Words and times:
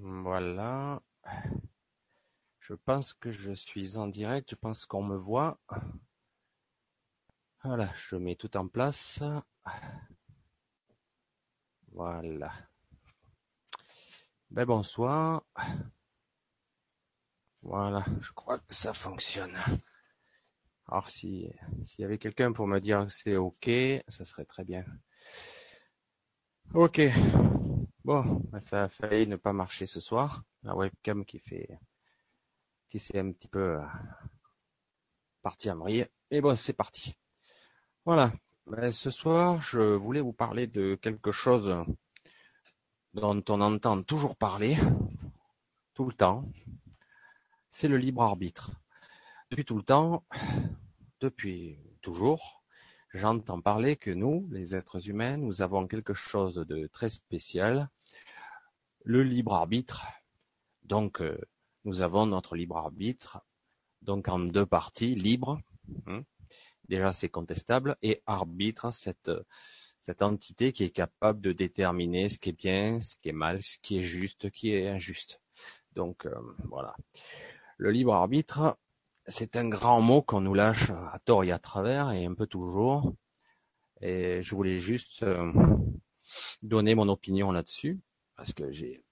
Voilà. 0.00 1.02
Je 2.60 2.74
pense 2.74 3.14
que 3.14 3.32
je 3.32 3.52
suis 3.52 3.96
en 3.96 4.06
direct. 4.06 4.50
Je 4.50 4.54
pense 4.54 4.86
qu'on 4.86 5.02
me 5.02 5.16
voit. 5.16 5.58
Voilà, 7.64 7.92
je 7.94 8.16
mets 8.16 8.36
tout 8.36 8.56
en 8.56 8.68
place. 8.68 9.22
Voilà. 11.92 12.52
Ben 14.50 14.64
bonsoir. 14.64 15.42
Voilà, 17.62 18.04
je 18.20 18.32
crois 18.32 18.58
que 18.58 18.74
ça 18.74 18.94
fonctionne. 18.94 19.56
Alors 20.86 21.10
si 21.10 21.50
s'il 21.82 22.02
y 22.02 22.04
avait 22.04 22.18
quelqu'un 22.18 22.52
pour 22.52 22.66
me 22.66 22.78
dire 22.78 23.04
que 23.06 23.12
c'est 23.12 23.36
ok, 23.36 23.68
ça 24.08 24.24
serait 24.24 24.46
très 24.46 24.64
bien. 24.64 24.84
Ok. 26.72 27.00
Bon, 28.08 28.22
ben, 28.50 28.60
ça 28.60 28.84
a 28.84 28.88
failli 28.88 29.26
ne 29.26 29.36
pas 29.36 29.52
marcher 29.52 29.84
ce 29.84 30.00
soir. 30.00 30.42
La 30.62 30.74
webcam 30.74 31.26
qui 31.26 31.38
fait 31.38 31.68
qui 32.88 32.98
s'est 32.98 33.18
un 33.18 33.32
petit 33.32 33.48
peu 33.48 33.76
euh, 33.76 33.84
parti 35.42 35.68
à 35.68 35.74
vrille. 35.74 36.06
Et 36.30 36.40
bon, 36.40 36.56
c'est 36.56 36.72
parti. 36.72 37.12
Voilà. 38.06 38.32
Ben, 38.64 38.90
ce 38.92 39.10
soir, 39.10 39.60
je 39.60 39.80
voulais 39.80 40.22
vous 40.22 40.32
parler 40.32 40.66
de 40.66 40.94
quelque 40.94 41.32
chose 41.32 41.84
dont 43.12 43.44
on 43.50 43.60
entend 43.60 44.02
toujours 44.02 44.36
parler, 44.36 44.78
tout 45.92 46.06
le 46.06 46.14
temps. 46.14 46.50
C'est 47.70 47.88
le 47.88 47.98
libre 47.98 48.22
arbitre. 48.22 48.70
Depuis 49.50 49.66
tout 49.66 49.76
le 49.76 49.82
temps, 49.82 50.24
depuis 51.20 51.78
toujours, 52.00 52.64
j'entends 53.12 53.60
parler 53.60 53.96
que 53.96 54.10
nous, 54.10 54.48
les 54.50 54.74
êtres 54.74 55.10
humains, 55.10 55.36
nous 55.36 55.60
avons 55.60 55.86
quelque 55.86 56.14
chose 56.14 56.54
de 56.54 56.86
très 56.86 57.10
spécial, 57.10 57.90
le 59.04 59.22
libre 59.22 59.54
arbitre. 59.54 60.06
Donc, 60.84 61.20
euh, 61.20 61.38
nous 61.84 62.00
avons 62.00 62.26
notre 62.26 62.56
libre 62.56 62.76
arbitre, 62.76 63.40
donc 64.02 64.28
en 64.28 64.38
deux 64.38 64.66
parties, 64.66 65.14
libre, 65.14 65.60
hein, 66.06 66.22
déjà 66.88 67.12
c'est 67.12 67.28
contestable, 67.28 67.96
et 68.02 68.22
arbitre, 68.26 68.92
cette, 68.92 69.30
entité 70.20 70.72
qui 70.72 70.84
est 70.84 70.90
capable 70.90 71.40
de 71.40 71.52
déterminer 71.52 72.28
ce 72.28 72.38
qui 72.38 72.50
est 72.50 72.52
bien, 72.52 73.00
ce 73.00 73.16
qui 73.16 73.28
est 73.28 73.32
mal, 73.32 73.62
ce 73.62 73.78
qui 73.78 73.98
est 73.98 74.02
juste, 74.02 74.42
ce 74.42 74.48
qui 74.48 74.72
est 74.72 74.88
injuste. 74.88 75.40
Donc 75.94 76.24
euh, 76.24 76.34
voilà. 76.64 76.96
Le 77.76 77.90
libre 77.90 78.14
arbitre, 78.14 78.78
c'est 79.26 79.56
un 79.56 79.68
grand 79.68 80.00
mot 80.00 80.22
qu'on 80.22 80.40
nous 80.40 80.54
lâche 80.54 80.90
à 80.90 81.18
tort 81.24 81.44
et 81.44 81.52
à 81.52 81.58
travers, 81.58 82.10
et 82.12 82.24
un 82.24 82.34
peu 82.34 82.46
toujours. 82.46 83.12
Et 84.00 84.42
je 84.42 84.54
voulais 84.54 84.78
juste 84.78 85.22
euh, 85.22 85.52
donner 86.62 86.94
mon 86.94 87.08
opinion 87.08 87.52
là-dessus, 87.52 88.00
parce 88.38 88.52
que 88.52 88.70
j'ai, 88.70 89.02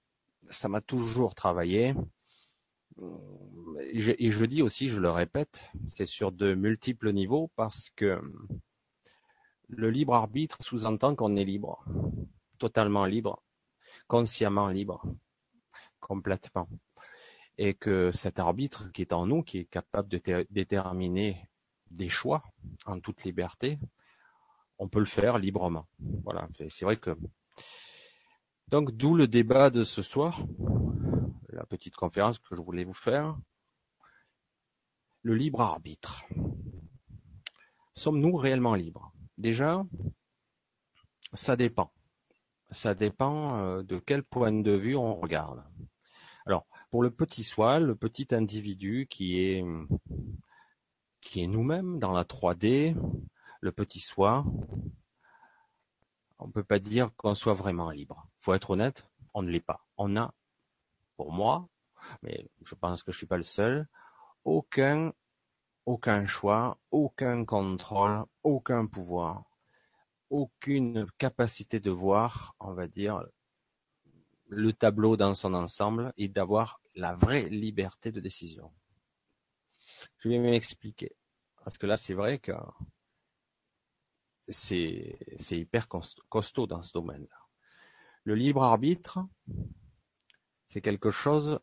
ça 0.49 0.69
m'a 0.69 0.79
toujours 0.79 1.35
travaillé 1.35 1.93
et 3.81 3.99
je, 3.99 4.45
dis 4.45 4.61
aussi, 4.61 4.87
je 4.87 4.99
le 4.99 5.11
répète, 5.11 5.69
c'est 5.93 6.05
sur 6.05 6.31
de 6.31 6.55
multiples 6.55 7.11
niveaux 7.11 7.51
parce 7.55 7.91
que 7.91 8.19
le 9.67 9.89
libre 9.91 10.15
arbitre 10.15 10.57
sous-entend 10.61 11.13
qu'on 11.13 11.35
est 11.35 11.43
libre, 11.43 11.83
totalement 12.57 13.05
libre, 13.05 13.43
consciemment 14.07 14.69
libre, 14.69 15.03
complètement. 15.99 16.69
Et 17.57 17.73
que 17.73 18.11
cet 18.11 18.39
arbitre 18.39 18.89
qui 18.93 19.01
est 19.01 19.13
en 19.13 19.25
nous, 19.25 19.43
qui 19.43 19.59
est 19.59 19.65
capable 19.65 20.07
de 20.07 20.45
déterminer 20.49 21.49
des 21.91 22.09
choix 22.09 22.43
en 22.85 22.99
toute 23.01 23.25
liberté, 23.25 23.77
on 24.79 24.87
peut 24.87 24.99
le 24.99 25.05
faire 25.05 25.37
librement. 25.37 25.85
Voilà, 26.23 26.47
c'est 26.69 26.85
vrai 26.85 26.95
que. 26.95 27.15
Donc 28.69 28.91
d'où 28.91 29.15
le 29.15 29.27
débat 29.27 29.69
de 29.69 29.83
ce 29.83 30.01
soir, 30.01 30.45
la 31.49 31.65
petite 31.65 31.95
conférence 31.95 32.37
que 32.39 32.55
je 32.55 32.61
voulais 32.61 32.83
vous 32.83 32.93
faire. 32.93 33.37
Le 35.21 35.35
libre 35.35 35.61
arbitre. 35.61 36.25
Sommes-nous 37.93 38.35
réellement 38.35 38.75
libres? 38.75 39.13
Déjà, 39.37 39.83
ça 41.33 41.55
dépend. 41.55 41.91
Ça 42.69 42.93
dépend 42.93 43.57
euh, 43.57 43.83
de 43.83 43.99
quel 43.99 44.23
point 44.23 44.51
de 44.51 44.71
vue 44.71 44.95
on 44.95 45.15
regarde. 45.15 45.63
Alors, 46.45 46.67
pour 46.91 47.01
le 47.03 47.09
petit 47.09 47.43
soi, 47.43 47.79
le 47.79 47.95
petit 47.95 48.27
individu 48.31 49.07
qui 49.09 49.39
est 49.39 49.63
qui 51.21 51.41
est 51.41 51.47
nous-mêmes 51.47 51.99
dans 51.99 52.11
la 52.11 52.23
3D, 52.23 52.95
le 53.61 53.71
petit 53.71 53.99
soi, 53.99 54.45
on 56.39 56.51
peut 56.51 56.63
pas 56.63 56.79
dire 56.79 57.11
qu'on 57.17 57.35
soit 57.35 57.53
vraiment 57.53 57.89
libre. 57.91 58.27
Faut 58.39 58.53
être 58.53 58.71
honnête, 58.71 59.07
on 59.33 59.41
ne 59.41 59.49
l'est 59.49 59.59
pas. 59.59 59.85
On 59.97 60.15
a 60.15 60.33
pour 61.15 61.31
moi, 61.31 61.67
mais 62.21 62.49
je 62.63 62.75
pense 62.75 63.03
que 63.03 63.11
je 63.11 63.17
suis 63.17 63.27
pas 63.27 63.37
le 63.37 63.43
seul, 63.43 63.87
aucun, 64.43 65.13
aucun 65.85 66.25
choix, 66.25 66.77
aucun 66.91 67.43
contrôle, 67.45 68.25
aucun 68.43 68.85
pouvoir, 68.85 69.43
aucune 70.29 71.07
capacité 71.17 71.79
de 71.79 71.91
voir, 71.91 72.55
on 72.59 72.73
va 72.73 72.87
dire, 72.87 73.23
le 74.49 74.71
tableau 74.73 75.17
dans 75.17 75.35
son 75.35 75.53
ensemble 75.53 76.13
et 76.17 76.27
d'avoir 76.29 76.81
la 76.95 77.15
vraie 77.15 77.49
liberté 77.49 78.11
de 78.11 78.19
décision. 78.19 78.71
Je 80.19 80.29
vais 80.29 80.39
m'expliquer. 80.39 81.15
Parce 81.63 81.77
que 81.77 81.85
là, 81.85 81.97
c'est 81.97 82.13
vrai 82.13 82.39
que 82.39 82.53
c'est, 84.49 85.17
hyper 85.51 85.87
costaud 85.87 86.67
dans 86.67 86.81
ce 86.81 86.93
domaine-là. 86.93 87.37
Le 88.23 88.35
libre 88.35 88.63
arbitre, 88.63 89.19
c'est 90.67 90.81
quelque 90.81 91.11
chose 91.11 91.59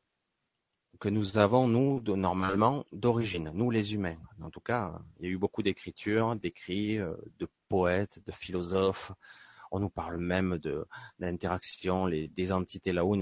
que 1.01 1.09
nous 1.09 1.37
avons, 1.39 1.69
nous, 1.69 2.01
normalement, 2.01 2.85
d'origine, 2.93 3.51
nous 3.53 3.71
les 3.71 3.95
humains. 3.95 4.17
En 4.41 4.51
tout 4.51 4.61
cas, 4.61 4.99
il 5.19 5.27
y 5.27 5.29
a 5.29 5.33
eu 5.33 5.39
beaucoup 5.39 5.63
d'écritures, 5.63 6.37
d'écrits, 6.37 6.99
euh, 6.99 7.15
de 7.39 7.49
poètes, 7.69 8.25
de 8.25 8.33
philosophes. 8.33 9.13
On 9.71 9.81
nous 9.81 9.91
parle 9.91 10.19
même 10.19 10.59
de 10.59 10.87
l'interaction, 11.19 12.09
des 12.09 12.53
entités 12.53 12.93
là-haut 12.93 13.17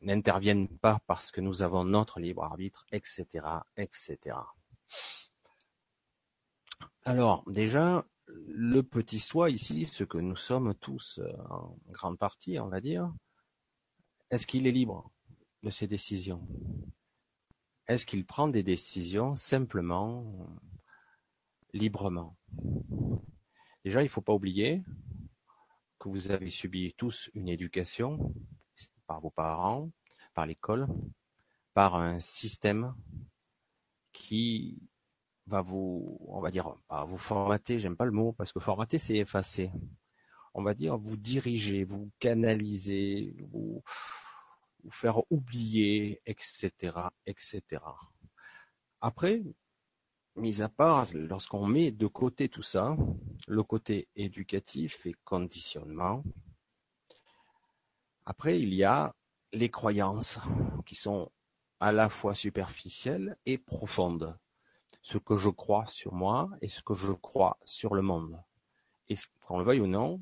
n'interviennent 0.00 0.68
pas 0.78 1.00
parce 1.06 1.32
que 1.32 1.40
nous 1.40 1.62
avons 1.62 1.84
notre 1.84 2.20
libre 2.20 2.44
arbitre, 2.44 2.86
etc., 2.92 3.26
etc. 3.76 4.36
Alors, 7.04 7.44
déjà, 7.50 8.04
le 8.48 8.82
petit 8.82 9.18
soi 9.18 9.50
ici, 9.50 9.84
ce 9.84 10.04
que 10.04 10.18
nous 10.18 10.36
sommes 10.36 10.74
tous 10.74 11.18
euh, 11.18 11.32
en 11.48 11.76
grande 11.90 12.18
partie, 12.18 12.58
on 12.58 12.68
va 12.68 12.80
dire, 12.80 13.12
est-ce 14.30 14.46
qu'il 14.46 14.66
est 14.66 14.72
libre 14.72 15.10
de 15.62 15.70
ses 15.70 15.86
décisions? 15.86 16.46
Est-ce 17.86 18.06
qu'il 18.06 18.24
prend 18.24 18.48
des 18.48 18.62
décisions 18.62 19.34
simplement, 19.34 20.48
librement? 21.72 22.36
Déjà, 23.84 24.02
il 24.02 24.04
ne 24.04 24.10
faut 24.10 24.20
pas 24.20 24.34
oublier 24.34 24.84
que 25.98 26.08
vous 26.08 26.30
avez 26.30 26.50
subi 26.50 26.94
tous 26.96 27.30
une 27.34 27.48
éducation 27.48 28.32
par 29.06 29.20
vos 29.20 29.30
parents, 29.30 29.90
par 30.34 30.46
l'école, 30.46 30.86
par 31.74 31.96
un 31.96 32.20
système 32.20 32.94
qui 34.12 34.89
va 35.50 35.60
vous, 35.60 36.18
on 36.28 36.40
va 36.40 36.50
dire, 36.50 36.74
vous 37.08 37.18
formater, 37.18 37.80
j'aime 37.80 37.96
pas 37.96 38.04
le 38.04 38.12
mot, 38.12 38.32
parce 38.32 38.52
que 38.52 38.60
formater 38.60 38.98
c'est 38.98 39.16
effacer. 39.16 39.70
On 40.54 40.62
va 40.62 40.74
dire 40.74 40.96
vous 40.96 41.16
diriger, 41.16 41.84
vous 41.84 42.10
canaliser, 42.18 43.36
vous, 43.50 43.82
vous 44.84 44.90
faire 44.90 45.20
oublier, 45.30 46.20
etc., 46.26 46.70
etc. 47.26 47.62
Après, 49.00 49.42
mis 50.36 50.62
à 50.62 50.68
part, 50.68 51.06
lorsqu'on 51.14 51.66
met 51.66 51.90
de 51.90 52.06
côté 52.06 52.48
tout 52.48 52.62
ça, 52.62 52.96
le 53.46 53.62
côté 53.62 54.08
éducatif 54.14 55.04
et 55.06 55.14
conditionnement, 55.24 56.22
après, 58.24 58.60
il 58.60 58.74
y 58.74 58.84
a 58.84 59.14
les 59.52 59.70
croyances 59.70 60.38
qui 60.86 60.94
sont 60.94 61.30
à 61.80 61.92
la 61.92 62.08
fois 62.08 62.34
superficielles 62.34 63.36
et 63.46 63.58
profondes. 63.58 64.36
Ce 65.02 65.18
que 65.18 65.36
je 65.36 65.50
crois 65.50 65.86
sur 65.86 66.14
moi 66.14 66.50
et 66.60 66.68
ce 66.68 66.82
que 66.82 66.94
je 66.94 67.12
crois 67.12 67.58
sur 67.64 67.94
le 67.94 68.02
monde. 68.02 68.42
Et 69.08 69.16
qu'on 69.46 69.58
le 69.58 69.64
veuille 69.64 69.80
ou 69.80 69.86
non, 69.86 70.20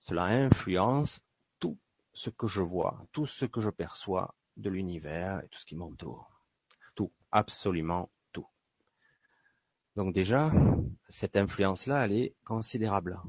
cela 0.00 0.24
influence 0.24 1.20
ce 2.18 2.30
que 2.30 2.48
je 2.48 2.62
vois, 2.62 2.98
tout 3.12 3.26
ce 3.26 3.44
que 3.44 3.60
je 3.60 3.70
perçois 3.70 4.34
de 4.56 4.70
l'univers 4.70 5.40
et 5.40 5.48
tout 5.48 5.60
ce 5.60 5.64
qui 5.64 5.76
m'entoure. 5.76 6.42
Tout, 6.96 7.12
absolument 7.30 8.10
tout. 8.32 8.48
Donc 9.94 10.12
déjà, 10.12 10.50
cette 11.08 11.36
influence-là, 11.36 12.04
elle 12.04 12.12
est 12.12 12.34
considérable. 12.44 13.20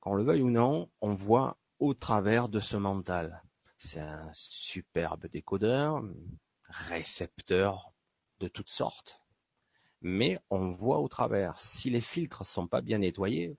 Qu'on 0.00 0.14
le 0.14 0.22
veuille 0.22 0.40
ou 0.40 0.50
non, 0.50 0.90
on 1.02 1.14
voit 1.14 1.58
au 1.78 1.92
travers 1.92 2.48
de 2.48 2.58
ce 2.58 2.78
mental. 2.78 3.42
C'est 3.76 4.00
un 4.00 4.30
superbe 4.32 5.26
décodeur, 5.26 6.02
récepteur 6.68 7.92
de 8.40 8.48
toutes 8.48 8.70
sortes. 8.70 9.22
Mais 10.02 10.38
on 10.50 10.72
voit 10.72 11.00
au 11.00 11.08
travers. 11.08 11.58
Si 11.58 11.90
les 11.90 12.00
filtres 12.00 12.44
sont 12.44 12.68
pas 12.68 12.82
bien 12.82 12.98
nettoyés, 12.98 13.56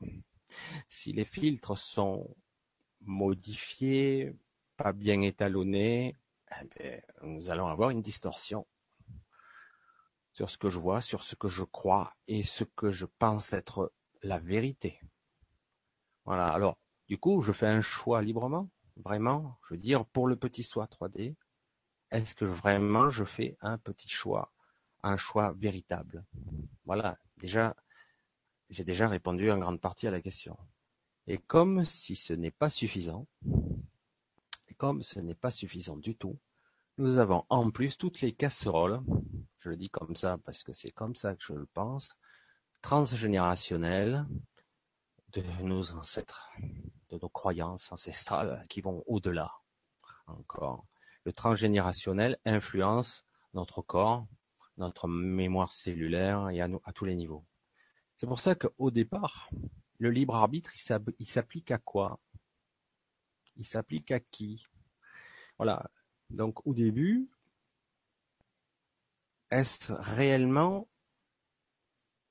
si 0.87 1.13
les 1.13 1.25
filtres 1.25 1.77
sont 1.77 2.35
modifiés, 3.01 4.33
pas 4.77 4.93
bien 4.93 5.21
étalonné, 5.21 6.15
eh 6.51 6.65
ben, 6.75 7.01
nous 7.23 7.49
allons 7.49 7.67
avoir 7.67 7.89
une 7.89 8.01
distorsion 8.01 8.65
sur 10.31 10.49
ce 10.49 10.57
que 10.57 10.69
je 10.69 10.79
vois, 10.79 11.01
sur 11.01 11.23
ce 11.23 11.35
que 11.35 11.47
je 11.47 11.63
crois 11.63 12.15
et 12.27 12.43
ce 12.43 12.63
que 12.63 12.91
je 12.91 13.05
pense 13.05 13.53
être 13.53 13.91
la 14.21 14.37
vérité. 14.37 15.01
Voilà. 16.25 16.47
Alors, 16.49 16.77
du 17.07 17.17
coup, 17.17 17.41
je 17.41 17.51
fais 17.51 17.67
un 17.67 17.81
choix 17.81 18.21
librement, 18.21 18.69
vraiment. 18.97 19.57
Je 19.63 19.73
veux 19.73 19.79
dire, 19.79 20.05
pour 20.05 20.27
le 20.27 20.35
petit 20.35 20.63
soi 20.63 20.85
3D, 20.85 21.35
est-ce 22.11 22.35
que 22.35 22.45
vraiment 22.45 23.09
je 23.09 23.23
fais 23.23 23.57
un 23.61 23.77
petit 23.77 24.09
choix, 24.09 24.53
un 25.07 25.17
choix 25.17 25.53
véritable 25.57 26.25
Voilà. 26.85 27.17
Déjà, 27.37 27.75
j'ai 28.69 28.83
déjà 28.83 29.07
répondu 29.07 29.51
en 29.51 29.57
grande 29.57 29.79
partie 29.79 30.07
à 30.07 30.11
la 30.11 30.21
question. 30.21 30.57
Et 31.27 31.37
comme 31.37 31.85
si 31.85 32.15
ce 32.15 32.33
n'est 32.33 32.51
pas 32.51 32.69
suffisant, 32.69 33.27
comme 34.77 35.03
ce 35.03 35.19
n'est 35.19 35.35
pas 35.35 35.51
suffisant 35.51 35.97
du 35.97 36.15
tout, 36.15 36.39
nous 36.97 37.17
avons 37.19 37.45
en 37.49 37.69
plus 37.69 37.97
toutes 37.97 38.21
les 38.21 38.33
casseroles, 38.33 39.01
je 39.57 39.69
le 39.69 39.77
dis 39.77 39.89
comme 39.89 40.15
ça 40.15 40.37
parce 40.43 40.63
que 40.63 40.73
c'est 40.73 40.91
comme 40.91 41.15
ça 41.15 41.35
que 41.35 41.43
je 41.43 41.53
le 41.53 41.65
pense, 41.67 42.15
transgénérationnelles 42.81 44.25
de 45.33 45.43
nos 45.61 45.91
ancêtres, 45.91 46.49
de 47.09 47.19
nos 47.21 47.29
croyances 47.29 47.91
ancestrales 47.91 48.63
qui 48.69 48.81
vont 48.81 49.03
au-delà 49.07 49.51
encore. 50.27 50.85
Le 51.25 51.33
transgénérationnel 51.33 52.37
influence 52.45 53.25
notre 53.53 53.81
corps, 53.81 54.25
notre 54.77 55.07
mémoire 55.07 55.71
cellulaire 55.71 56.49
et 56.49 56.61
à, 56.61 56.69
tous 56.93 57.05
les 57.05 57.15
niveaux. 57.15 57.45
C'est 58.15 58.27
pour 58.27 58.39
ça 58.39 58.55
qu'au 58.55 58.91
départ, 58.91 59.49
le 59.99 60.11
libre 60.11 60.35
arbitre, 60.35 60.71
il 61.19 61.25
s'applique 61.27 61.71
à 61.71 61.77
quoi? 61.77 62.19
Il 63.55 63.65
s'applique 63.65 64.11
à 64.11 64.19
qui? 64.19 64.65
Voilà. 65.57 65.89
Donc 66.29 66.65
au 66.67 66.73
début, 66.73 67.29
est-ce 69.49 69.93
réellement 69.93 70.87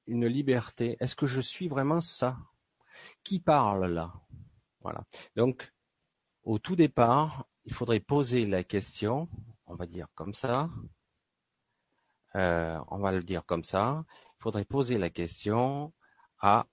une 0.07 0.27
liberté? 0.27 0.97
Est-ce 1.01 1.17
que 1.17 1.27
je 1.27 1.41
suis 1.41 1.69
vraiment 1.69 2.01
ça? 2.01 2.37
Qui 3.25 3.41
parle 3.41 3.87
là? 3.93 4.13
Voilà. 4.81 5.05
Donc 5.35 5.73
au 6.45 6.59
tout 6.59 6.77
départ, 6.77 7.47
il 7.65 7.75
faudrait 7.75 8.01
poser 8.01 8.47
la 8.47 8.63
question, 8.63 9.29
on 9.67 9.75
va 9.75 9.87
dire 9.87 10.07
comme 10.15 10.35
ça, 10.35 10.71
euh, 12.37 12.79
on 12.89 12.99
va 12.99 13.13
le 13.13 13.23
dire 13.23 13.45
comme 13.45 13.65
ça, 13.65 14.05
il 14.39 14.43
faudrait 14.43 14.65
poser 14.65 14.99
la 14.99 15.11
question 15.11 15.93
à 16.39 16.67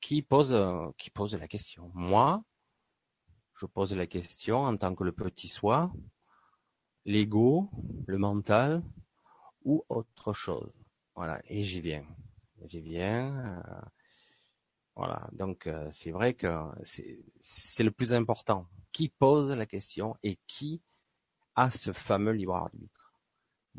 qui 0.00 0.22
pose, 0.22 0.56
qui 0.96 1.10
pose 1.10 1.34
la 1.34 1.48
question. 1.48 1.90
Moi, 1.94 2.42
je 3.56 3.66
pose 3.66 3.92
la 3.94 4.06
question 4.06 4.64
en 4.64 4.76
tant 4.76 4.94
que 4.94 5.04
le 5.04 5.12
petit 5.12 5.48
soi, 5.48 5.92
l'ego, 7.04 7.70
le 8.06 8.16
mental 8.16 8.82
ou 9.64 9.84
autre 9.88 10.32
chose. 10.32 10.72
Voilà, 11.14 11.40
et 11.44 11.62
j'y 11.62 11.80
viens. 11.80 12.06
J'y 12.66 12.80
viens. 12.80 13.62
Euh, 13.68 13.80
voilà, 14.96 15.28
donc 15.32 15.66
euh, 15.66 15.88
c'est 15.92 16.10
vrai 16.10 16.34
que 16.34 16.48
c'est 17.40 17.84
le 17.84 17.90
plus 17.90 18.14
important. 18.14 18.66
Qui 18.92 19.08
pose 19.08 19.50
la 19.50 19.66
question 19.66 20.16
et 20.22 20.38
qui 20.46 20.82
a 21.54 21.70
ce 21.70 21.92
fameux 21.92 22.32
libre 22.32 22.56
arbitre? 22.56 22.99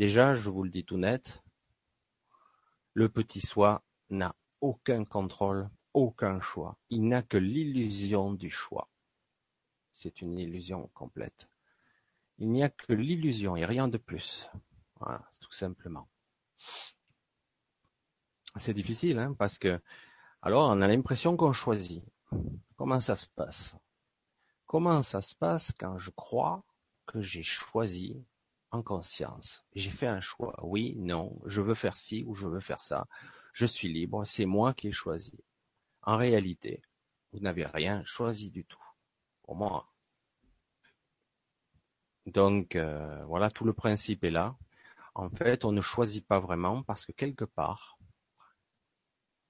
Déjà, 0.01 0.33
je 0.33 0.49
vous 0.49 0.63
le 0.63 0.71
dis 0.71 0.83
tout 0.83 0.97
net, 0.97 1.43
le 2.95 3.07
petit 3.07 3.39
soi 3.39 3.83
n'a 4.09 4.35
aucun 4.59 5.05
contrôle 5.05 5.69
aucun 5.93 6.39
choix. 6.39 6.75
Il 6.89 7.07
n'a 7.07 7.21
que 7.21 7.37
l'illusion 7.37 8.33
du 8.33 8.49
choix. 8.49 8.89
C'est 9.93 10.23
une 10.23 10.39
illusion 10.39 10.89
complète. 10.95 11.51
Il 12.39 12.49
n'y 12.49 12.63
a 12.63 12.69
que 12.69 12.93
l'illusion 12.93 13.55
et 13.55 13.63
rien 13.63 13.87
de 13.87 13.99
plus. 13.99 14.49
Voilà, 14.99 15.21
tout 15.39 15.51
simplement. 15.51 16.09
C'est 18.55 18.73
difficile, 18.73 19.19
hein, 19.19 19.35
parce 19.37 19.59
que 19.59 19.79
alors 20.41 20.67
on 20.71 20.81
a 20.81 20.87
l'impression 20.87 21.37
qu'on 21.37 21.53
choisit. 21.53 22.03
Comment 22.75 23.01
ça 23.01 23.15
se 23.15 23.27
passe? 23.27 23.75
Comment 24.65 25.03
ça 25.03 25.21
se 25.21 25.35
passe 25.35 25.71
quand 25.77 25.99
je 25.99 26.09
crois 26.09 26.63
que 27.05 27.21
j'ai 27.21 27.43
choisi 27.43 28.25
en 28.71 28.81
conscience 28.81 29.63
J'ai 29.75 29.91
fait 29.91 30.07
un 30.07 30.21
choix. 30.21 30.57
Oui, 30.63 30.95
non, 30.97 31.39
je 31.45 31.61
veux 31.61 31.73
faire 31.73 31.95
ci 31.95 32.23
ou 32.25 32.35
je 32.35 32.47
veux 32.47 32.61
faire 32.61 32.81
ça. 32.81 33.07
Je 33.53 33.65
suis 33.65 33.91
libre, 33.91 34.25
c'est 34.25 34.45
moi 34.45 34.73
qui 34.73 34.87
ai 34.87 34.91
choisi. 34.91 35.33
En 36.03 36.17
réalité, 36.17 36.81
vous 37.31 37.39
n'avez 37.39 37.65
rien 37.65 38.03
choisi 38.05 38.49
du 38.49 38.65
tout, 38.65 38.83
pour 39.43 39.55
moi. 39.55 39.91
Donc 42.25 42.75
euh, 42.75 43.23
voilà, 43.25 43.49
tout 43.51 43.65
le 43.65 43.73
principe 43.73 44.23
est 44.23 44.31
là. 44.31 44.55
En 45.15 45.29
fait, 45.29 45.65
on 45.65 45.71
ne 45.71 45.81
choisit 45.81 46.25
pas 46.25 46.39
vraiment 46.39 46.83
parce 46.83 47.05
que 47.05 47.11
quelque 47.11 47.45
part, 47.45 47.97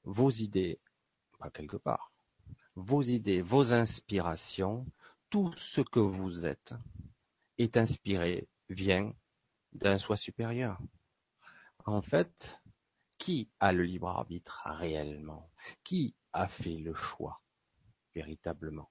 vos 0.03 0.31
idées, 0.31 0.79
pas 1.38 1.51
quelque 1.51 1.77
part, 1.77 2.12
vos 2.75 3.01
idées, 3.01 3.41
vos 3.41 3.74
inspirations, 3.74 4.85
tout 5.29 5.51
ce 5.57 5.81
que 5.81 6.00
vous 6.00 6.45
êtes 6.45 6.74
est 7.57 7.77
inspiré, 7.77 8.47
vient 8.73 9.13
d'un 9.73 9.97
soi 9.97 10.15
supérieur. 10.15 10.79
En 11.85 12.01
fait, 12.01 12.59
qui 13.18 13.50
a 13.59 13.71
le 13.73 13.83
libre 13.83 14.09
arbitre 14.09 14.63
réellement? 14.65 15.51
Qui 15.83 16.15
a 16.33 16.47
fait 16.47 16.77
le 16.77 16.94
choix 16.94 17.41
véritablement? 18.15 18.89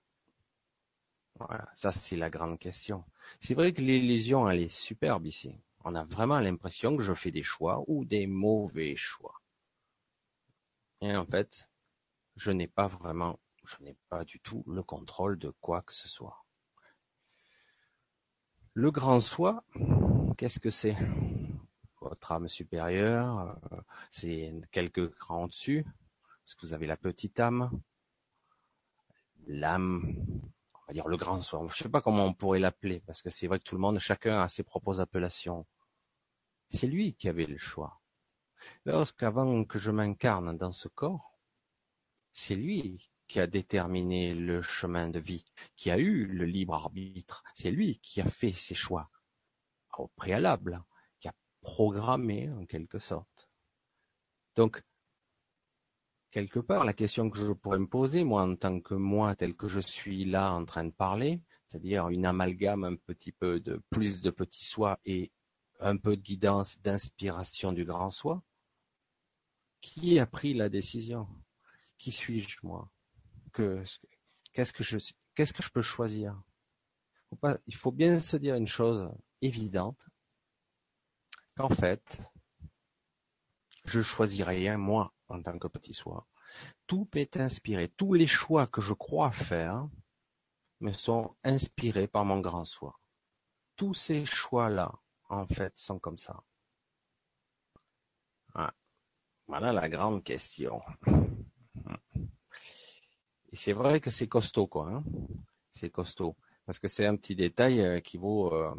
Voilà, 1.39 1.69
ça 1.73 1.91
c'est 1.93 2.17
la 2.17 2.31
grande 2.31 2.59
question. 2.59 3.05
C'est 3.41 3.55
vrai 3.55 3.73
que 3.73 3.81
l'illusion, 3.81 4.49
elle 4.49 4.61
est 4.61 4.69
superbe 4.69 5.27
ici. 5.27 5.59
On 5.85 5.95
a 5.95 6.05
vraiment 6.05 6.39
l'impression 6.39 6.97
que 6.97 7.03
je 7.03 7.15
fais 7.15 7.31
des 7.31 7.43
choix 7.43 7.83
ou 7.87 8.05
des 8.05 8.27
mauvais 8.27 8.95
choix. 8.97 9.41
Et 11.01 11.17
en 11.17 11.25
fait, 11.25 11.71
je 12.37 12.51
n'ai 12.51 12.69
pas 12.69 12.89
vraiment, 12.89 13.39
je 13.65 13.83
n'ai 13.83 13.97
pas 14.11 14.25
du 14.25 14.39
tout 14.41 14.65
le 14.67 14.83
contrôle 14.83 15.39
de 15.39 15.51
quoi 15.61 15.83
que 15.83 15.95
ce 15.95 16.09
soit. 16.09 16.45
Le 18.75 18.93
grand 18.93 19.21
soi, 19.21 19.65
qu'est-ce 20.37 20.61
que 20.61 20.71
c'est? 20.71 20.97
Votre 22.01 22.31
âme 22.31 22.47
supérieure, 22.47 23.59
euh, 23.73 23.81
c'est 24.13 24.55
quelques 24.71 25.13
crans 25.17 25.49
dessus, 25.49 25.85
parce 26.45 26.55
que 26.55 26.61
vous 26.67 26.73
avez 26.73 26.87
la 26.87 26.97
petite 26.97 27.41
âme, 27.41 27.71
l'âme, 29.49 30.15
on 30.75 30.87
va 30.87 30.93
dire 30.93 31.09
le 31.09 31.17
grand 31.17 31.43
soi. 31.43 31.59
Je 31.63 31.65
ne 31.65 31.71
sais 31.71 31.89
pas 31.89 32.01
comment 32.01 32.25
on 32.27 32.33
pourrait 32.33 32.61
l'appeler, 32.61 33.01
parce 33.01 33.23
que 33.23 33.31
c'est 33.31 33.49
vrai 33.49 33.59
que 33.59 33.65
tout 33.65 33.75
le 33.75 33.81
monde, 33.81 33.99
chacun 33.99 34.41
a 34.41 34.47
ses 34.47 34.63
propres 34.63 35.01
appellations. 35.01 35.67
C'est 36.69 36.87
lui 36.87 37.15
qui 37.15 37.29
avait 37.29 37.47
le 37.47 37.59
choix. 37.59 38.01
Lorsqu'avant 38.85 39.65
que 39.65 39.81
je 39.81 39.91
m'incarne 39.91 40.57
dans 40.57 40.73
ce 40.73 40.87
corps, 40.87 41.35
c'est 42.33 42.55
lui 42.55 43.11
qui 43.31 43.39
a 43.39 43.47
déterminé 43.47 44.35
le 44.35 44.61
chemin 44.61 45.09
de 45.09 45.21
vie, 45.21 45.45
qui 45.77 45.93
a 45.93 45.99
eu 45.99 46.27
le 46.27 46.45
libre 46.45 46.75
arbitre. 46.75 47.45
C'est 47.55 47.71
lui 47.71 48.01
qui 48.01 48.21
a 48.21 48.29
fait 48.29 48.51
ses 48.51 48.75
choix 48.75 49.09
au 49.97 50.09
préalable, 50.09 50.83
qui 51.21 51.29
a 51.29 51.35
programmé 51.61 52.51
en 52.51 52.67
quelque 52.67 52.99
sorte. 52.99 53.49
Donc, 54.57 54.83
quelque 56.33 56.59
part, 56.59 56.85
la 56.85 56.93
question 56.93 57.31
que 57.31 57.39
je 57.39 57.53
pourrais 57.53 57.79
me 57.79 57.87
poser, 57.87 58.25
moi, 58.25 58.43
en 58.43 58.57
tant 58.57 58.81
que 58.81 58.95
moi, 58.95 59.37
tel 59.37 59.55
que 59.55 59.69
je 59.69 59.79
suis 59.79 60.25
là 60.25 60.53
en 60.53 60.65
train 60.65 60.85
de 60.85 60.91
parler, 60.91 61.41
c'est-à-dire 61.69 62.09
une 62.09 62.27
amalgame 62.27 62.83
un 62.83 62.97
petit 62.97 63.31
peu 63.31 63.61
de 63.61 63.81
plus 63.91 64.23
de 64.23 64.31
petit 64.31 64.65
soi 64.65 64.99
et 65.05 65.31
un 65.79 65.97
peu 65.99 66.17
de 66.17 66.23
guidance, 66.23 66.81
d'inspiration 66.81 67.73
du 67.73 67.85
grand 67.85 68.11
soi, 68.11 68.43
qui 69.81 70.19
a 70.19 70.27
pris 70.27 70.53
la 70.53 70.69
décision? 70.69 71.29
Qui 71.97 72.11
suis-je, 72.11 72.59
moi? 72.65 72.91
Qu'est-ce 73.53 74.73
que 74.73 74.83
je 74.83 74.99
Qu'est-ce 75.35 75.53
que 75.53 75.63
je 75.63 75.71
peux 75.71 75.83
choisir? 75.83 76.41
Il 77.67 77.77
faut 77.77 77.93
bien 77.93 78.19
se 78.19 78.37
dire 78.37 78.57
une 78.57 78.67
chose 78.67 79.11
évidente, 79.41 80.05
qu'en 81.57 81.69
fait, 81.69 82.21
je 83.85 84.03
choisis 84.03 84.43
rien, 84.43 84.77
moi, 84.77 85.15
en 85.29 85.41
tant 85.43 85.59
que 85.59 85.69
petit 85.69 85.95
soi. 85.95 86.27
Tout 86.87 87.09
est 87.15 87.37
inspiré. 87.37 87.89
Tous 87.89 88.13
les 88.15 88.27
choix 88.27 88.67
que 88.67 88.81
je 88.81 88.93
crois 88.93 89.31
faire 89.31 89.89
me 90.81 90.93
sont 90.93 91.37
inspirés 91.45 92.09
par 92.09 92.25
mon 92.25 92.41
grand 92.41 92.65
soi. 92.65 92.99
Tous 93.77 93.95
ces 93.95 94.27
choix-là, 94.27 94.93
en 95.29 95.47
fait, 95.47 95.77
sont 95.77 95.99
comme 95.99 96.19
ça. 96.19 96.43
Ah. 98.55 98.75
Voilà 99.47 99.73
la 99.73 99.89
grande 99.89 100.23
question. 100.23 100.81
Et 103.53 103.57
c'est 103.57 103.73
vrai 103.73 104.01
que 104.01 104.11
c'est 104.11 104.29
costaud, 104.29 104.67
quoi. 104.67 104.89
Hein. 104.89 105.05
c'est 105.71 105.91
costaud. 105.91 106.37
Parce 106.67 106.79
que 106.79 106.89
c'est 106.89 107.07
un 107.07 107.17
petit 107.17 107.35
détail 107.35 107.81
euh, 107.81 108.01
qui 108.01 108.17
vaut... 108.17 108.55
Euh, 108.55 108.75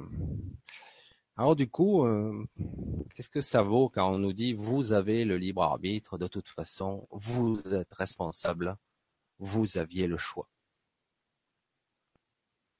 alors 1.38 1.56
du 1.56 1.70
coup, 1.70 2.06
euh, 2.06 2.46
qu'est-ce 3.16 3.30
que 3.30 3.42
ça 3.42 3.64
vaut 3.64 3.90
quand 3.90 4.12
on 4.14 4.20
nous 4.20 4.34
dit 4.34 4.54
vous 4.54 4.94
avez 4.94 5.26
le 5.26 5.38
libre 5.38 5.64
arbitre, 5.64 6.18
de 6.18 6.28
toute 6.28 6.50
façon, 6.50 7.08
vous 7.12 7.60
êtes 7.74 7.94
responsable, 7.94 8.78
vous 9.40 9.78
aviez 9.78 10.08
le 10.08 10.18
choix. 10.18 10.50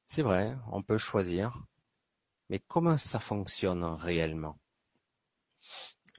C'est 0.06 0.22
vrai, 0.22 0.56
on 0.72 0.84
peut 0.84 0.98
choisir, 0.98 1.58
mais 2.50 2.60
comment 2.60 2.98
ça 2.98 3.20
fonctionne 3.20 3.84
réellement? 3.84 4.60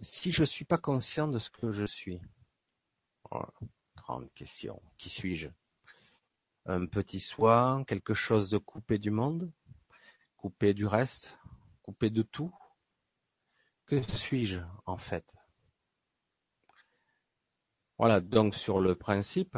Si 0.00 0.32
je 0.32 0.40
ne 0.42 0.46
suis 0.46 0.64
pas 0.64 0.78
conscient 0.78 1.28
de 1.28 1.38
ce 1.38 1.50
que 1.50 1.70
je 1.70 1.84
suis, 1.84 2.20
oh, 3.30 3.44
grande 3.96 4.32
question, 4.34 4.82
qui 4.96 5.10
suis-je? 5.10 5.48
Un 6.66 6.86
petit 6.86 7.20
soi, 7.20 7.84
quelque 7.86 8.14
chose 8.14 8.48
de 8.50 8.58
coupé 8.58 8.98
du 8.98 9.10
monde, 9.10 9.52
coupé 10.36 10.74
du 10.74 10.86
reste, 10.86 11.38
coupé 11.82 12.08
de 12.08 12.22
tout 12.22 12.54
Que 13.86 14.00
suis-je 14.02 14.60
en 14.86 14.96
fait? 14.96 15.26
Voilà, 17.98 18.20
donc 18.20 18.54
sur 18.54 18.80
le 18.80 18.94
principe, 18.94 19.56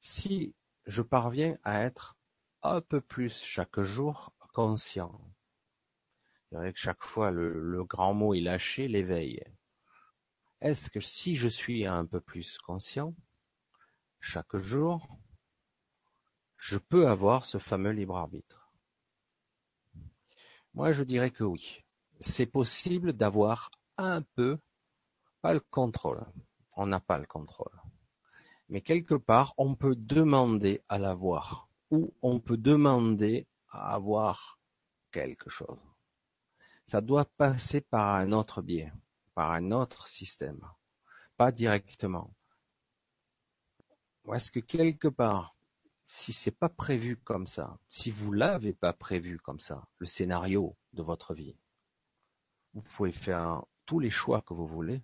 si 0.00 0.54
je 0.86 1.02
parviens 1.02 1.58
à 1.64 1.82
être 1.82 2.16
un 2.62 2.80
peu 2.80 3.00
plus 3.00 3.42
chaque 3.42 3.80
jour 3.80 4.32
conscient, 4.52 5.20
c'est 6.52 6.56
vrai 6.56 6.72
que 6.72 6.78
chaque 6.78 7.02
fois 7.02 7.30
le, 7.30 7.82
grand 7.84 8.12
mot 8.12 8.34
est 8.34 8.40
lâché, 8.40 8.86
l'éveil. 8.86 9.42
Est-ce 10.60 10.90
que 10.90 11.00
si 11.00 11.34
je 11.34 11.48
suis 11.48 11.86
un 11.86 12.04
peu 12.04 12.20
plus 12.20 12.58
conscient, 12.58 13.14
chaque 14.20 14.56
jour, 14.58 15.18
je 16.62 16.78
peux 16.78 17.08
avoir 17.08 17.44
ce 17.44 17.58
fameux 17.58 17.90
libre 17.90 18.16
arbitre 18.16 18.70
Moi, 20.74 20.92
je 20.92 21.02
dirais 21.02 21.32
que 21.32 21.42
oui. 21.42 21.84
C'est 22.20 22.46
possible 22.46 23.14
d'avoir 23.14 23.72
un 23.98 24.22
peu, 24.22 24.60
pas 25.40 25.54
le 25.54 25.58
contrôle. 25.58 26.24
On 26.76 26.86
n'a 26.86 27.00
pas 27.00 27.18
le 27.18 27.26
contrôle. 27.26 27.76
Mais 28.68 28.80
quelque 28.80 29.16
part, 29.16 29.54
on 29.58 29.74
peut 29.74 29.96
demander 29.96 30.80
à 30.88 31.00
l'avoir. 31.00 31.68
Ou 31.90 32.14
on 32.22 32.38
peut 32.38 32.56
demander 32.56 33.48
à 33.68 33.94
avoir 33.96 34.60
quelque 35.10 35.50
chose. 35.50 35.80
Ça 36.86 37.00
doit 37.00 37.24
passer 37.24 37.80
par 37.80 38.14
un 38.14 38.30
autre 38.30 38.62
biais, 38.62 38.92
par 39.34 39.50
un 39.50 39.72
autre 39.72 40.06
système. 40.06 40.64
Pas 41.36 41.50
directement. 41.50 42.32
Est-ce 44.32 44.52
que 44.52 44.60
quelque 44.60 45.08
part, 45.08 45.56
si 46.04 46.32
c'est 46.32 46.50
pas 46.50 46.68
prévu 46.68 47.16
comme 47.16 47.46
ça, 47.46 47.78
si 47.88 48.10
vous 48.10 48.32
l'avez 48.32 48.72
pas 48.72 48.92
prévu 48.92 49.38
comme 49.38 49.60
ça, 49.60 49.86
le 49.98 50.06
scénario 50.06 50.76
de 50.92 51.02
votre 51.02 51.34
vie, 51.34 51.56
vous 52.74 52.82
pouvez 52.82 53.12
faire 53.12 53.62
tous 53.86 53.98
les 53.98 54.10
choix 54.10 54.42
que 54.42 54.54
vous 54.54 54.66
voulez, 54.66 55.02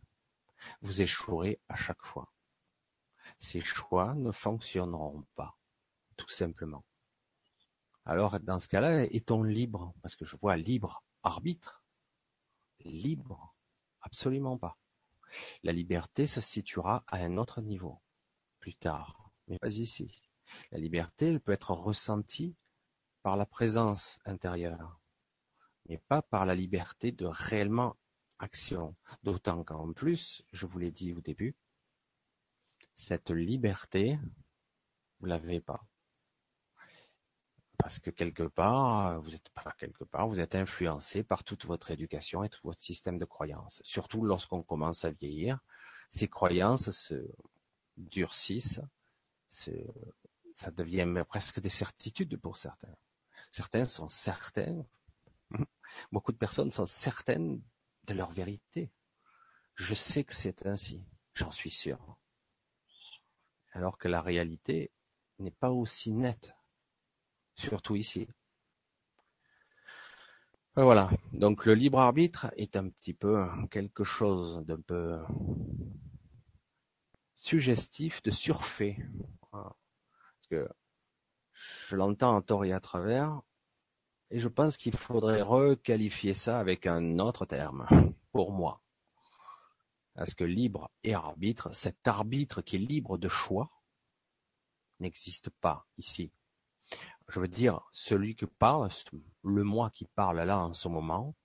vous 0.81 1.03
échouerez 1.03 1.61
à 1.69 1.77
chaque 1.77 2.05
fois. 2.05 2.33
Ces 3.39 3.61
choix 3.61 4.15
ne 4.15 4.33
fonctionneront 4.33 5.25
pas, 5.37 5.57
tout 6.17 6.29
simplement. 6.29 6.85
Alors, 8.05 8.41
dans 8.41 8.59
ce 8.59 8.69
cas-là, 8.69 9.05
est-on 9.05 9.43
libre? 9.43 9.93
Parce 10.03 10.17
que 10.17 10.25
je 10.25 10.37
vois 10.37 10.57
libre 10.57 11.05
arbitre. 11.23 11.83
Libre 12.81 13.55
Absolument 14.01 14.57
pas. 14.57 14.79
La 15.63 15.73
liberté 15.73 16.27
se 16.27 16.41
situera 16.41 17.05
à 17.07 17.19
un 17.19 17.37
autre 17.37 17.61
niveau 17.61 18.01
plus 18.61 18.75
tard, 18.75 19.31
mais 19.47 19.59
pas 19.59 19.75
ici. 19.75 20.28
La 20.71 20.79
liberté, 20.79 21.29
elle 21.29 21.41
peut 21.41 21.53
être 21.53 21.73
ressentie 21.73 22.57
par 23.23 23.37
la 23.37 23.47
présence 23.47 24.19
intérieure, 24.25 25.01
mais 25.89 25.99
pas 25.99 26.23
par 26.23 26.47
la 26.47 26.55
liberté 26.55 27.13
de 27.13 27.27
réellement 27.27 27.97
action. 28.39 28.95
D'autant 29.23 29.65
qu'en 29.65 29.93
plus, 29.93 30.43
je 30.53 30.67
vous 30.67 30.79
l'ai 30.79 30.91
dit 30.91 31.13
au 31.13 31.21
début, 31.21 31.57
cette 32.95 33.31
liberté, 33.31 34.19
vous 35.21 35.27
l'avez 35.27 35.61
pas. 35.61 35.81
Parce 37.79 38.01
que 38.01 38.11
quelque 38.11 38.43
part, 38.43 39.21
vous 39.23 39.35
êtes 39.35 39.51
quelque 39.79 40.03
part, 40.03 40.27
vous 40.29 40.41
êtes 40.41 40.57
influencé 40.57 41.23
par 41.23 41.45
toute 41.45 41.65
votre 41.65 41.93
éducation 41.93 42.43
et 42.43 42.49
tout 42.49 42.61
votre 42.65 42.81
système 42.81 43.19
de 43.19 43.25
croyances. 43.25 43.81
Surtout 43.85 44.25
lorsqu'on 44.25 44.63
commence 44.63 45.05
à 45.05 45.13
vieillir, 45.13 45.61
ces 46.11 46.27
croyances 46.27 46.91
se 46.91 47.15
durcissent, 47.97 48.81
ça 50.59 50.73
devient 50.73 51.07
presque 51.29 51.61
des 51.61 51.69
certitudes 51.69 52.37
pour 52.37 52.57
certains. 52.57 52.97
Certains 53.49 53.85
sont 53.85 54.09
certains, 54.09 54.85
beaucoup 56.13 56.33
de 56.33 56.37
personnes 56.37 56.73
sont 56.73 56.85
certaines 56.85 57.63
de 58.09 58.15
leur 58.15 58.33
vérité. 58.33 58.91
Je 59.77 59.95
sais 59.95 60.25
que 60.25 60.35
c'est 60.35 60.67
ainsi, 60.67 61.05
j'en 61.35 61.53
suis 61.53 61.71
sûr. 61.71 62.19
Alors 63.71 63.99
que 63.99 64.09
la 64.09 64.21
réalité 64.21 64.91
n'est 65.39 65.53
pas 65.53 65.71
aussi 65.71 66.11
nette, 66.11 66.53
surtout 67.55 67.95
ici. 67.95 68.27
Voilà, 70.75 71.09
donc 71.33 71.67
le 71.67 71.75
libre 71.75 72.01
arbitre 72.01 72.53
est 72.57 72.75
un 72.75 72.89
petit 72.89 73.15
peu 73.15 73.47
quelque 73.71 74.03
chose 74.03 74.67
d'un 74.67 74.81
peu 74.81 75.21
suggestif 77.37 78.25
de 78.25 78.33
surfer. 78.33 78.97
Je 80.51 81.97
l'entends 81.97 82.37
en 82.37 82.43
tort 82.43 82.65
et 82.65 82.73
à 82.73 82.81
travers, 82.81 83.41
et 84.31 84.39
je 84.39 84.49
pense 84.49 84.77
qu'il 84.77 84.97
faudrait 84.97 85.43
requalifier 85.43 86.35
ça 86.35 86.59
avec 86.61 86.87
un 86.87 87.19
autre 87.19 87.47
terme, 87.47 87.87
pour 88.33 88.53
moi. 88.53 88.83
Parce 90.15 90.35
que 90.35 90.45
libre 90.45 90.91
et 91.05 91.15
arbitre, 91.15 91.73
cet 91.73 92.07
arbitre 92.07 92.61
qui 92.61 92.77
est 92.77 92.81
libre 92.81 93.19
de 93.19 93.29
choix, 93.29 93.71
n'existe 95.01 95.51
pas 95.51 95.87
ici. 95.97 96.33
Je 97.29 97.41
veux 97.41 97.49
dire, 97.49 97.81
celui 97.93 98.35
qui 98.35 98.47
parle, 98.47 98.89
le 99.45 99.63
moi 99.63 99.91
qui 99.91 100.07
parle 100.07 100.41
là 100.41 100.59
en 100.59 100.73
ce 100.73 100.89
moment, 100.89 101.37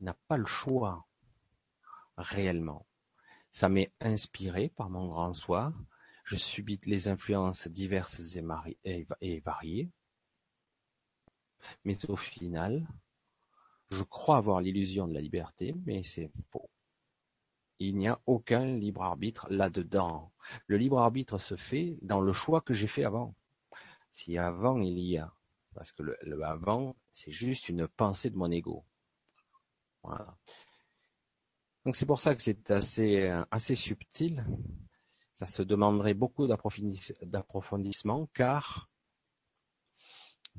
n'a 0.00 0.14
pas 0.28 0.36
le 0.36 0.46
choix 0.46 1.06
réellement. 2.16 2.86
Ça 3.52 3.68
m'est 3.68 3.92
inspiré 4.00 4.68
par 4.68 4.88
mon 4.88 5.08
grand 5.08 5.34
soi. 5.34 5.72
Je 6.30 6.36
subis 6.36 6.78
les 6.86 7.08
influences 7.08 7.66
diverses 7.66 8.36
et, 8.84 9.40
variées. 9.40 9.90
Mais 11.84 12.08
au 12.08 12.14
final, 12.14 12.86
je 13.90 14.04
crois 14.04 14.36
avoir 14.36 14.60
l'illusion 14.60 15.08
de 15.08 15.12
la 15.12 15.20
liberté, 15.20 15.74
mais 15.84 16.04
c'est 16.04 16.30
faux. 16.52 16.70
Il 17.80 17.96
n'y 17.96 18.06
a 18.06 18.20
aucun 18.26 18.64
libre 18.64 19.02
arbitre 19.02 19.48
là-dedans. 19.50 20.30
Le 20.68 20.76
libre 20.76 21.00
arbitre 21.00 21.38
se 21.38 21.56
fait 21.56 21.98
dans 22.00 22.20
le 22.20 22.32
choix 22.32 22.60
que 22.60 22.74
j'ai 22.74 22.86
fait 22.86 23.02
avant. 23.02 23.34
Si 24.12 24.38
avant 24.38 24.80
il 24.80 25.00
y 25.00 25.18
a, 25.18 25.34
parce 25.74 25.90
que 25.90 26.04
le, 26.04 26.44
avant, 26.44 26.94
c'est 27.12 27.32
juste 27.32 27.68
une 27.68 27.88
pensée 27.88 28.30
de 28.30 28.36
mon 28.36 28.52
ego. 28.52 28.84
Voilà. 30.04 30.38
Donc 31.84 31.96
c'est 31.96 32.06
pour 32.06 32.20
ça 32.20 32.36
que 32.36 32.42
c'est 32.42 32.70
assez, 32.70 33.22
euh, 33.22 33.44
assez 33.50 33.74
subtil. 33.74 34.44
Ça 35.40 35.46
se 35.46 35.62
demanderait 35.62 36.12
beaucoup 36.12 36.46
d'approfondissement 36.46 38.28
car 38.34 38.90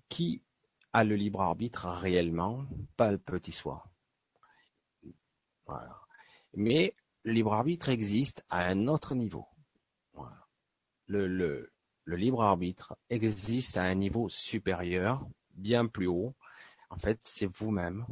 qui 0.10 0.42
a 0.92 1.04
le 1.04 1.16
libre 1.16 1.40
arbitre 1.40 1.86
réellement? 1.86 2.66
Pas 2.98 3.12
le 3.12 3.20
petit 3.20 3.52
soi. 3.52 3.86
Voilà. 5.68 6.02
Mais 6.56 6.96
le 7.22 7.32
libre 7.34 7.54
arbitre 7.54 7.90
existe 7.90 8.44
à 8.50 8.66
un 8.66 8.88
autre 8.88 9.14
niveau. 9.14 9.46
Le 11.06 11.70
libre 12.08 12.42
arbitre 12.42 12.98
existe 13.12 13.78
à 13.78 13.84
un 13.84 13.94
niveau 13.94 14.30
supérieur, 14.30 15.28
bien 15.52 15.86
plus 15.86 16.08
haut. 16.08 16.34
En 16.90 16.98
fait, 16.98 17.20
c'est 17.22 17.46
vous-même 17.46 18.08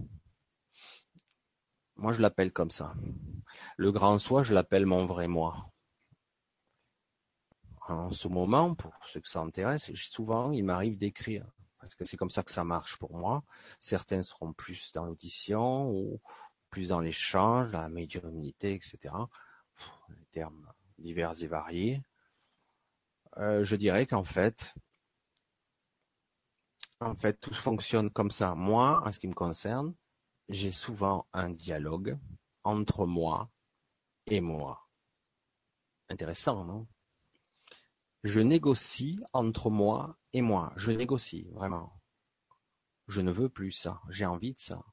moi, 1.95 2.13
je 2.13 2.21
l'appelle 2.21 2.53
comme 2.53 2.71
ça. 2.71 2.93
Le 3.75 3.91
grand 3.91 4.19
soi, 4.19 4.41
je 4.41 4.53
l'appelle 4.53 4.85
mon 4.85 5.05
vrai 5.05 5.27
moi. 5.27 5.68
En 7.89 8.11
ce 8.11 8.27
moment, 8.27 8.75
pour 8.75 8.93
ceux 9.07 9.19
que 9.19 9.27
ça 9.27 9.39
intéresse, 9.41 9.91
souvent, 9.95 10.51
il 10.51 10.63
m'arrive 10.63 10.97
d'écrire. 10.97 11.45
Parce 11.79 11.95
que 11.95 12.05
c'est 12.05 12.17
comme 12.17 12.29
ça 12.29 12.43
que 12.43 12.51
ça 12.51 12.63
marche 12.63 12.97
pour 12.97 13.17
moi. 13.17 13.43
Certains 13.79 14.21
seront 14.21 14.53
plus 14.53 14.91
dans 14.91 15.05
l'audition 15.05 15.89
ou 15.89 16.21
plus 16.69 16.89
dans 16.89 16.99
l'échange, 16.99 17.71
dans 17.71 17.79
la 17.79 17.89
médiumnité, 17.89 18.75
etc. 18.75 19.15
Les 20.09 20.25
termes 20.31 20.71
divers 20.99 21.41
et 21.41 21.47
variés. 21.47 22.01
Euh, 23.37 23.63
je 23.63 23.75
dirais 23.75 24.05
qu'en 24.05 24.23
fait, 24.23 24.75
en 26.99 27.15
fait, 27.15 27.39
tout 27.39 27.53
fonctionne 27.53 28.11
comme 28.11 28.29
ça. 28.29 28.53
Moi, 28.53 29.01
en 29.05 29.11
ce 29.11 29.19
qui 29.19 29.27
me 29.27 29.33
concerne, 29.33 29.95
j'ai 30.49 30.71
souvent 30.71 31.25
un 31.33 31.49
dialogue 31.49 32.19
entre 32.63 33.05
moi 33.05 33.49
et 34.27 34.41
moi. 34.41 34.87
Intéressant, 36.09 36.65
non? 36.65 36.87
Je 38.23 38.41
négocie 38.41 39.19
entre 39.33 39.69
moi 39.69 40.17
et 40.33 40.41
moi. 40.41 40.73
Je 40.75 40.91
négocie, 40.91 41.47
vraiment. 41.53 41.93
Je 43.07 43.21
ne 43.21 43.31
veux 43.31 43.49
plus 43.49 43.71
ça. 43.71 44.01
J'ai 44.09 44.25
envie 44.25 44.53
de 44.53 44.59
ça. 44.59 44.83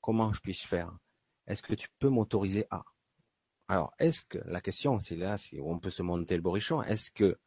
Comment 0.00 0.32
je 0.32 0.40
puis 0.40 0.54
faire? 0.54 0.96
Est-ce 1.46 1.62
que 1.62 1.74
tu 1.74 1.88
peux 1.98 2.08
m'autoriser 2.08 2.66
à? 2.70 2.84
Alors, 3.68 3.92
est-ce 3.98 4.24
que, 4.24 4.38
la 4.44 4.60
question, 4.60 5.00
c'est 5.00 5.16
là, 5.16 5.36
c'est 5.36 5.58
où 5.58 5.70
on 5.70 5.78
peut 5.78 5.90
se 5.90 6.02
monter 6.02 6.36
le 6.36 6.42
borichon, 6.42 6.82
est-ce 6.82 7.10
que 7.10 7.38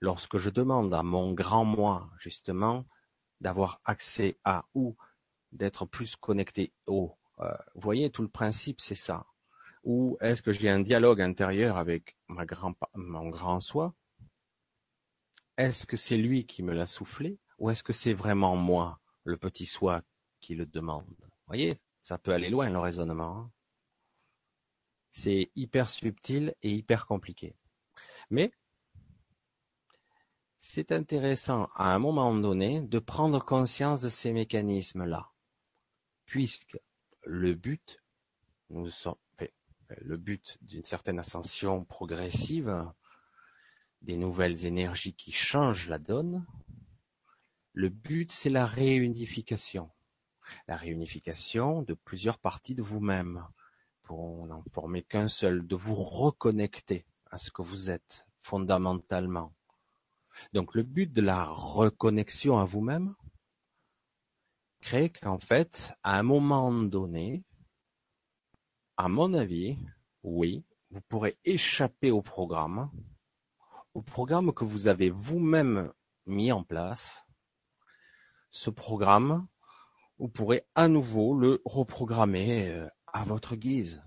lorsque 0.00 0.38
je 0.38 0.50
demande 0.50 0.92
à 0.92 1.02
mon 1.02 1.32
grand 1.32 1.64
moi, 1.64 2.10
justement, 2.18 2.86
d'avoir 3.40 3.80
accès 3.84 4.38
à 4.44 4.64
ou 4.74 4.96
d'être 5.52 5.86
plus 5.86 6.16
connecté 6.16 6.72
au. 6.86 7.16
Euh, 7.40 7.52
vous 7.74 7.80
voyez, 7.80 8.10
tout 8.10 8.22
le 8.22 8.28
principe, 8.28 8.80
c'est 8.80 8.94
ça. 8.94 9.26
Ou 9.84 10.16
est-ce 10.20 10.42
que 10.42 10.52
j'ai 10.52 10.70
un 10.70 10.80
dialogue 10.80 11.20
intérieur 11.20 11.76
avec 11.76 12.16
ma 12.28 12.44
grand, 12.44 12.74
mon 12.94 13.28
grand 13.28 13.60
soi? 13.60 13.94
Est-ce 15.56 15.86
que 15.86 15.96
c'est 15.96 16.16
lui 16.16 16.46
qui 16.46 16.62
me 16.62 16.72
l'a 16.72 16.86
soufflé 16.86 17.38
Ou 17.58 17.70
est-ce 17.70 17.82
que 17.82 17.92
c'est 17.92 18.14
vraiment 18.14 18.56
moi, 18.56 19.00
le 19.24 19.36
petit 19.36 19.66
soi, 19.66 20.02
qui 20.40 20.54
le 20.54 20.66
demande? 20.66 21.06
Vous 21.20 21.46
voyez, 21.46 21.78
ça 22.02 22.18
peut 22.18 22.32
aller 22.32 22.50
loin 22.50 22.70
le 22.70 22.78
raisonnement. 22.78 23.36
Hein. 23.36 23.52
c'est 25.10 25.50
hyper 25.54 25.90
subtil 25.90 26.54
et 26.62 26.70
hyper 26.70 27.06
compliqué. 27.06 27.54
Mais 28.30 28.52
c'est 30.58 30.90
intéressant 30.92 31.68
à 31.74 31.94
un 31.94 31.98
moment 31.98 32.34
donné 32.34 32.80
de 32.80 32.98
prendre 32.98 33.44
conscience 33.44 34.00
de 34.00 34.08
ces 34.08 34.32
mécanismes-là, 34.32 35.30
puisque 36.24 36.78
le 37.24 37.54
but, 37.54 38.02
nous 38.70 38.90
sommes, 38.90 39.16
le 40.00 40.16
but 40.16 40.56
d'une 40.62 40.82
certaine 40.82 41.18
ascension 41.18 41.84
progressive, 41.84 42.90
des 44.02 44.16
nouvelles 44.16 44.66
énergies 44.66 45.14
qui 45.14 45.32
changent 45.32 45.88
la 45.88 45.98
donne, 45.98 46.44
le 47.72 47.88
but 47.88 48.30
c'est 48.30 48.50
la 48.50 48.66
réunification. 48.66 49.90
La 50.68 50.76
réunification 50.76 51.82
de 51.82 51.94
plusieurs 51.94 52.38
parties 52.38 52.74
de 52.74 52.82
vous-même, 52.82 53.46
pour 54.02 54.46
n'en 54.46 54.62
former 54.72 55.02
qu'un 55.02 55.28
seul, 55.28 55.66
de 55.66 55.76
vous 55.76 55.94
reconnecter 55.94 57.06
à 57.30 57.38
ce 57.38 57.50
que 57.50 57.62
vous 57.62 57.90
êtes 57.90 58.26
fondamentalement. 58.42 59.52
Donc 60.52 60.74
le 60.74 60.82
but 60.82 61.12
de 61.12 61.22
la 61.22 61.44
reconnexion 61.44 62.58
à 62.58 62.64
vous-même 62.64 63.14
crée 64.80 65.10
qu'en 65.10 65.38
fait, 65.38 65.92
à 66.02 66.18
un 66.18 66.22
moment 66.22 66.72
donné, 66.72 67.44
à 68.96 69.08
mon 69.08 69.32
avis, 69.32 69.78
oui, 70.22 70.64
vous 70.90 71.00
pourrez 71.02 71.38
échapper 71.44 72.10
au 72.10 72.20
programme, 72.20 72.90
au 73.94 74.02
programme 74.02 74.52
que 74.52 74.64
vous 74.64 74.88
avez 74.88 75.10
vous-même 75.10 75.92
mis 76.26 76.52
en 76.52 76.64
place. 76.64 77.26
Ce 78.50 78.70
programme, 78.70 79.46
vous 80.18 80.28
pourrez 80.28 80.66
à 80.74 80.88
nouveau 80.88 81.34
le 81.34 81.60
reprogrammer 81.64 82.68
euh, 82.68 82.88
à 83.06 83.24
votre 83.24 83.56
guise. 83.56 84.02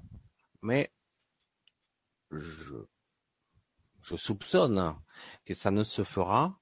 Mais 0.61 0.93
je, 2.31 2.75
je 4.01 4.15
soupçonne 4.15 4.95
que 5.45 5.53
ça 5.53 5.71
ne 5.71 5.83
se 5.83 6.03
fera 6.03 6.59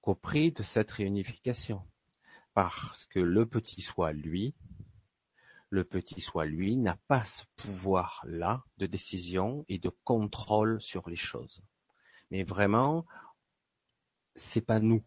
qu'au 0.00 0.14
prix 0.14 0.52
de 0.52 0.62
cette 0.62 0.90
réunification. 0.90 1.86
Parce 2.54 3.06
que 3.06 3.20
le 3.20 3.46
petit 3.46 3.80
soi, 3.80 4.12
lui, 4.12 4.54
le 5.68 5.84
petit 5.84 6.20
soi, 6.20 6.46
lui, 6.46 6.76
n'a 6.76 6.96
pas 7.06 7.24
ce 7.24 7.44
pouvoir-là 7.56 8.64
de 8.78 8.86
décision 8.86 9.64
et 9.68 9.78
de 9.78 9.90
contrôle 10.04 10.80
sur 10.80 11.08
les 11.08 11.16
choses. 11.16 11.62
Mais 12.30 12.42
vraiment, 12.42 13.06
c'est 14.34 14.60
pas 14.60 14.80
nous. 14.80 15.02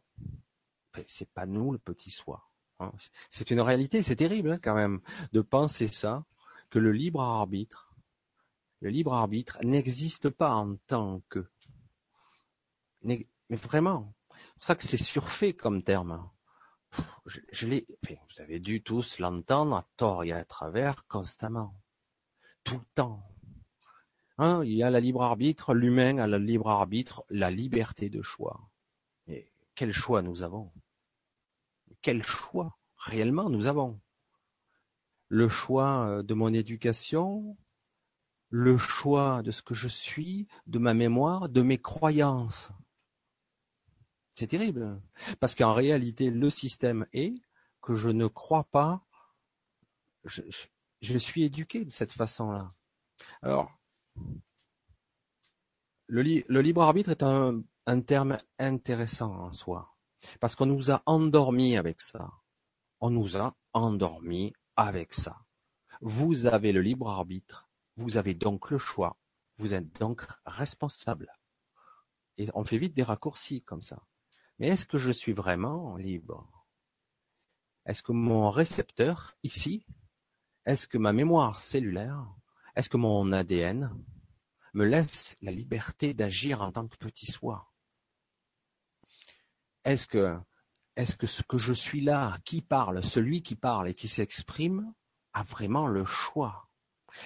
C'est 1.05 1.29
pas 1.31 1.45
nous 1.45 1.71
le 1.71 1.79
petit 1.79 2.11
soi. 2.11 2.49
Hein. 2.79 2.91
C'est 3.29 3.51
une 3.51 3.61
réalité, 3.61 4.01
c'est 4.01 4.15
terrible 4.15 4.51
hein, 4.51 4.59
quand 4.61 4.75
même 4.75 5.01
de 5.31 5.41
penser 5.41 5.87
ça, 5.87 6.25
que 6.69 6.79
le 6.79 6.91
libre 6.91 7.21
arbitre, 7.21 7.95
arbitre 9.07 9.59
n'existe 9.63 10.29
pas 10.29 10.53
en 10.53 10.75
tant 10.87 11.21
que. 11.29 11.49
Mais 13.01 13.27
vraiment, 13.49 14.13
c'est 14.29 14.53
pour 14.53 14.63
ça 14.63 14.75
que 14.75 14.83
c'est 14.83 14.97
surfait 14.97 15.53
comme 15.53 15.83
terme 15.83 16.29
je, 17.25 17.67
l'ai, 17.67 17.87
vous 18.07 18.41
avez 18.41 18.59
dû 18.59 18.81
tous 18.81 19.19
l'entendre 19.19 19.75
à 19.75 19.87
tort 19.97 20.23
et 20.23 20.31
à 20.31 20.43
travers 20.45 21.05
constamment, 21.07 21.75
tout 22.63 22.77
le 22.77 22.85
temps. 22.95 23.23
Hein, 24.37 24.63
il 24.63 24.73
y 24.73 24.83
a 24.83 24.89
la 24.89 24.99
libre 24.99 25.21
arbitre, 25.21 25.73
l'humain 25.73 26.17
a 26.17 26.27
le 26.27 26.37
libre 26.37 26.69
arbitre, 26.69 27.23
la 27.29 27.51
liberté 27.51 28.09
de 28.09 28.21
choix. 28.21 28.69
Mais 29.27 29.51
quel 29.75 29.91
choix 29.91 30.21
nous 30.21 30.41
avons? 30.41 30.71
Quel 32.01 32.23
choix 32.23 32.77
réellement 32.97 33.49
nous 33.49 33.67
avons? 33.67 33.99
Le 35.29 35.47
choix 35.47 36.07
euh, 36.07 36.23
de 36.23 36.33
mon 36.33 36.53
éducation, 36.53 37.57
le 38.49 38.77
choix 38.77 39.41
de 39.41 39.51
ce 39.51 39.61
que 39.61 39.73
je 39.73 39.87
suis, 39.87 40.47
de 40.67 40.79
ma 40.79 40.93
mémoire, 40.93 41.49
de 41.49 41.61
mes 41.61 41.79
croyances. 41.79 42.69
C'est 44.31 44.47
terrible. 44.47 45.01
Parce 45.39 45.55
qu'en 45.55 45.73
réalité, 45.73 46.29
le 46.31 46.49
système 46.49 47.05
est 47.13 47.35
que 47.81 47.93
je 47.93 48.09
ne 48.09 48.27
crois 48.27 48.63
pas, 48.65 49.05
je, 50.25 51.17
suis 51.17 51.43
éduqué 51.43 51.83
de 51.85 51.89
cette 51.89 52.11
façon-là. 52.11 52.73
Alors, 53.41 53.71
le, 56.07 56.61
libre 56.61 56.83
arbitre 56.83 57.09
est 57.09 57.23
un, 57.23 57.63
un 57.85 58.01
terme 58.01 58.37
intéressant 58.59 59.33
en 59.33 59.51
soi. 59.51 59.95
Parce 60.39 60.55
qu'on 60.55 60.65
nous 60.65 60.91
a 60.91 61.01
endormis 61.05 61.75
avec 61.77 62.01
ça. 62.01 62.31
On 62.99 63.09
nous 63.09 63.37
a 63.37 63.55
endormis 63.73 64.53
avec 64.75 65.13
ça. 65.13 65.43
Vous 66.01 66.45
avez 66.45 66.71
le 66.71 66.81
libre 66.81 67.09
arbitre. 67.09 67.69
Vous 67.97 68.17
avez 68.17 68.33
donc 68.33 68.71
le 68.71 68.77
choix. 68.77 69.17
Vous 69.57 69.73
êtes 69.73 69.99
donc 69.99 70.25
responsable. 70.45 71.31
Et 72.37 72.47
on 72.53 72.63
fait 72.63 72.77
vite 72.77 72.95
des 72.95 73.03
raccourcis 73.03 73.61
comme 73.61 73.81
ça. 73.81 74.03
Mais 74.59 74.67
est-ce 74.67 74.85
que 74.85 74.97
je 74.97 75.11
suis 75.11 75.33
vraiment 75.33 75.95
libre? 75.97 76.49
Est-ce 77.85 78.01
que 78.01 78.11
mon 78.11 78.49
récepteur, 78.49 79.35
ici, 79.43 79.85
est-ce 80.65 80.87
que 80.87 80.97
ma 80.97 81.11
mémoire 81.11 81.59
cellulaire, 81.59 82.33
est-ce 82.75 82.89
que 82.89 82.97
mon 82.97 83.31
ADN 83.31 83.91
me 84.73 84.85
laisse 84.85 85.35
la 85.41 85.51
liberté 85.51 86.13
d'agir 86.13 86.61
en 86.61 86.71
tant 86.71 86.87
que 86.87 86.97
petit 86.97 87.27
soi? 87.27 87.71
Est-ce 89.83 90.07
que, 90.07 90.39
est-ce 90.95 91.15
que 91.15 91.27
ce 91.27 91.43
que 91.43 91.57
je 91.57 91.73
suis 91.73 92.01
là, 92.01 92.37
qui 92.45 92.61
parle, 92.61 93.03
celui 93.03 93.41
qui 93.41 93.55
parle 93.55 93.89
et 93.89 93.93
qui 93.93 94.07
s'exprime, 94.07 94.93
a 95.33 95.43
vraiment 95.43 95.87
le 95.87 96.05
choix? 96.05 96.69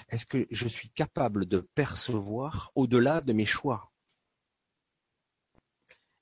Est-ce 0.09 0.25
que 0.25 0.47
je 0.51 0.67
suis 0.67 0.89
capable 0.89 1.45
de 1.45 1.59
percevoir 1.59 2.71
au-delà 2.75 3.21
de 3.21 3.31
mes 3.31 3.45
choix? 3.45 3.93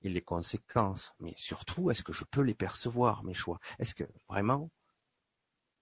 Et 0.02 0.10
les 0.10 0.22
conséquences, 0.22 1.14
mais 1.20 1.34
surtout, 1.36 1.90
est-ce 1.90 2.04
que 2.04 2.14
je 2.14 2.26
peux 2.26 2.42
les 2.42 2.54
percevoir, 2.54 3.24
mes 3.24 3.34
choix? 3.34 3.60
Est-ce 3.80 3.96
que 3.96 4.04
vraiment, 4.28 4.70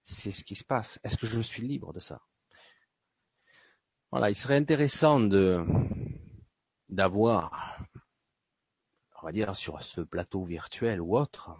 c'est 0.02 0.30
ce 0.30 0.44
qui 0.44 0.54
se 0.54 0.64
passe? 0.64 0.98
Est-ce 1.04 1.18
que 1.18 1.26
je 1.26 1.40
suis 1.40 1.66
libre 1.66 1.92
de 1.92 2.00
ça? 2.00 2.22
Il 4.16 4.34
serait 4.36 4.56
intéressant 4.56 5.18
d'avoir, 6.88 7.80
on 9.20 9.26
va 9.26 9.32
dire, 9.32 9.56
sur 9.56 9.82
ce 9.82 10.02
plateau 10.02 10.44
virtuel 10.44 11.00
ou 11.00 11.18
autre, 11.18 11.50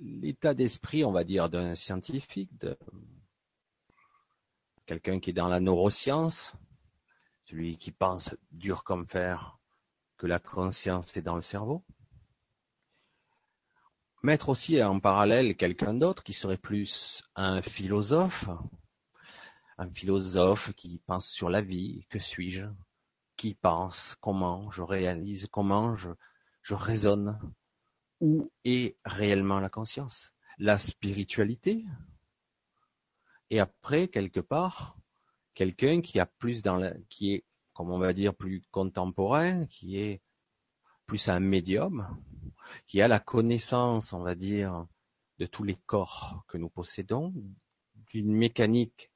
l'état 0.00 0.54
d'esprit, 0.54 1.04
on 1.04 1.10
va 1.10 1.24
dire, 1.24 1.50
d'un 1.50 1.74
scientifique, 1.74 2.56
de 2.58 2.78
quelqu'un 4.86 5.18
qui 5.18 5.30
est 5.30 5.32
dans 5.32 5.48
la 5.48 5.58
neuroscience, 5.58 6.52
celui 7.46 7.76
qui 7.76 7.90
pense 7.90 8.36
dur 8.52 8.84
comme 8.84 9.08
fer, 9.08 9.58
que 10.16 10.28
la 10.28 10.38
conscience 10.38 11.16
est 11.16 11.22
dans 11.22 11.34
le 11.34 11.42
cerveau. 11.42 11.84
Mettre 14.22 14.48
aussi 14.48 14.80
en 14.80 15.00
parallèle 15.00 15.56
quelqu'un 15.56 15.92
d'autre 15.92 16.22
qui 16.22 16.34
serait 16.34 16.56
plus 16.56 17.24
un 17.34 17.62
philosophe, 17.62 18.48
un 19.78 19.90
philosophe 19.90 20.72
qui 20.74 21.00
pense 21.06 21.28
sur 21.28 21.50
la 21.50 21.62
vie, 21.62 22.06
que 22.08 22.18
suis-je, 22.18 22.66
qui 23.36 23.54
pense, 23.54 24.16
comment 24.20 24.70
je 24.70 24.82
réalise, 24.82 25.46
comment 25.50 25.94
je, 25.94 26.10
raisonne, 26.70 27.38
où 28.20 28.50
est 28.64 28.96
réellement 29.04 29.60
la 29.60 29.68
conscience, 29.68 30.32
la 30.58 30.78
spiritualité, 30.78 31.84
et 33.50 33.60
après 33.60 34.08
quelque 34.08 34.40
part 34.40 34.96
quelqu'un 35.54 36.00
qui 36.00 36.18
a 36.18 36.26
plus 36.26 36.62
dans 36.62 36.92
qui 37.08 37.34
est 37.34 37.44
comme 37.76 37.90
on 37.90 37.98
va 37.98 38.14
dire, 38.14 38.34
plus 38.34 38.62
contemporain, 38.70 39.66
qui 39.66 39.98
est 39.98 40.22
plus 41.04 41.28
un 41.28 41.40
médium, 41.40 42.08
qui 42.86 43.02
a 43.02 43.06
la 43.06 43.20
connaissance, 43.20 44.14
on 44.14 44.22
va 44.22 44.34
dire, 44.34 44.86
de 45.38 45.44
tous 45.44 45.62
les 45.62 45.76
corps 45.84 46.42
que 46.48 46.56
nous 46.56 46.70
possédons, 46.70 47.34
d'une 48.10 48.34
mécanique 48.34 49.10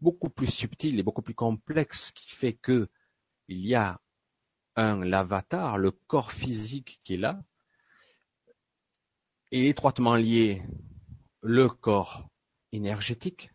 beaucoup 0.00 0.30
plus 0.30 0.46
subtile 0.46 0.98
et 0.98 1.02
beaucoup 1.02 1.22
plus 1.22 1.34
complexe 1.34 2.12
qui 2.12 2.30
fait 2.30 2.52
que 2.52 2.88
il 3.48 3.66
y 3.66 3.74
a 3.74 4.00
un 4.76 5.04
l'avatar, 5.04 5.78
le 5.78 5.90
corps 5.90 6.32
physique 6.32 7.00
qui 7.02 7.14
est 7.14 7.18
là, 7.18 7.42
et 9.50 9.68
étroitement 9.68 10.14
lié 10.14 10.62
le 11.40 11.68
corps 11.68 12.28
énergétique, 12.72 13.50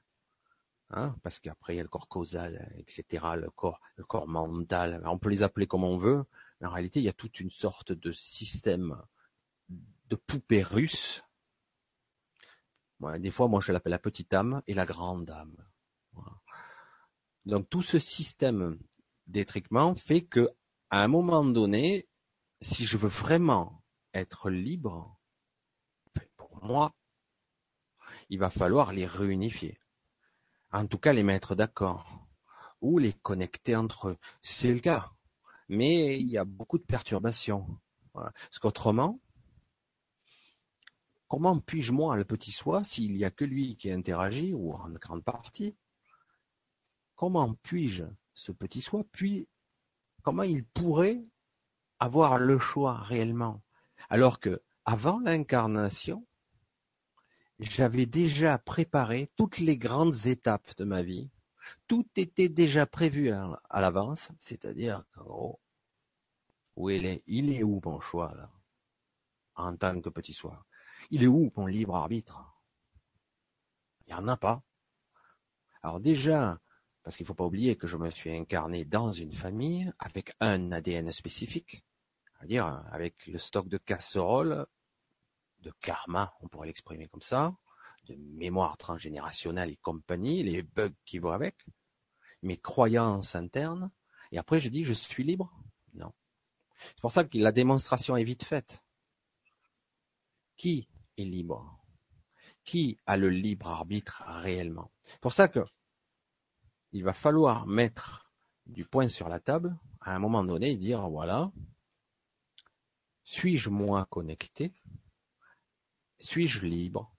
Hein, 0.96 1.16
parce 1.24 1.40
qu'après 1.40 1.74
il 1.74 1.78
y 1.78 1.80
a 1.80 1.84
le 1.84 1.90
corps 1.90 2.08
causal, 2.08 2.72
etc., 2.78 3.26
le 3.36 3.50
corps, 3.50 3.82
le 3.96 4.04
corps 4.04 4.28
mental. 4.28 5.02
On 5.06 5.18
peut 5.18 5.30
les 5.30 5.42
appeler 5.42 5.66
comme 5.66 5.84
on 5.84 5.98
veut, 5.98 6.24
mais 6.62 6.68
en 6.68 6.72
réalité 6.72 7.00
il 7.00 7.04
y 7.04 7.10
a 7.10 7.14
toute 7.14 7.40
une 7.40 7.50
sorte 7.50 7.92
de 7.92 8.12
système 8.12 8.96
de 9.70 10.16
poupée 10.16 10.62
russe. 10.62 11.24
des 13.18 13.32
fois, 13.32 13.48
moi, 13.48 13.60
je 13.60 13.72
l'appelle 13.72 13.92
la 13.92 14.00
petite 14.00 14.34
âme 14.36 14.62
et 14.68 14.76
la 14.76 14.86
grande 14.86 15.32
âme. 15.32 15.58
Donc, 17.46 17.70
tout 17.70 17.84
ce 17.84 18.00
système 18.00 18.80
d'étriquement 19.28 19.96
fait 19.96 20.22
que, 20.22 20.50
à 20.90 21.04
un 21.04 21.08
moment 21.08 21.44
donné, 21.44 22.08
si 22.62 22.86
je 22.86 22.98
veux 22.98 23.10
vraiment 23.10 23.84
être 24.14 24.50
libre, 24.50 25.18
pour 26.38 26.64
moi, 26.64 26.96
il 28.30 28.40
va 28.40 28.50
falloir 28.50 28.94
les 28.94 29.06
réunifier. 29.06 29.80
En 30.72 30.88
tout 30.88 30.98
cas, 30.98 31.14
les 31.14 31.24
mettre 31.24 31.56
d'accord. 31.56 32.28
Ou 32.82 32.98
les 32.98 33.14
connecter 33.14 33.76
entre 33.76 34.10
eux. 34.10 34.18
C'est 34.42 34.74
le 34.74 34.80
cas. 34.80 35.12
Mais 35.70 36.20
il 36.20 36.28
y 36.28 36.38
a 36.38 36.46
beaucoup 36.46 36.78
de 36.78 36.84
perturbations. 36.84 37.80
Parce 38.14 38.60
qu'autrement, 38.60 39.20
comment 41.28 41.60
puis-je 41.60 41.92
moi, 41.92 42.16
le 42.16 42.26
petit 42.26 42.52
soi, 42.52 42.84
s'il 42.84 43.14
n'y 43.14 43.26
a 43.26 43.32
que 43.32 43.46
lui 43.46 43.76
qui 43.76 43.92
interagit, 43.92 44.54
ou 44.54 44.74
en 44.74 44.90
grande 44.92 45.24
partie, 45.24 45.76
comment 47.16 47.54
puis-je, 47.64 48.06
ce 48.34 48.52
petit 48.52 48.82
soi, 48.82 49.04
puis 49.12 49.48
comment 50.24 50.44
il 50.44 50.64
pourrait 50.66 51.24
avoir 52.00 52.38
le 52.40 52.60
choix 52.60 52.98
réellement? 52.98 53.62
Alors 54.10 54.40
que 54.40 54.62
avant 54.86 55.20
l'incarnation, 55.20 56.26
j'avais 57.60 58.06
déjà 58.06 58.58
préparé 58.58 59.32
toutes 59.38 59.60
les 59.60 59.78
grandes 59.78 60.26
étapes 60.26 60.76
de 60.78 60.84
ma 60.84 61.04
vie. 61.04 61.30
Tout 61.88 62.06
était 62.18 62.50
déjà 62.50 62.86
prévu 62.86 63.32
à, 63.32 63.82
l'avance, 63.82 64.30
c'est-à-dire 64.40 65.04
où 66.76 66.90
il 66.90 67.06
est, 67.06 67.24
il 67.28 67.54
est 67.54 67.64
où 67.64 67.80
mon 67.86 68.02
choix 68.02 68.34
là, 68.36 68.52
en 69.56 69.76
tant 69.78 70.02
que 70.02 70.10
petit 70.10 70.34
soi? 70.34 70.66
Il 71.10 71.24
est 71.24 71.28
où 71.28 71.52
mon 71.56 71.68
libre 71.68 71.96
arbitre? 71.96 72.44
Il 74.08 74.14
n'y 74.14 74.20
en 74.20 74.28
a 74.28 74.36
pas. 74.36 74.62
Alors 75.82 76.00
déjà, 76.00 76.60
parce 77.04 77.18
qu'il 77.18 77.26
ne 77.26 77.28
faut 77.28 77.34
pas 77.34 77.46
oublier 77.46 77.76
que 77.76 77.88
je 77.88 77.98
me 77.98 78.10
suis 78.10 78.32
incarné 78.32 78.86
dans 78.86 79.12
une 79.12 79.34
famille 79.34 79.92
avec 80.00 80.34
un 80.40 80.72
ADN 80.72 81.12
spécifique, 81.12 81.84
c'est-à-dire 82.38 82.84
avec 82.92 83.28
le 83.28 83.38
stock 83.38 83.68
de 83.68 83.78
casseroles, 83.78 84.66
de 85.60 85.72
karma, 85.82 86.34
on 86.42 86.48
pourrait 86.48 86.68
l'exprimer 86.68 87.08
comme 87.08 87.22
ça, 87.22 87.56
de 88.08 88.16
mémoire 88.16 88.78
transgénérationnelle 88.78 89.70
et 89.70 89.78
compagnie, 89.78 90.44
les 90.44 90.62
bugs 90.62 90.94
qui 91.06 91.20
vont 91.20 91.32
avec, 91.32 91.66
mes 92.42 92.58
croyances 92.58 93.36
internes, 93.36 93.92
et 94.32 94.38
après 94.38 94.60
je 94.60 94.70
dis 94.70 94.84
je 94.84 94.94
suis 94.94 95.24
libre 95.24 95.54
Non. 95.94 96.14
C'est 96.80 97.02
pour 97.02 97.12
ça 97.12 97.24
que 97.24 97.38
la 97.38 97.52
démonstration 97.52 98.18
est 98.18 98.24
vite 98.24 98.44
faite. 98.44 98.82
Qui 100.58 100.90
est 101.18 101.24
libre? 101.24 101.80
Qui 102.64 102.98
a 103.06 103.18
le 103.18 103.30
libre 103.30 103.68
arbitre 103.68 104.24
réellement? 104.28 104.92
Pour 105.22 105.34
ça 105.34 105.48
que 105.48 105.66
il 106.94 107.04
va 107.04 107.14
falloir 107.14 107.66
mettre 107.66 108.32
du 108.68 108.86
point 108.86 109.08
sur 109.08 109.28
la 109.28 109.40
table 109.40 109.76
à 110.00 110.16
un 110.16 110.20
moment 110.20 110.44
donné 110.44 110.72
et 110.72 110.78
dire 110.78 111.10
voilà, 111.10 111.52
suis-je 113.24 113.70
moi 113.70 114.06
connecté? 114.06 114.74
Suis-je 116.20 116.66
libre? 116.66 117.14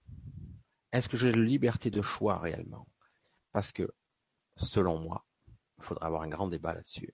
Est-ce 0.91 1.09
que 1.09 1.17
j'ai 1.17 1.31
la 1.31 1.43
liberté 1.43 1.91
de 1.91 2.01
choix 2.01 2.39
réellement? 2.39 2.87
Parce 3.51 3.71
que, 3.71 3.93
selon 4.55 4.97
moi, 4.97 5.25
il 5.77 5.83
faudra 5.83 6.07
avoir 6.07 6.21
un 6.21 6.29
grand 6.29 6.47
débat 6.47 6.73
là-dessus. 6.73 7.13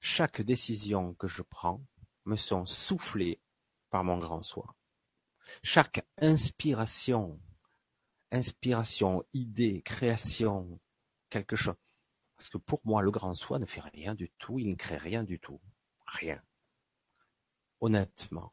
Chaque 0.00 0.42
décision 0.42 1.14
que 1.14 1.28
je 1.28 1.42
prends 1.42 1.82
me 2.24 2.36
sont 2.36 2.66
soufflées 2.66 3.40
par 3.90 4.04
mon 4.04 4.18
grand 4.18 4.42
soi. 4.42 4.74
Chaque 5.62 6.06
inspiration, 6.18 7.40
inspiration, 8.32 9.24
idée, 9.32 9.80
création, 9.82 10.80
quelque 11.30 11.56
chose. 11.56 11.76
Parce 12.36 12.50
que 12.50 12.58
pour 12.58 12.80
moi, 12.84 13.02
le 13.02 13.10
grand 13.10 13.34
soi 13.34 13.58
ne 13.58 13.66
fait 13.66 13.80
rien 13.80 14.14
du 14.14 14.30
tout, 14.38 14.58
il 14.58 14.70
ne 14.70 14.76
crée 14.76 14.96
rien 14.96 15.24
du 15.24 15.40
tout. 15.40 15.60
Rien. 16.06 16.40
Honnêtement. 17.80 18.52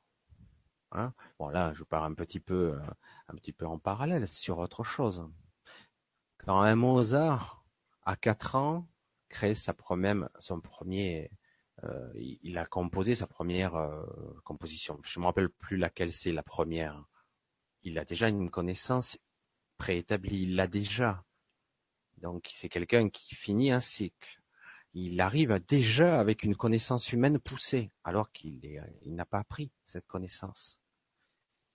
Hein? 0.91 1.13
Bon 1.39 1.49
là, 1.49 1.73
je 1.73 1.83
pars 1.83 2.03
un 2.03 2.13
petit 2.13 2.39
peu, 2.39 2.73
euh, 2.73 2.79
un 3.27 3.35
petit 3.35 3.53
peu 3.53 3.65
en 3.65 3.79
parallèle 3.79 4.27
sur 4.27 4.59
autre 4.59 4.83
chose. 4.83 5.27
Quand 6.37 6.61
un 6.61 6.75
Mozart, 6.75 7.65
à 8.03 8.15
quatre 8.15 8.55
ans, 8.55 8.87
crée 9.29 9.55
sa 9.55 9.73
première, 9.73 10.29
son 10.39 10.61
premier, 10.61 11.31
euh, 11.83 12.11
il 12.15 12.57
a 12.57 12.65
composé 12.65 13.15
sa 13.15 13.27
première 13.27 13.75
euh, 13.75 14.05
composition. 14.43 14.99
Je 15.03 15.19
me 15.19 15.25
rappelle 15.25 15.49
plus 15.49 15.77
laquelle 15.77 16.13
c'est 16.13 16.31
la 16.31 16.43
première. 16.43 17.03
Il 17.83 17.99
a 17.99 18.05
déjà 18.05 18.29
une 18.29 18.49
connaissance 18.49 19.19
préétablie. 19.77 20.43
Il 20.43 20.55
l'a 20.55 20.67
déjà. 20.67 21.23
Donc 22.17 22.49
c'est 22.53 22.69
quelqu'un 22.69 23.09
qui 23.09 23.35
finit 23.35 23.71
un 23.71 23.79
cycle. 23.79 24.41
Il 24.93 25.19
arrive 25.19 25.59
déjà 25.67 26.19
avec 26.19 26.43
une 26.43 26.55
connaissance 26.55 27.11
humaine 27.11 27.39
poussée, 27.39 27.91
alors 28.03 28.31
qu'il 28.31 28.59
il 29.01 29.15
n'a 29.15 29.25
pas 29.25 29.39
appris 29.39 29.71
cette 29.85 30.07
connaissance. 30.07 30.79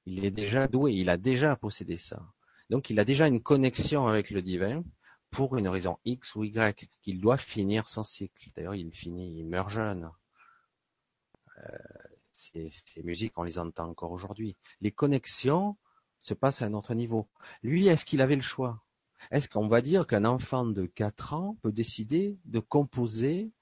Il 0.07 0.25
est 0.25 0.31
déjà 0.31 0.69
doué, 0.69 0.95
il 0.95 1.11
a 1.11 1.19
déjà 1.19 1.55
possédé 1.57 1.99
ça. 1.99 2.23
Donc 2.71 2.89
il 2.89 2.99
a 2.99 3.05
déjà 3.05 3.27
une 3.27 3.43
connexion 3.43 4.07
avec 4.07 4.31
le 4.31 4.41
divin 4.41 4.83
pour 5.31 5.57
une 5.57 5.69
raison 5.69 5.99
X 6.05 6.35
ou 6.35 6.45
Y, 6.45 6.89
qu'il 7.03 7.21
doit 7.21 7.37
finir 7.37 7.89
son 7.89 8.03
cycle. 8.03 8.51
D'ailleurs, 8.57 8.75
il 8.75 8.93
finit, 8.93 9.39
il 9.39 9.47
meurt 9.47 9.71
jeune. 9.71 10.11
Euh, 11.59 11.79
ces 12.33 13.03
musiques, 13.05 13.37
on 13.37 13.43
les 13.43 13.59
entend 13.59 13.89
encore 13.89 14.13
aujourd'hui. 14.13 14.57
Les 14.81 14.91
connexions 14.91 15.77
se 16.21 16.35
passent 16.35 16.63
à 16.63 16.67
un 16.67 16.75
autre 16.75 16.95
niveau. 16.95 17.29
Lui, 17.63 17.87
est-ce 17.87 18.05
qu'il 18.05 18.23
avait 18.23 18.37
le 18.37 18.43
choix? 18.43 18.83
Est-ce 19.31 19.49
qu'on 19.49 19.69
va 19.69 19.81
dire 19.81 20.07
qu'un 20.07 20.25
enfant 20.25 20.67
de 20.67 20.87
4 20.87 21.35
ans 21.35 21.57
peut 21.63 21.73
décider 21.73 22.39
de 22.45 22.61
composer 22.61 23.53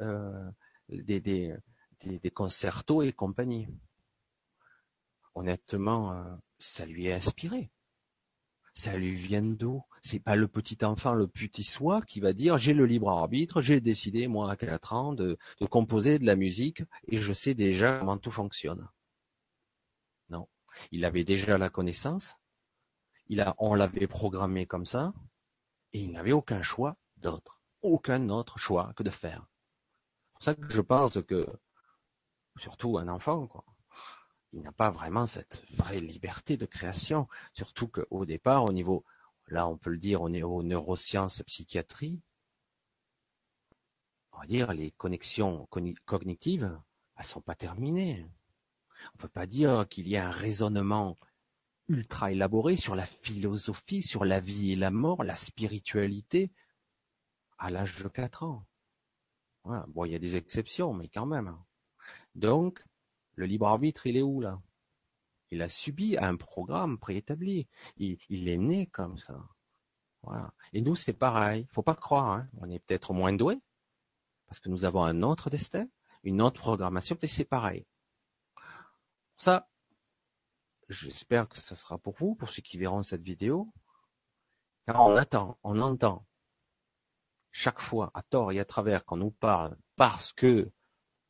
euh, 0.00 0.50
des, 0.88 1.20
des, 1.20 2.30
concertos 2.30 3.02
et 3.02 3.12
compagnie? 3.12 3.68
Honnêtement, 5.34 6.12
euh, 6.12 6.24
ça 6.58 6.86
lui 6.86 7.06
est 7.06 7.12
inspiré. 7.12 7.70
Ça 8.72 8.96
lui 8.96 9.14
vient 9.14 9.42
d'où? 9.42 9.82
C'est 10.00 10.20
pas 10.20 10.36
le 10.36 10.48
petit 10.48 10.84
enfant, 10.84 11.14
le 11.14 11.26
petit 11.26 11.64
soi 11.64 12.02
qui 12.02 12.20
va 12.20 12.32
dire 12.32 12.56
j'ai 12.56 12.72
le 12.72 12.86
libre 12.86 13.10
arbitre, 13.10 13.60
j'ai 13.60 13.80
décidé 13.80 14.28
moi 14.28 14.50
à 14.50 14.56
4 14.56 14.92
ans 14.92 15.12
de 15.12 15.38
composer 15.68 16.18
de 16.18 16.26
la 16.26 16.36
musique 16.36 16.82
et 17.08 17.18
je 17.18 17.32
sais 17.32 17.54
déjà 17.54 17.98
comment 17.98 18.16
tout 18.16 18.30
fonctionne. 18.30 18.88
Non, 20.30 20.48
il 20.92 21.04
avait 21.04 21.24
déjà 21.24 21.58
la 21.58 21.68
connaissance, 21.68 22.36
on 23.58 23.74
l'avait 23.74 24.06
programmé 24.06 24.66
comme 24.66 24.86
ça, 24.86 25.12
et 25.92 26.00
il 26.00 26.12
n'avait 26.12 26.32
aucun 26.32 26.62
choix 26.62 26.96
d'autre, 27.16 27.60
aucun 27.82 28.28
autre 28.28 28.58
choix 28.58 28.92
que 28.94 29.02
de 29.02 29.10
faire. 29.10 29.46
C'est 30.24 30.32
pour 30.32 30.42
ça 30.42 30.54
que 30.54 30.72
je 30.72 30.80
pense 30.80 31.22
que, 31.22 31.46
surtout 32.58 32.98
un 32.98 33.08
enfant, 33.08 33.48
il 34.52 34.62
n'a 34.62 34.72
pas 34.72 34.90
vraiment 34.90 35.26
cette 35.26 35.62
vraie 35.70 36.00
liberté 36.00 36.56
de 36.56 36.66
création, 36.66 37.28
surtout 37.52 37.88
qu'au 37.88 38.24
départ, 38.24 38.64
au 38.64 38.72
niveau, 38.72 39.04
là 39.46 39.68
on 39.68 39.76
peut 39.76 39.90
le 39.90 39.98
dire, 39.98 40.22
on 40.22 40.32
est 40.32 40.42
aux 40.42 40.62
neurosciences 40.62 41.42
psychiatrie, 41.42 42.20
on 44.32 44.38
va 44.40 44.46
dire 44.46 44.72
les 44.72 44.90
connexions 44.92 45.68
cognitives, 46.06 46.80
elles 47.16 47.24
sont 47.24 47.42
pas 47.42 47.54
terminées. 47.54 48.26
On 49.14 49.18
peut 49.18 49.28
pas 49.28 49.46
dire 49.46 49.86
qu'il 49.88 50.08
y 50.08 50.16
a 50.16 50.28
un 50.28 50.30
raisonnement 50.30 51.18
ultra 51.90 52.32
élaboré 52.32 52.76
sur 52.76 52.94
la 52.94 53.04
philosophie, 53.04 54.02
sur 54.02 54.24
la 54.24 54.40
vie 54.40 54.72
et 54.72 54.76
la 54.76 54.90
mort, 54.90 55.24
la 55.24 55.36
spiritualité, 55.36 56.52
à 57.58 57.70
l'âge 57.70 58.02
de 58.02 58.08
4 58.08 58.44
ans. 58.44 58.64
Bon, 59.64 60.04
il 60.04 60.12
y 60.12 60.14
a 60.14 60.18
des 60.18 60.36
exceptions, 60.36 60.94
mais 60.94 61.08
quand 61.08 61.26
même. 61.26 61.54
Donc, 62.34 62.82
le 63.34 63.46
libre 63.46 63.66
arbitre, 63.66 64.06
il 64.06 64.16
est 64.16 64.22
où 64.22 64.40
là? 64.40 64.60
Il 65.50 65.62
a 65.62 65.68
subi 65.68 66.16
un 66.16 66.36
programme 66.36 66.98
préétabli. 66.98 67.66
Il, 67.96 68.18
il 68.28 68.48
est 68.48 68.56
né 68.56 68.86
comme 68.86 69.18
ça. 69.18 69.36
Voilà. 70.22 70.54
Et 70.72 70.80
nous, 70.80 70.94
c'est 70.94 71.12
pareil. 71.12 71.66
Faut 71.72 71.82
pas 71.82 71.96
croire. 71.96 72.30
Hein. 72.30 72.48
On 72.58 72.70
est 72.70 72.78
peut-être 72.78 73.12
moins 73.12 73.32
doués 73.32 73.60
parce 74.50 74.58
que 74.58 74.68
nous 74.68 74.84
avons 74.84 75.04
un 75.04 75.22
autre 75.22 75.48
destin, 75.48 75.86
une 76.24 76.42
autre 76.42 76.60
programmation, 76.60 77.16
mais 77.22 77.28
c'est 77.28 77.44
pareil. 77.44 77.86
Ça, 79.36 79.69
J'espère 80.90 81.48
que 81.48 81.56
ça 81.56 81.76
sera 81.76 81.98
pour 81.98 82.16
vous, 82.16 82.34
pour 82.34 82.50
ceux 82.50 82.62
qui 82.62 82.76
verront 82.76 83.04
cette 83.04 83.22
vidéo. 83.22 83.72
Car 84.86 85.00
on 85.06 85.14
attend, 85.14 85.56
on 85.62 85.80
entend 85.80 86.26
chaque 87.52 87.80
fois, 87.80 88.10
à 88.14 88.22
tort 88.22 88.50
et 88.50 88.58
à 88.58 88.64
travers, 88.64 89.04
qu'on 89.04 89.16
nous 89.16 89.30
parle 89.30 89.76
parce 89.94 90.32
que 90.32 90.70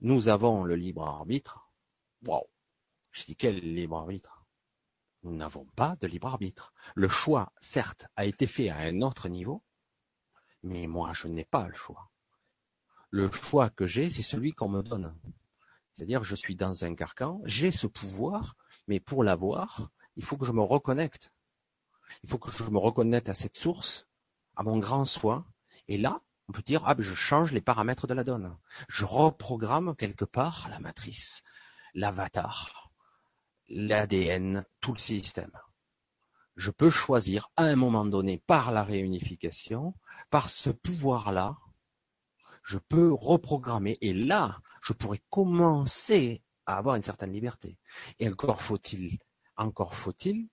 nous 0.01 0.29
avons 0.29 0.65
le 0.65 0.77
libre 0.77 1.07
arbitre. 1.07 1.71
Waouh! 2.27 2.47
Je 3.13 3.25
dis 3.25 3.37
quel 3.37 3.57
libre 3.57 3.99
arbitre? 3.99 4.47
Nous 5.23 5.35
n'avons 5.35 5.67
pas 5.77 5.95
de 5.97 6.07
libre 6.07 6.29
arbitre. 6.29 6.73
Le 6.95 7.09
choix, 7.09 7.53
certes, 7.61 8.07
a 8.17 8.25
été 8.25 8.47
fait 8.47 8.71
à 8.71 8.79
un 8.79 9.03
autre 9.03 9.29
niveau, 9.29 9.63
mais 10.63 10.87
moi, 10.87 11.13
je 11.13 11.29
n'ai 11.29 11.45
pas 11.45 11.69
le 11.69 11.75
choix. 11.75 12.11
Le 13.11 13.31
choix 13.31 13.69
que 13.69 13.87
j'ai, 13.87 14.09
c'est 14.09 14.23
celui 14.23 14.53
qu'on 14.53 14.69
me 14.69 14.83
donne. 14.83 15.15
C'est-à-dire, 15.93 16.25
je 16.25 16.35
suis 16.35 16.57
dans 16.57 16.85
un 16.85 16.95
carcan, 16.95 17.43
j'ai 17.45 17.71
ce 17.71 17.87
pouvoir, 17.87 18.57
Mais 18.91 18.99
pour 18.99 19.23
l'avoir, 19.23 19.89
il 20.17 20.25
faut 20.25 20.37
que 20.37 20.45
je 20.45 20.51
me 20.51 20.63
reconnecte. 20.63 21.33
Il 22.25 22.29
faut 22.29 22.39
que 22.39 22.51
je 22.51 22.65
me 22.65 22.79
reconnecte 22.79 23.29
à 23.29 23.35
cette 23.35 23.57
source, 23.57 24.09
à 24.57 24.65
mon 24.65 24.79
grand 24.79 25.05
soi. 25.05 25.45
Et 25.87 25.97
là, 25.97 26.23
on 26.49 26.53
peut 26.53 26.63
dire, 26.63 26.83
ah, 26.85 26.97
ben, 26.97 27.05
je 27.05 27.15
change 27.15 27.53
les 27.53 27.61
paramètres 27.61 28.09
de 28.09 28.15
la 28.15 28.25
donne. 28.25 28.59
Je 28.89 29.05
reprogramme 29.05 29.95
quelque 29.95 30.25
part 30.25 30.69
la 30.71 30.81
matrice, 30.81 31.45
l'avatar, 31.95 32.91
l'ADN, 33.69 34.67
tout 34.81 34.93
le 34.93 34.99
système. 34.99 35.57
Je 36.57 36.73
peux 36.73 36.91
choisir 36.91 37.49
à 37.57 37.63
un 37.63 37.77
moment 37.77 38.05
donné, 38.05 38.39
par 38.39 38.73
la 38.73 38.83
réunification, 38.83 39.95
par 40.31 40.51
ce 40.51 40.71
pouvoir-là, 40.71 41.57
je 42.65 42.79
peux 42.79 43.13
reprogrammer. 43.13 43.97
Et 44.01 44.15
là, 44.15 44.61
je 44.83 44.95
pourrais 44.95 45.23
commencer 45.31 46.43
à 46.67 46.77
avoir 46.77 46.97
une 46.97 47.03
certaine 47.03 47.33
liberté. 47.33 47.79
Et 48.19 48.29
encore 48.29 48.63
faut-il, 48.63 49.19
encore 49.57 49.95
faut-il 49.95 50.49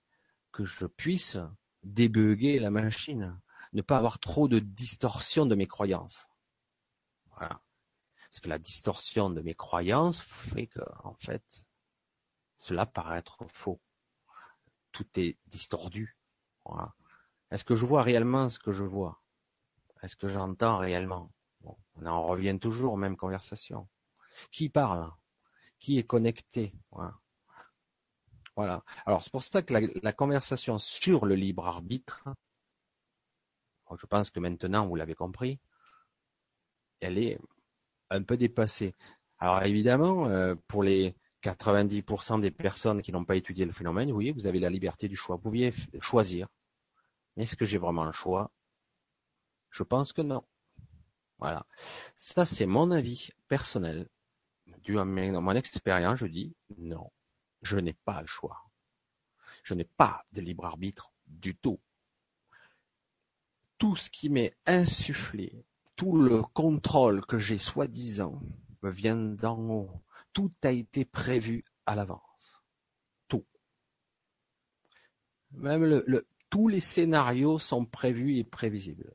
que 0.52 0.64
je 0.64 0.86
puisse 0.86 1.36
débugger 1.82 2.58
la 2.58 2.70
machine, 2.70 3.40
ne 3.72 3.82
pas 3.82 3.98
avoir 3.98 4.18
trop 4.18 4.48
de 4.48 4.58
distorsion 4.58 5.46
de 5.46 5.54
mes 5.54 5.66
croyances. 5.66 6.26
Voilà. 7.36 7.60
Parce 8.30 8.40
que 8.40 8.48
la 8.48 8.58
distorsion 8.58 9.30
de 9.30 9.40
mes 9.40 9.54
croyances 9.54 10.20
fait 10.20 10.66
que, 10.66 10.80
en 11.04 11.14
fait, 11.14 11.64
cela 12.58 12.84
paraît 12.84 13.18
être 13.18 13.46
faux. 13.52 13.80
Tout 14.92 15.06
est 15.18 15.38
distordu. 15.46 16.18
Est-ce 17.50 17.64
que 17.64 17.74
je 17.74 17.86
vois 17.86 18.02
réellement 18.02 18.48
ce 18.48 18.58
que 18.58 18.72
je 18.72 18.84
vois? 18.84 19.22
Est-ce 20.02 20.16
que 20.16 20.28
j'entends 20.28 20.78
réellement? 20.78 21.32
On 21.94 22.06
en 22.06 22.22
revient 22.22 22.58
toujours 22.60 22.92
aux 22.92 22.98
mêmes 22.98 23.16
conversations. 23.16 23.88
Qui 24.50 24.68
parle? 24.68 25.10
Qui 25.78 25.98
est 25.98 26.04
connecté 26.04 26.74
voilà. 28.58 28.82
Alors 29.06 29.22
c'est 29.22 29.30
pour 29.30 29.44
ça 29.44 29.62
que 29.62 29.72
la, 30.02 30.12
conversation 30.12 30.78
sur 30.78 31.26
le 31.26 31.36
libre 31.36 31.68
arbitre, 31.68 32.24
je 33.96 34.04
pense 34.06 34.30
que 34.32 34.40
maintenant 34.40 34.88
vous 34.88 34.96
l'avez 34.96 35.14
compris, 35.14 35.60
elle 36.98 37.18
est 37.18 37.38
un 38.10 38.24
peu 38.24 38.36
dépassée. 38.36 38.96
Alors 39.38 39.64
évidemment, 39.64 40.26
euh, 40.26 40.56
pour 40.66 40.82
les 40.82 41.14
90% 41.44 42.40
des 42.40 42.50
personnes 42.50 43.00
qui 43.00 43.12
n'ont 43.12 43.24
pas 43.24 43.36
étudié 43.36 43.64
le 43.64 43.70
phénomène, 43.70 44.10
oui, 44.10 44.32
vous 44.32 44.48
avez 44.48 44.58
la 44.58 44.70
liberté 44.70 45.06
du 45.06 45.14
choix. 45.14 45.36
Vous 45.36 45.42
pouviez 45.42 45.72
choisir. 46.00 46.48
Est-ce 47.36 47.54
que 47.54 47.64
j'ai 47.64 47.78
vraiment 47.78 48.04
le 48.04 48.12
choix? 48.12 48.50
Je 49.70 49.84
pense 49.84 50.12
que 50.12 50.22
non. 50.22 50.42
Voilà. 51.38 51.64
Ça, 52.18 52.44
c'est 52.44 52.66
mon 52.66 52.90
avis 52.90 53.30
personnel. 53.46 54.08
Dû 54.88 54.98
à 54.98 55.04
mon 55.04 55.54
expérience, 55.54 56.20
je 56.20 56.26
dis 56.26 56.56
non. 56.78 57.12
Je 57.60 57.76
n'ai 57.76 57.92
pas 57.92 58.22
le 58.22 58.26
choix. 58.26 58.70
Je 59.62 59.74
n'ai 59.74 59.84
pas 59.84 60.24
de 60.32 60.40
libre 60.40 60.64
arbitre 60.64 61.12
du 61.26 61.54
tout. 61.54 61.78
Tout 63.76 63.96
ce 63.96 64.08
qui 64.08 64.30
m'est 64.30 64.56
insufflé, 64.64 65.66
tout 65.94 66.16
le 66.16 66.40
contrôle 66.40 67.26
que 67.26 67.38
j'ai 67.38 67.58
soi-disant 67.58 68.40
me 68.80 68.90
vient 68.90 69.14
d'en 69.14 69.58
haut. 69.58 69.90
Tout 70.32 70.50
a 70.64 70.70
été 70.70 71.04
prévu 71.04 71.66
à 71.84 71.94
l'avance. 71.94 72.62
Tout. 73.28 73.44
Même 75.50 75.84
le, 75.84 76.26
tous 76.48 76.68
les 76.68 76.80
scénarios 76.80 77.58
sont 77.58 77.84
prévus 77.84 78.38
et 78.38 78.44
prévisibles. 78.44 79.12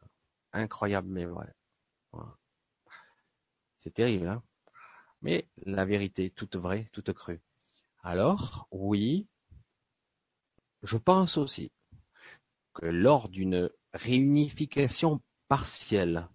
Incroyable 0.51 1.07
mais 1.09 1.25
vrai. 1.25 1.51
C'est 3.79 3.95
terrible, 3.95 4.27
hein 4.27 4.43
Mais 5.23 5.47
la 5.65 5.85
vérité, 5.85 6.29
toute 6.29 6.57
vraie, 6.57 6.85
toute 6.91 7.13
crue. 7.13 7.41
Alors, 8.03 8.67
oui, 8.71 9.25
je 10.83 10.97
pense 10.97 11.37
aussi 11.37 11.71
que 12.73 12.85
lors 12.85 13.29
d'une 13.29 13.69
réunification 13.93 15.21
partielle 15.47 16.27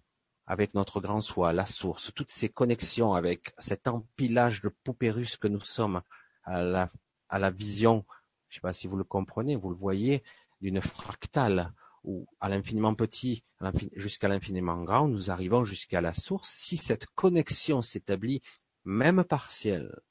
avec 0.47 0.73
notre 0.73 0.99
grand 0.99 1.21
soi, 1.21 1.53
la 1.53 1.67
source, 1.67 2.11
toutes 2.15 2.31
ces 2.31 2.49
connexions 2.49 3.13
avec 3.13 3.53
cet 3.59 3.87
empilage 3.87 4.61
de 4.61 4.69
poupées 4.69 5.11
russes 5.11 5.37
que 5.37 5.47
nous 5.47 5.61
sommes 5.61 6.01
à 6.43 6.89
la, 7.29 7.51
vision, 7.51 8.05
je 8.47 8.55
ne 8.55 8.55
sais 8.55 8.61
pas 8.61 8.73
si 8.73 8.87
vous 8.87 8.97
le 8.97 9.03
comprenez, 9.03 9.55
vous 9.55 9.69
le 9.69 9.75
voyez, 9.75 10.23
d'une 10.61 10.81
fractale 10.81 11.71
ou 12.03 12.27
à 12.39 12.49
l'infiniment 12.49 12.95
petit 12.95 13.43
jusqu'à 13.95 14.27
l'infiniment 14.27 14.81
grand, 14.83 15.07
nous 15.07 15.29
arrivons 15.29 15.63
jusqu'à 15.63 16.01
la 16.01 16.13
source. 16.13 16.49
Si 16.49 16.77
cette 16.77 17.05
connexion 17.07 17.83
s'établit, 17.83 18.41
même 18.89 19.23
partielle, 19.23 20.01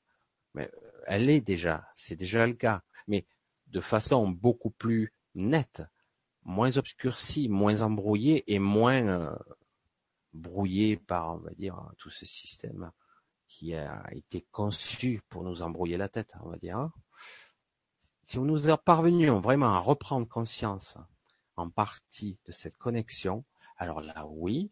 mais 0.55 0.71
elle 1.07 1.29
est 1.31 1.41
déjà, 1.41 1.89
c'est 1.97 2.15
déjà 2.15 2.47
le 2.47 2.55
cas, 2.55 2.83
mais 3.09 3.27
de 3.67 3.81
façon 3.81 4.29
beaucoup 4.29 4.71
plus 4.71 5.13
nette, 5.35 5.83
moins 6.45 6.77
obscurcie, 6.77 7.49
moins 7.49 7.83
embrouillée 7.83 8.45
et 8.47 8.61
moins 8.61 9.07
euh, 9.09 9.37
brouillé 10.33 10.97
par, 10.97 11.35
on 11.35 11.39
va 11.39 11.51
dire, 11.55 11.77
tout 11.99 12.11
ce 12.11 12.25
système 12.25 12.93
qui 13.49 13.75
a 13.75 14.05
été 14.13 14.47
conçu 14.53 15.23
pour 15.29 15.43
nous 15.43 15.63
embrouiller 15.63 15.97
la 15.97 16.09
tête, 16.09 16.35
on 16.43 16.51
va 16.51 16.57
dire. 16.59 16.89
Si 18.23 18.39
nous 18.39 18.77
parvenions 18.77 19.41
vraiment 19.41 19.73
à 19.73 19.79
reprendre 19.79 20.29
conscience 20.29 20.97
en 21.57 21.69
partie 21.69 22.39
de 22.45 22.53
cette 22.53 22.77
connexion, 22.77 23.45
alors 23.77 24.03
là, 24.03 24.27
oui, 24.29 24.71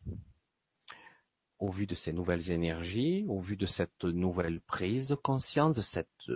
au 1.59 1.71
vu 1.71 1.87
de 1.87 1.95
ces 1.95 2.12
nouvelles 2.12 2.51
énergies, 2.51 3.25
au 3.29 3.40
vu 3.40 3.57
de 3.57 3.66
cette 3.66 4.05
nouvelle 4.05 4.61
prise 4.61 5.09
de 5.09 5.14
conscience, 5.14 5.77
de 5.77 5.83
cette, 5.83 6.31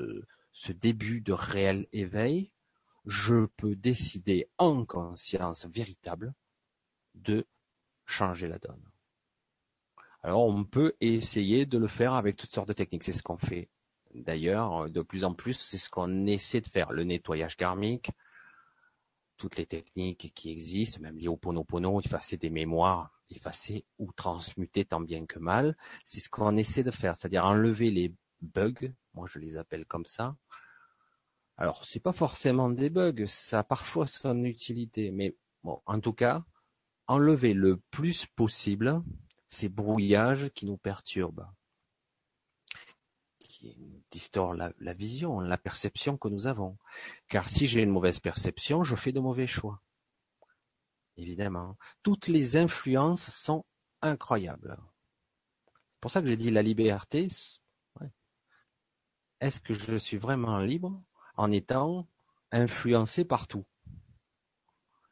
ce 0.53 0.73
début 0.73 1.21
de 1.21 1.33
réel 1.33 1.87
éveil, 1.93 2.51
je 3.07 3.47
peux 3.57 3.77
décider 3.77 4.49
en 4.59 4.85
conscience 4.85 5.67
véritable 5.67 6.35
de 7.15 7.47
changer 8.07 8.49
la 8.49 8.59
donne. 8.59 8.83
Alors 10.23 10.47
on 10.47 10.65
peut 10.65 10.95
essayer 11.01 11.65
de 11.65 11.79
le 11.79 11.87
faire 11.87 12.15
avec 12.15 12.37
toutes 12.37 12.53
sortes 12.53 12.69
de 12.69 12.75
techniques. 12.75 13.05
C'est 13.05 13.13
ce 13.13 13.23
qu'on 13.23 13.39
fait 13.39 13.71
d'ailleurs 14.15 14.91
de 14.91 15.03
plus 15.03 15.25
en 15.25 15.35
plus. 15.35 15.55
C'est 15.55 15.79
ce 15.79 15.89
qu'on 15.89 16.27
essaie 16.27 16.61
de 16.61 16.69
faire. 16.69 16.93
Le 16.93 17.05
nettoyage 17.05 17.57
karmique, 17.57 18.11
toutes 19.39 19.57
les 19.57 19.67
techniques 19.67 20.33
qui 20.35 20.51
existent, 20.51 21.01
même 21.01 21.17
liées 21.17 21.29
au 21.29 21.37
ponopono, 21.37 22.01
effacer 22.01 22.37
des 22.37 22.51
mémoires, 22.51 23.20
effacer 23.31 23.85
ou 23.99 24.13
transmuter 24.13 24.85
tant 24.85 25.01
bien 25.01 25.27
que 25.27 25.39
mal. 25.39 25.77
C'est 26.05 26.21
ce 26.21 26.29
qu'on 26.29 26.57
essaie 26.57 26.83
de 26.83 26.91
faire, 26.91 27.17
c'est-à-dire 27.17 27.45
enlever 27.45 27.91
les 27.91 28.15
bugs. 28.43 28.93
Moi 29.15 29.27
je 29.31 29.39
les 29.39 29.57
appelle 29.57 29.87
comme 29.87 30.07
ça. 30.07 30.37
Alors 31.57 31.85
c'est 31.85 32.01
pas 32.01 32.13
forcément 32.13 32.71
des 32.71 32.89
bugs, 32.89 33.27
ça 33.27 33.61
a 33.61 33.65
parfois 33.65 34.07
son 34.07 34.45
utilité, 34.45 35.11
mais 35.11 35.37
bon, 35.63 35.83
en 35.85 36.01
tout 36.01 36.15
cas, 36.15 36.45
enlever 37.07 37.53
le 37.53 37.77
plus 37.91 38.25
possible 38.25 39.03
ces 39.47 39.69
brouillages 39.69 40.49
qui 40.55 40.65
nous 40.65 40.79
perturbent, 40.79 41.47
qui 43.41 43.77
distordent 44.11 44.73
la, 44.79 44.95
vision, 44.95 45.41
la 45.41 45.59
perception 45.59 46.17
que 46.17 46.29
nous 46.29 46.47
avons. 46.47 46.79
Car 47.29 47.49
si 47.49 47.67
j'ai 47.67 47.83
une 47.83 47.91
mauvaise 47.91 48.21
perception, 48.21 48.85
je 48.85 48.95
fais 48.95 49.13
de 49.13 49.21
mauvais 49.21 49.49
choix. 49.49 49.83
Évidemment. 51.21 51.77
Toutes 52.03 52.29
les 52.29 52.57
influences 52.57 53.31
sont 53.31 53.65
incroyables. 54.01 54.79
C'est 55.67 56.01
pour 56.01 56.11
ça 56.11 56.23
que 56.23 56.29
j'ai 56.29 56.39
dit 56.39 56.51
la 56.51 56.63
liberté. 56.63 57.29
Est-ce 59.41 59.61
que 59.61 59.75
je 59.75 59.97
suis 59.97 60.17
vraiment 60.17 60.59
libre 60.61 61.03
en 61.37 61.51
étant 61.51 62.09
influencé 62.53 63.27
par 63.27 63.49
tout? 63.49 63.67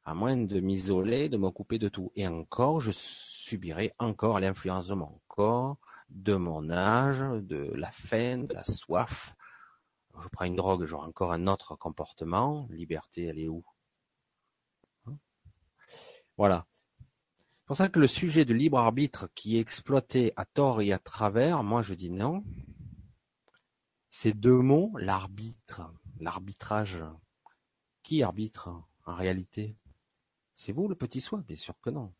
À 0.06 0.14
moins 0.14 0.38
de 0.38 0.60
m'isoler, 0.60 1.28
de 1.28 1.36
me 1.36 1.50
couper 1.50 1.78
de 1.78 1.90
tout. 1.90 2.10
Et 2.16 2.26
encore, 2.26 2.80
je 2.80 2.90
subirai 2.90 3.94
encore 3.98 4.40
l'influence 4.40 4.88
de 4.88 4.94
mon 4.94 5.20
corps, 5.28 5.76
de 6.08 6.34
mon 6.36 6.70
âge, 6.70 7.20
de 7.42 7.70
la 7.74 7.90
faim, 7.90 8.44
de 8.44 8.54
la 8.54 8.64
soif. 8.64 9.34
Je 10.22 10.28
prends 10.28 10.46
une 10.46 10.56
drogue, 10.56 10.86
j'aurai 10.86 11.06
encore 11.06 11.32
un 11.32 11.46
autre 11.46 11.76
comportement. 11.76 12.66
Liberté, 12.70 13.24
elle 13.24 13.38
est 13.38 13.48
où? 13.48 13.62
Voilà. 16.38 16.66
C'est 16.98 17.66
pour 17.66 17.76
ça 17.76 17.88
que 17.90 18.00
le 18.00 18.06
sujet 18.06 18.46
du 18.46 18.54
libre 18.54 18.78
arbitre 18.78 19.28
qui 19.34 19.58
est 19.58 19.60
exploité 19.60 20.32
à 20.36 20.46
tort 20.46 20.80
et 20.80 20.92
à 20.92 20.98
travers, 20.98 21.62
moi 21.62 21.82
je 21.82 21.92
dis 21.92 22.10
non. 22.10 22.42
Ces 24.08 24.32
deux 24.32 24.60
mots, 24.62 24.92
l'arbitre, 24.96 25.82
l'arbitrage. 26.18 27.04
Qui 28.02 28.22
arbitre 28.22 28.70
en 29.04 29.14
réalité? 29.14 29.76
C'est 30.54 30.72
vous 30.72 30.88
le 30.88 30.94
petit 30.94 31.20
soi 31.20 31.42
Bien 31.46 31.56
sûr 31.56 31.78
que 31.82 31.90
non 31.90 32.14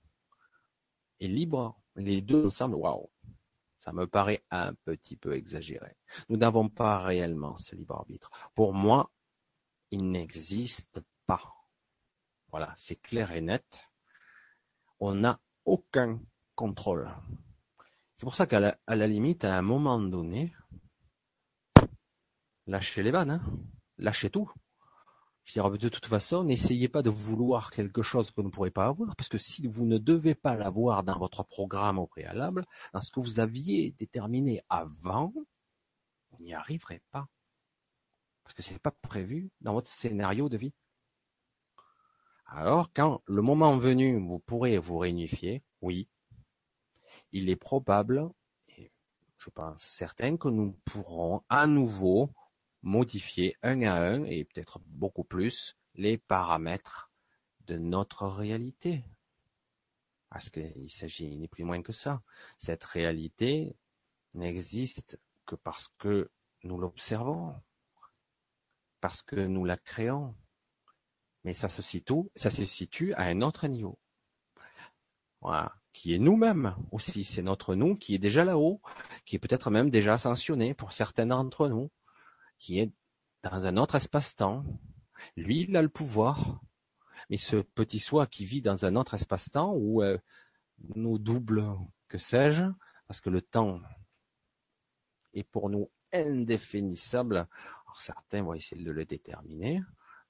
et 1.21 1.29
libre, 1.29 1.81
les 1.97 2.21
deux 2.21 2.47
ensemble, 2.47 2.77
waouh, 2.77 3.11
ça 3.81 3.93
me 3.93 4.07
paraît 4.07 4.45
un 4.51 4.75
petit 4.75 5.17
peu 5.17 5.35
exagéré. 5.35 5.97
Nous 6.29 6.37
n'avons 6.37 6.69
pas 6.69 7.01
réellement 7.01 7.57
ce 7.59 7.75
libre 7.75 7.97
arbitre. 7.97 8.31
Pour 8.55 8.73
moi, 8.73 9.11
il 9.91 10.11
n'existe 10.11 11.01
pas. 11.27 11.55
Voilà, 12.51 12.73
c'est 12.77 12.97
clair 12.97 13.33
et 13.33 13.41
net. 13.41 13.88
On 15.01 15.15
n'a 15.15 15.41
aucun 15.65 16.21
contrôle. 16.55 17.11
C'est 18.17 18.25
pour 18.25 18.35
ça 18.35 18.47
qu'à 18.47 18.61
la, 18.61 19.07
limite, 19.07 19.45
à 19.45 19.57
un 19.57 19.63
moment 19.63 20.01
donné, 20.01 20.55
lâchez 22.67 23.03
les 23.03 23.11
vannes. 23.11 23.31
Hein 23.31 23.43
lâchez 23.99 24.31
tout. 24.31 24.51
Je 25.45 25.55
dire, 25.55 25.71
de 25.71 25.89
toute 25.89 26.07
façon, 26.07 26.45
n'essayez 26.45 26.89
pas 26.89 27.03
de 27.03 27.11
vouloir 27.11 27.71
quelque 27.71 28.03
chose 28.03 28.31
que 28.31 28.37
vous 28.37 28.47
ne 28.47 28.53
pourrez 28.53 28.71
pas 28.71 28.87
avoir, 28.87 29.17
parce 29.17 29.31
que 29.31 29.39
si 29.39 29.67
vous 29.67 29.87
ne 29.87 29.97
devez 29.97 30.35
pas 30.35 30.55
l'avoir 30.55 31.03
dans 31.05 31.19
votre 31.19 31.43
programme 31.43 31.99
au 31.99 32.07
préalable, 32.07 32.67
dans 32.93 33.01
ce 33.01 33.11
que 33.11 33.21
vous 33.21 33.41
aviez 33.41 33.93
déterminé 33.93 34.63
avant, 34.69 35.33
vous 36.31 36.45
n'y 36.45 36.53
arriverez 36.53 37.03
pas. 37.11 37.27
Parce 38.45 38.55
que 38.55 38.63
ce 38.63 38.73
n'est 38.73 38.79
pas 38.79 38.91
prévu 38.91 39.51
dans 39.61 39.73
votre 39.73 39.91
scénario 39.91 40.49
de 40.49 40.59
vie. 40.59 40.75
Alors, 42.51 42.91
quand 42.95 43.23
le 43.27 43.43
moment 43.43 43.77
venu, 43.77 44.19
vous 44.19 44.39
pourrez 44.39 44.79
vous 44.79 44.97
réunifier, 44.97 45.63
oui, 45.83 46.09
il 47.31 47.51
est 47.51 47.57
probable, 47.57 48.27
et 48.77 48.91
je 49.37 49.51
pense 49.51 49.83
certain, 49.83 50.39
que 50.39 50.49
nous 50.49 50.73
pourrons 50.87 51.43
à 51.51 51.67
nouveau 51.67 52.33
modifier 52.83 53.55
un 53.63 53.83
à 53.83 53.95
un 53.95 54.25
et 54.25 54.45
peut-être 54.45 54.81
beaucoup 54.87 55.25
plus 55.25 55.77
les 55.95 56.17
paramètres 56.17 57.11
de 57.67 57.77
notre 57.77 58.27
réalité. 58.27 59.05
Parce 60.31 60.49
qu'il 60.49 60.91
s'agit 60.91 61.37
ni 61.37 61.49
plus 61.49 61.65
moins 61.65 61.83
que 61.83 61.93
ça. 61.93 62.23
Cette 62.57 62.85
réalité 62.85 63.77
n'existe 64.33 65.21
que 65.45 65.55
parce 65.55 65.89
que 65.99 66.31
nous 66.65 66.79
l'observons, 66.79 67.55
parce 69.01 69.21
que 69.21 69.37
nous 69.37 69.67
la 69.67 69.77
créons. 69.77 70.35
Mais 71.45 71.55
ça 71.55 71.69
se 71.69 71.83
situe, 71.83 73.13
à 73.15 73.23
un 73.23 73.43
autre 73.43 73.67
niveau. 73.69 73.99
Voilà. 75.41 75.75
Qui 75.93 76.15
est 76.15 76.19
nous-mêmes 76.19 76.77
aussi. 76.93 77.25
C'est 77.25 77.43
notre 77.43 77.75
nous 77.75 77.97
qui 77.97 78.15
est 78.15 78.19
déjà 78.19 78.45
là-haut, 78.45 78.81
qui 79.25 79.37
est 79.37 79.39
peut-être 79.39 79.71
même 79.71 79.91
déjà 79.91 80.15
ascensionné 80.15 80.75
pour 80.75 80.93
certains 80.93 81.27
d'entre 81.27 81.69
nous 81.69 81.91
qui 82.59 82.81
est 82.81 82.93
dans 83.43 83.67
un 83.67 83.77
autre 83.77 83.95
espace-temps. 83.95 84.65
Lui, 85.37 85.63
il 85.63 85.77
a 85.77 85.83
le 85.83 85.89
pouvoir. 85.89 86.61
Mais 87.31 87.37
ce 87.37 87.57
petit 87.57 87.99
soi 87.99 88.27
qui 88.27 88.45
vit 88.45 88.61
dans 88.61 88.85
un 88.85 88.97
autre 88.97 89.15
espace-temps 89.15 89.73
où 89.75 90.03
euh, 90.03 90.19
nous 90.95 91.19
double, 91.19 91.65
que 92.09 92.19
sais-je, 92.19 92.65
parce 93.07 93.21
que 93.21 93.31
le 93.31 93.43
temps 93.43 93.81
est 95.35 95.45
pour 95.45 95.71
nous 95.71 95.91
indéfinissable. 96.13 97.37
Alors 97.87 98.01
certains 98.01 98.43
vont 98.43 98.55
essayer 98.55 98.83
de 98.83 98.91
le 98.91 99.05
déterminer, 99.05 99.83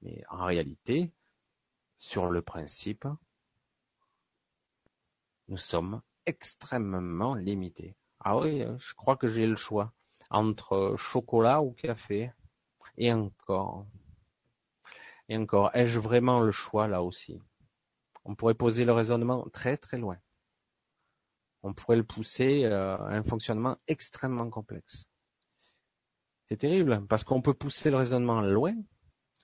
mais 0.02 0.22
en 0.30 0.44
réalité, 0.44 1.12
sur 1.96 2.30
le 2.30 2.42
principe, 2.42 3.06
nous 5.48 5.58
sommes 5.58 6.02
extrêmement 6.26 7.34
limités. 7.34 7.96
Ah 8.20 8.36
oui, 8.36 8.64
je 8.78 8.94
crois 8.94 9.16
que 9.16 9.28
j'ai 9.28 9.46
le 9.46 9.56
choix 9.56 9.92
entre 10.30 10.94
chocolat 10.96 11.62
ou 11.62 11.72
café. 11.72 12.32
Et 12.96 13.12
encore. 13.12 13.86
Et 15.28 15.36
encore. 15.36 15.70
Ai-je 15.74 16.00
vraiment 16.00 16.40
le 16.40 16.52
choix 16.52 16.88
là 16.88 17.02
aussi? 17.02 17.40
On 18.24 18.34
pourrait 18.34 18.54
poser 18.54 18.84
le 18.84 18.92
raisonnement 18.92 19.48
très 19.50 19.76
très 19.76 19.98
loin. 19.98 20.18
On 21.62 21.72
pourrait 21.72 21.96
le 21.96 22.04
pousser 22.04 22.64
euh, 22.64 22.96
à 22.96 23.14
un 23.14 23.22
fonctionnement 23.22 23.76
extrêmement 23.86 24.50
complexe. 24.50 25.06
C'est 26.46 26.56
terrible, 26.56 27.06
parce 27.08 27.24
qu'on 27.24 27.42
peut 27.42 27.54
pousser 27.54 27.90
le 27.90 27.96
raisonnement 27.96 28.40
loin. 28.40 28.74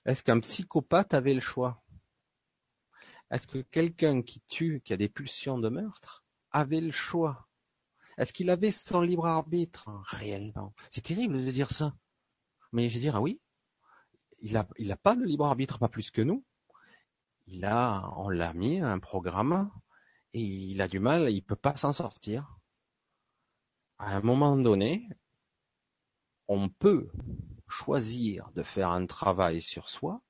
Est-ce 0.05 0.23
qu'un 0.23 0.39
psychopathe 0.39 1.13
avait 1.13 1.33
le 1.33 1.39
choix? 1.39 1.83
Est-ce 3.31 3.47
que 3.47 3.59
quelqu'un 3.59 4.21
qui 4.21 4.41
tue, 4.41 4.81
qui 4.81 4.93
a 4.93 4.97
des 4.97 5.09
pulsions 5.09 5.57
de 5.57 5.69
meurtre, 5.69 6.23
avait 6.51 6.81
le 6.81 6.91
choix? 6.91 7.47
Est-ce 8.17 8.31
qu'il 8.31 8.49
avait 8.49 8.71
son 8.71 9.01
libre 9.01 9.25
arbitre? 9.25 9.89
Réellement 10.05 10.73
C'est 10.89 11.01
terrible 11.01 11.43
de 11.43 11.51
dire 11.51 11.71
ça. 11.71 11.95
Mais 12.71 12.87
je 12.87 12.95
veux 12.95 13.01
dire, 13.01 13.15
ah 13.15 13.21
oui, 13.21 13.41
il 14.41 14.55
a, 14.57 14.67
il 14.77 14.91
a 14.91 14.97
pas 14.97 15.15
de 15.15 15.25
libre 15.25 15.45
arbitre, 15.45 15.79
pas 15.79 15.89
plus 15.89 16.11
que 16.11 16.21
nous. 16.21 16.45
Il 17.47 17.65
a, 17.65 18.11
on 18.17 18.29
l'a 18.29 18.53
mis 18.53 18.79
un 18.79 18.99
programme 18.99 19.71
et 20.33 20.41
il 20.41 20.81
a 20.81 20.87
du 20.87 20.99
mal, 20.99 21.31
il 21.31 21.41
peut 21.41 21.55
pas 21.55 21.75
s'en 21.75 21.93
sortir. 21.93 22.57
À 23.97 24.15
un 24.15 24.21
moment 24.21 24.55
donné, 24.57 25.07
on 26.47 26.69
peut 26.69 27.09
choisir 27.67 28.51
de 28.51 28.63
faire 28.63 28.91
un 28.91 29.05
travail 29.05 29.61
sur 29.61 29.89
soi, 29.89 30.21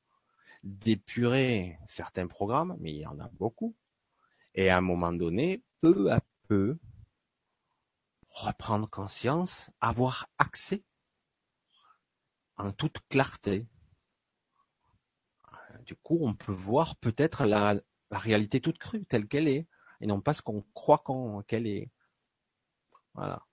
d'épurer 0.64 1.78
certains 1.88 2.28
programmes, 2.28 2.76
mais 2.80 2.92
il 2.92 3.00
y 3.00 3.06
en 3.06 3.20
a 3.20 3.30
beaucoup. 3.30 3.76
Et 4.54 4.70
à 4.70 4.78
un 4.78 4.82
moment 4.82 5.14
donné, 5.14 5.64
peu 5.82 6.12
à 6.12 6.22
peu, 6.48 6.78
reprendre 8.28 8.90
conscience, 8.90 9.70
avoir 9.80 10.28
accès 10.38 10.84
en 12.58 12.72
toute 12.72 13.00
clarté. 13.10 13.68
Du 15.86 15.96
coup, 15.96 16.20
on 16.22 16.34
peut 16.34 16.52
voir 16.52 16.96
peut-être 16.98 17.46
la, 17.46 17.76
réalité 18.12 18.62
toute 18.62 18.78
crue 18.78 19.06
telle 19.06 19.28
qu'elle 19.28 19.48
est, 19.48 19.68
et 20.02 20.08
non 20.08 20.22
pas 20.22 20.34
ce 20.34 20.42
qu'on 20.42 20.64
croit 20.74 21.04
qu'elle 21.48 21.68
est. 21.68 21.92
Voilà. 23.14 23.46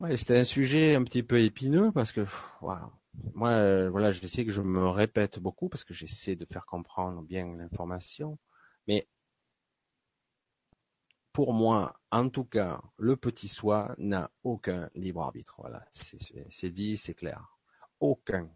Ouais, 0.00 0.16
c'était 0.16 0.38
un 0.38 0.44
sujet 0.44 0.94
un 0.94 1.02
petit 1.02 1.22
peu 1.24 1.40
épineux 1.40 1.90
parce 1.92 2.12
que 2.12 2.24
moi, 3.34 3.50
euh, 3.50 3.90
voilà, 3.90 4.12
je 4.12 4.24
sais 4.26 4.44
que 4.44 4.52
je 4.52 4.62
me 4.62 4.88
répète 4.88 5.40
beaucoup 5.40 5.68
parce 5.68 5.84
que 5.84 5.92
j'essaie 5.94 6.36
de 6.36 6.44
faire 6.44 6.66
comprendre 6.66 7.22
bien 7.22 7.56
l'information, 7.56 8.38
mais 8.86 9.08
pour 11.32 11.52
moi, 11.52 12.00
en 12.12 12.28
tout 12.28 12.44
cas, 12.44 12.80
le 12.96 13.16
petit 13.16 13.48
soi 13.48 13.94
n'a 13.98 14.30
aucun 14.44 14.88
libre 14.94 15.22
arbitre. 15.22 15.56
Voilà, 15.58 15.84
c'est 15.90 16.70
dit, 16.70 16.96
c'est 16.96 17.14
clair. 17.14 17.58
Aucun. 18.00 18.50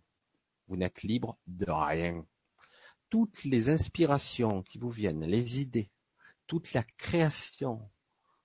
Vous 0.68 0.76
n'êtes 0.76 1.02
libre 1.02 1.38
de 1.46 1.66
rien. 1.68 2.24
Toutes 3.10 3.44
les 3.44 3.68
inspirations 3.68 4.62
qui 4.62 4.78
vous 4.78 4.90
viennent, 4.90 5.24
les 5.24 5.60
idées, 5.60 5.90
toute 6.46 6.72
la 6.72 6.84
création, 6.84 7.90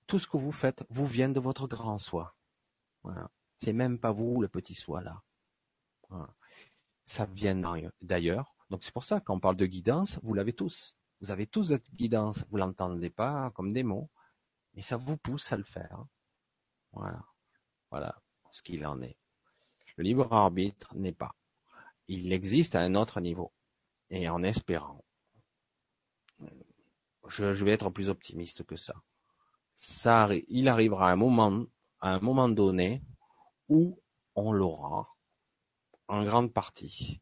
tout 0.06 0.18
ce 0.18 0.26
que 0.26 0.36
vous 0.36 0.52
faites 0.52 0.84
vous 0.90 1.06
vient 1.06 1.28
de 1.28 1.40
votre 1.40 1.68
grand 1.68 1.98
soi. 1.98 2.37
C'est 3.56 3.72
même 3.72 3.98
pas 3.98 4.12
vous, 4.12 4.40
le 4.40 4.48
petit 4.48 4.74
soi 4.74 5.02
là. 5.02 5.22
Ça 7.04 7.24
vient 7.26 7.56
d'ailleurs. 8.00 8.54
Donc 8.70 8.84
c'est 8.84 8.92
pour 8.92 9.04
ça 9.04 9.20
qu'on 9.20 9.40
parle 9.40 9.56
de 9.56 9.66
guidance, 9.66 10.18
vous 10.22 10.34
l'avez 10.34 10.52
tous. 10.52 10.94
Vous 11.20 11.30
avez 11.30 11.46
tous 11.46 11.64
cette 11.64 11.92
guidance. 11.94 12.44
Vous 12.50 12.58
l'entendez 12.58 13.10
pas 13.10 13.50
comme 13.52 13.72
des 13.72 13.82
mots 13.82 14.10
et 14.74 14.82
ça 14.82 14.96
vous 14.96 15.16
pousse 15.16 15.52
à 15.52 15.56
le 15.56 15.64
faire. 15.64 16.04
Voilà. 16.92 17.24
Voilà 17.90 18.20
ce 18.50 18.62
qu'il 18.62 18.86
en 18.86 19.00
est. 19.02 19.16
Le 19.96 20.04
libre 20.04 20.32
arbitre 20.32 20.94
n'est 20.94 21.12
pas. 21.12 21.34
Il 22.06 22.32
existe 22.32 22.74
à 22.74 22.80
un 22.80 22.94
autre 22.94 23.20
niveau. 23.20 23.52
Et 24.10 24.28
en 24.28 24.42
espérant. 24.42 25.04
Je, 27.26 27.64
vais 27.64 27.72
être 27.72 27.90
plus 27.90 28.08
optimiste 28.08 28.64
que 28.64 28.76
ça. 28.76 28.94
Ça, 29.76 30.28
il 30.48 30.68
arrivera 30.68 31.10
un 31.10 31.16
moment, 31.16 31.66
à 32.00 32.14
un 32.14 32.20
moment 32.20 32.48
donné, 32.48 33.02
où 33.68 34.00
on 34.34 34.52
l'aura, 34.52 35.14
en 36.08 36.24
grande 36.24 36.52
partie. 36.52 37.20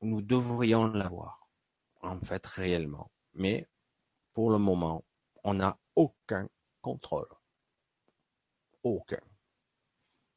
Nous 0.00 0.22
devrions 0.22 0.86
l'avoir, 0.86 1.48
en 2.02 2.20
fait, 2.20 2.46
réellement. 2.46 3.10
Mais, 3.34 3.68
pour 4.32 4.50
le 4.50 4.58
moment, 4.58 5.04
on 5.44 5.54
n'a 5.54 5.78
aucun 5.96 6.48
contrôle. 6.80 7.28
Aucun. 8.82 9.20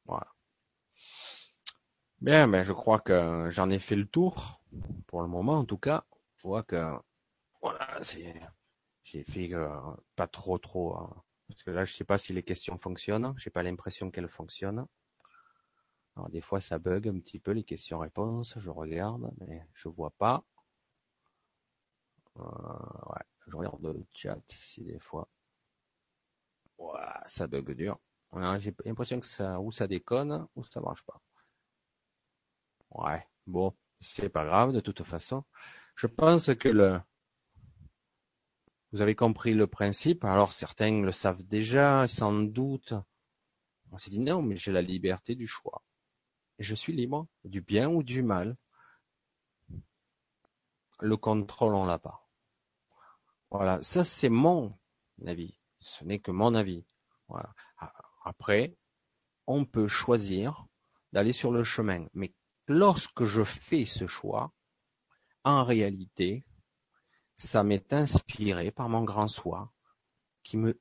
Voilà. 0.06 0.32
Bien, 2.20 2.48
ben 2.48 2.64
je 2.64 2.72
crois 2.72 2.98
que 2.98 3.48
j'en 3.50 3.70
ai 3.70 3.78
fait 3.78 3.94
le 3.94 4.06
tour 4.06 4.60
pour 5.06 5.22
le 5.22 5.28
moment 5.28 5.58
en 5.58 5.64
tout 5.64 5.78
cas. 5.78 6.04
Je 6.36 6.62
que 6.62 6.92
voilà, 7.62 8.02
c'est 8.02 8.34
j'ai 9.04 9.22
fait 9.24 9.52
euh, 9.54 9.68
pas 10.16 10.26
trop 10.26 10.58
trop 10.58 10.96
hein. 10.96 11.22
Parce 11.48 11.62
que 11.62 11.70
là 11.70 11.84
je 11.84 11.94
sais 11.94 12.04
pas 12.04 12.18
si 12.18 12.32
les 12.32 12.42
questions 12.42 12.78
fonctionnent. 12.78 13.34
J'ai 13.36 13.50
pas 13.50 13.62
l'impression 13.62 14.10
qu'elles 14.10 14.28
fonctionnent. 14.28 14.86
Alors 16.16 16.28
des 16.30 16.40
fois 16.40 16.60
ça 16.60 16.78
bug 16.78 17.08
un 17.08 17.18
petit 17.20 17.38
peu 17.38 17.52
les 17.52 17.64
questions-réponses. 17.64 18.58
Je 18.58 18.70
regarde 18.70 19.30
mais 19.40 19.66
je 19.74 19.88
vois 19.88 20.10
pas. 20.10 20.44
Euh, 22.38 22.42
ouais, 22.42 23.22
je 23.48 23.56
regarde 23.56 23.82
le 23.82 24.04
chat 24.14 24.38
si 24.48 24.84
des 24.84 24.98
fois 25.00 25.28
ça 27.26 27.46
bug 27.46 27.72
dur. 27.74 27.98
J'ai 28.60 28.74
l'impression 28.84 29.20
que 29.20 29.26
ça, 29.26 29.58
ou 29.60 29.72
ça 29.72 29.86
déconne, 29.86 30.46
ou 30.54 30.64
ça 30.64 30.80
marche 30.80 31.02
pas. 31.04 31.20
Ouais, 32.90 33.26
bon, 33.46 33.74
c'est 34.00 34.28
pas 34.28 34.44
grave 34.44 34.72
de 34.72 34.80
toute 34.80 35.02
façon. 35.02 35.44
Je 35.94 36.06
pense 36.06 36.54
que 36.54 36.68
le, 36.68 37.00
vous 38.92 39.00
avez 39.00 39.14
compris 39.14 39.54
le 39.54 39.66
principe. 39.66 40.24
Alors 40.24 40.52
certains 40.52 41.02
le 41.02 41.12
savent 41.12 41.42
déjà, 41.42 42.06
sans 42.08 42.32
doute. 42.32 42.94
On 43.90 43.98
s'est 43.98 44.10
dit 44.10 44.20
non, 44.20 44.42
mais 44.42 44.56
j'ai 44.56 44.72
la 44.72 44.82
liberté 44.82 45.34
du 45.34 45.46
choix. 45.46 45.82
Et 46.58 46.62
je 46.62 46.74
suis 46.74 46.92
libre 46.92 47.26
du 47.44 47.60
bien 47.60 47.88
ou 47.88 48.02
du 48.02 48.22
mal. 48.22 48.56
Le 51.00 51.16
contrôle, 51.16 51.74
on 51.74 51.84
l'a 51.84 51.98
pas. 51.98 52.28
Voilà, 53.50 53.82
ça 53.82 54.04
c'est 54.04 54.28
mon 54.28 54.76
avis. 55.26 55.58
Ce 55.80 56.04
n'est 56.04 56.18
que 56.18 56.30
mon 56.30 56.54
avis. 56.54 56.84
Après, 58.24 58.76
on 59.46 59.64
peut 59.64 59.86
choisir 59.86 60.66
d'aller 61.12 61.32
sur 61.32 61.52
le 61.52 61.64
chemin, 61.64 62.06
mais 62.14 62.34
lorsque 62.66 63.24
je 63.24 63.44
fais 63.44 63.84
ce 63.84 64.06
choix, 64.06 64.52
en 65.44 65.64
réalité, 65.64 66.44
ça 67.38 67.62
m'est 67.62 67.92
inspiré 67.92 68.72
par 68.72 68.88
mon 68.88 69.04
grand 69.04 69.28
soi, 69.28 69.72
qui 70.42 70.56
me, 70.56 70.78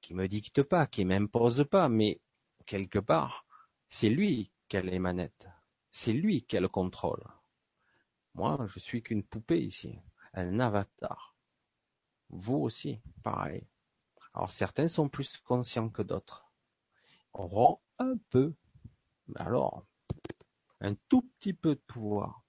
qui 0.00 0.14
me 0.14 0.26
dicte 0.26 0.62
pas, 0.62 0.86
qui 0.86 1.04
m'impose 1.04 1.66
pas, 1.70 1.88
mais 1.88 2.20
quelque 2.66 2.98
part, 2.98 3.46
c'est 3.88 4.08
lui 4.08 4.50
qui 4.68 4.78
a 4.78 4.80
les 4.80 4.98
manettes. 4.98 5.48
C'est 5.90 6.14
lui 6.14 6.44
qui 6.44 6.56
a 6.56 6.60
le 6.60 6.68
contrôle. 6.68 7.24
Moi, 8.34 8.58
je 8.66 8.78
suis 8.78 9.02
qu'une 9.02 9.22
poupée 9.22 9.60
ici, 9.60 9.98
un 10.32 10.60
avatar. 10.60 11.36
Vous 12.30 12.56
aussi, 12.56 13.00
pareil. 13.22 13.66
Alors 14.32 14.50
certains 14.50 14.88
sont 14.88 15.08
plus 15.08 15.36
conscients 15.38 15.88
que 15.90 16.02
d'autres. 16.02 16.50
Auront 17.32 17.80
un 17.98 18.16
peu, 18.30 18.54
alors, 19.36 19.84
un 20.80 20.94
tout 21.08 21.22
petit 21.38 21.52
peu 21.52 21.74
de 21.74 21.80
pouvoir. 21.80 22.42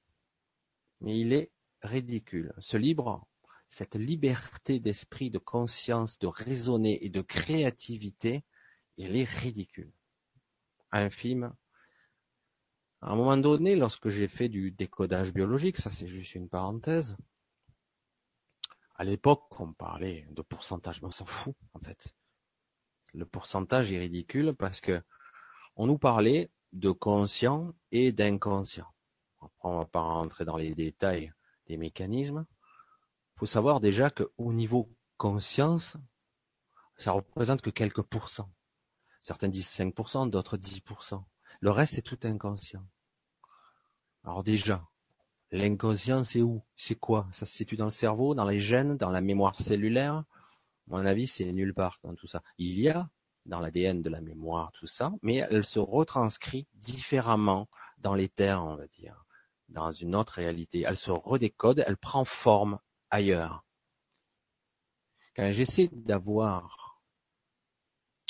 Mais 1.01 1.19
il 1.19 1.33
est 1.33 1.51
ridicule. 1.81 2.53
Ce 2.59 2.77
libre, 2.77 3.27
cette 3.69 3.95
liberté 3.95 4.79
d'esprit, 4.79 5.29
de 5.29 5.37
conscience, 5.37 6.19
de 6.19 6.27
raisonner 6.27 7.05
et 7.05 7.09
de 7.09 7.21
créativité, 7.21 8.43
il 8.97 9.15
est 9.15 9.29
ridicule. 9.29 9.93
Infime. 10.91 11.53
À 13.01 13.11
un 13.11 13.15
moment 13.15 13.37
donné, 13.37 13.75
lorsque 13.75 14.09
j'ai 14.09 14.27
fait 14.27 14.49
du 14.49 14.71
décodage 14.71 15.31
biologique, 15.33 15.77
ça 15.77 15.89
c'est 15.89 16.07
juste 16.07 16.35
une 16.35 16.49
parenthèse, 16.49 17.15
à 18.99 19.05
l'époque, 19.05 19.57
on 19.61 19.71
parlait 19.71 20.27
de 20.31 20.41
pourcentage, 20.41 21.01
mais 21.01 21.07
on 21.07 21.11
s'en 21.11 21.25
fout, 21.25 21.55
en 21.73 21.79
fait. 21.79 22.13
Le 23.13 23.25
pourcentage 23.25 23.93
est 23.93 23.97
ridicule 23.97 24.53
parce 24.53 24.81
que 24.81 25.01
on 25.77 25.87
nous 25.87 25.97
parlait 25.97 26.51
de 26.73 26.91
conscient 26.91 27.73
et 27.93 28.11
d'inconscient. 28.11 28.93
On 29.61 29.71
ne 29.71 29.77
va 29.77 29.85
pas 29.85 30.01
rentrer 30.01 30.43
dans 30.43 30.57
les 30.57 30.75
détails 30.75 31.31
des 31.67 31.77
mécanismes. 31.77 32.45
Faut 33.39 33.45
savoir 33.45 33.79
déjà 33.79 34.09
qu'au 34.09 34.51
niveau 34.51 34.93
conscience, 35.17 35.95
ça 36.97 37.13
représente 37.13 37.61
que 37.61 37.69
quelques 37.69 38.01
pourcents. 38.01 38.51
Certains 39.21 39.47
disent 39.47 39.69
5%, 39.69 40.29
d'autres 40.29 40.57
10%. 40.57 41.23
Le 41.61 41.71
reste, 41.71 41.93
c'est 41.95 42.01
tout 42.01 42.19
inconscient. 42.23 42.85
Alors 44.25 44.43
déjà, 44.43 44.85
L'inconscient, 45.51 46.21
c'est 46.21 46.43
où? 46.43 46.61
C'est 46.75 46.93
quoi? 46.93 47.27
Ça 47.31 47.45
se 47.47 47.53
situe 47.53 47.75
dans 47.75 47.85
le 47.85 47.91
cerveau, 47.91 48.35
dans 48.35 48.45
les 48.45 48.59
gènes, 48.59 48.97
dans 48.97 49.09
la 49.09 49.19
mémoire 49.19 49.59
cellulaire? 49.59 50.13
À 50.13 50.25
mon 50.87 51.05
avis, 51.05 51.25
c'est 51.25 51.51
nulle 51.51 51.73
part 51.73 51.97
dans 52.03 52.13
tout 52.13 52.27
ça. 52.27 52.43
Il 52.59 52.79
y 52.79 52.87
a 52.87 53.09
dans 53.47 53.59
l'ADN 53.59 54.03
de 54.03 54.09
la 54.11 54.21
mémoire 54.21 54.71
tout 54.73 54.85
ça, 54.85 55.11
mais 55.23 55.37
elle 55.49 55.63
se 55.63 55.79
retranscrit 55.79 56.67
différemment 56.75 57.67
dans 57.97 58.13
l'éther, 58.13 58.63
on 58.63 58.75
va 58.75 58.85
dire, 58.87 59.25
dans 59.69 59.91
une 59.91 60.15
autre 60.15 60.33
réalité. 60.33 60.83
Elle 60.87 60.97
se 60.97 61.09
redécode, 61.09 61.83
elle 61.87 61.97
prend 61.97 62.25
forme 62.25 62.77
ailleurs. 63.09 63.65
Quand 65.35 65.51
j'essaie 65.51 65.89
d'avoir 65.91 67.01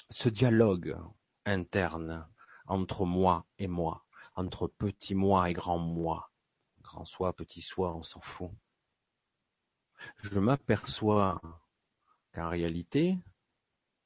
ce 0.10 0.30
dialogue 0.30 0.98
interne 1.46 2.28
entre 2.68 3.06
moi 3.06 3.46
et 3.58 3.68
moi, 3.68 4.06
entre 4.36 4.68
petit 4.68 5.16
moi 5.16 5.50
et 5.50 5.54
grand 5.54 5.80
moi, 5.80 6.32
grand 6.82 7.06
soi, 7.06 7.34
petit 7.34 7.62
soi, 7.62 7.96
on 7.96 8.04
s'en 8.04 8.22
fout. 8.22 8.52
Je 10.18 10.40
m'aperçois 10.40 11.42
qu'en 12.34 12.50
réalité, 12.50 13.18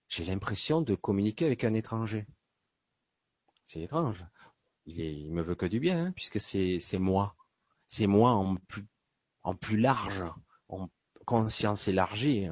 j'ai 0.08 0.26
l'impression 0.26 0.82
de 0.82 0.96
communiquer 0.96 1.46
avec 1.46 1.64
un 1.64 1.74
étranger. 1.74 2.28
C'est 3.66 3.82
étrange. 3.82 4.26
Il, 4.86 5.00
est, 5.02 5.30
me 5.30 5.42
veut 5.42 5.56
que 5.56 5.66
du 5.66 5.80
bien, 5.80 6.06
hein, 6.08 6.12
puisque 6.12 6.40
c'est, 6.40 6.80
moi. 7.00 7.36
C'est 7.88 8.08
moi 8.08 8.32
en 8.32 8.56
plus, 8.56 8.86
en 9.44 9.56
plus 9.56 9.78
large, 9.78 10.24
en 10.70 10.90
conscience 11.26 11.88
élargie, 11.88 12.48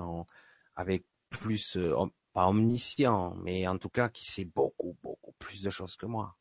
avec 0.75 1.05
plus, 1.29 1.77
euh, 1.77 1.95
pas 2.33 2.47
omniscient, 2.47 3.35
mais 3.35 3.67
en 3.67 3.77
tout 3.77 3.89
cas 3.89 4.09
qui 4.09 4.25
sait 4.25 4.45
beaucoup, 4.45 4.97
beaucoup 5.03 5.33
plus 5.33 5.61
de 5.61 5.69
choses 5.69 5.95
que 5.95 6.05
moi. 6.05 6.37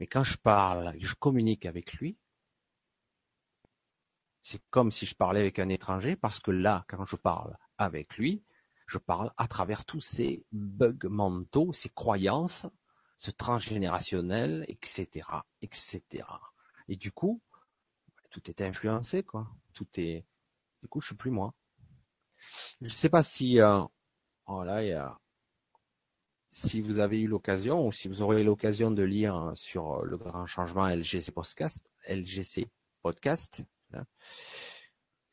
Mais 0.00 0.06
quand 0.06 0.24
je 0.24 0.36
parle, 0.36 0.94
je 0.98 1.14
communique 1.14 1.66
avec 1.66 1.94
lui, 1.94 2.18
c'est 4.42 4.62
comme 4.70 4.90
si 4.90 5.06
je 5.06 5.14
parlais 5.14 5.40
avec 5.40 5.58
un 5.58 5.68
étranger, 5.68 6.16
parce 6.16 6.40
que 6.40 6.50
là, 6.50 6.84
quand 6.88 7.04
je 7.04 7.16
parle 7.16 7.56
avec 7.78 8.16
lui, 8.16 8.44
je 8.86 8.98
parle 8.98 9.32
à 9.36 9.48
travers 9.48 9.84
tous 9.84 10.00
ces 10.00 10.44
bugs 10.52 11.08
mentaux, 11.08 11.72
ces 11.72 11.88
croyances, 11.88 12.66
ce 13.16 13.30
transgénérationnel, 13.30 14.64
etc., 14.68 15.28
etc. 15.62 16.02
Et 16.88 16.96
du 16.96 17.10
coup, 17.10 17.42
tout 18.30 18.48
est 18.48 18.60
influencé, 18.60 19.24
quoi. 19.24 19.48
Tout 19.72 19.88
est, 19.96 20.24
du 20.82 20.88
coup, 20.88 21.00
je 21.00 21.06
suis 21.06 21.16
plus 21.16 21.30
moi. 21.30 21.54
Je 22.80 22.84
ne 22.84 22.88
sais 22.88 23.08
pas 23.08 23.22
si, 23.22 23.60
euh... 23.60 23.82
voilà, 24.46 24.82
il 24.82 24.88
y 24.88 24.92
a... 24.92 25.18
si 26.48 26.80
vous 26.80 26.98
avez 26.98 27.20
eu 27.20 27.26
l'occasion 27.26 27.86
ou 27.86 27.92
si 27.92 28.08
vous 28.08 28.22
aurez 28.22 28.44
l'occasion 28.44 28.90
de 28.90 29.02
lire 29.02 29.52
sur 29.54 30.02
le 30.02 30.16
grand 30.16 30.46
changement 30.46 30.86
LGC 30.86 31.32
podcast, 31.32 31.88
LGC 32.08 32.68
podcast, 33.02 33.64
Hein. 33.94 34.04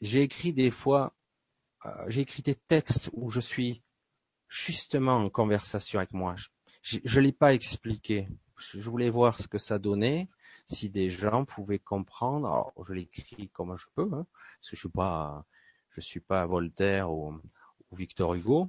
J'ai 0.02 0.22
écrit 0.22 0.54
des 0.54 0.72
fois, 0.72 1.16
euh, 1.86 1.90
j'ai 2.08 2.22
écrit 2.22 2.44
des 2.44 2.56
textes 2.56 3.10
où 3.14 3.30
je 3.30 3.40
suis 3.40 3.84
justement 4.48 5.18
en 5.18 5.30
conversation 5.30 6.00
avec 6.00 6.12
moi. 6.12 6.36
Je 6.82 7.00
ne 7.20 7.24
l'ai 7.24 7.32
pas 7.32 7.54
expliqué. 7.54 8.28
Je 8.60 8.90
voulais 8.90 9.10
voir 9.10 9.40
ce 9.40 9.48
que 9.48 9.58
ça 9.58 9.80
donnait, 9.80 10.30
si 10.66 10.90
des 10.90 11.10
gens 11.10 11.46
pouvaient 11.46 11.80
comprendre. 11.80 12.48
Alors, 12.48 12.74
je 12.86 12.94
l'écris 12.94 13.50
comme 13.50 13.76
je 13.78 13.88
peux, 13.96 14.10
hein, 14.14 14.26
parce 14.64 14.70
que 14.70 14.76
je 14.78 14.80
suis 14.80 14.90
pas, 14.90 15.46
suis 15.98 16.20
pas 16.22 16.46
Voltaire 16.46 17.12
ou, 17.12 17.38
Victor 17.92 18.34
Hugo, 18.34 18.68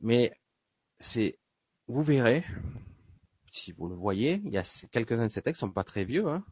mais 0.00 0.36
c'est, 0.98 1.38
vous 1.86 2.02
verrez, 2.02 2.44
si 3.50 3.72
vous 3.72 3.88
le 3.88 3.94
voyez, 3.94 4.42
il 4.44 4.52
y 4.52 4.58
a 4.58 4.88
quelques-uns 4.90 5.26
de 5.26 5.30
ces 5.30 5.40
textes 5.40 5.60
sont 5.60 5.70
pas 5.70 5.84
très 5.84 6.04
vieux, 6.04 6.26
hein, 6.26 6.44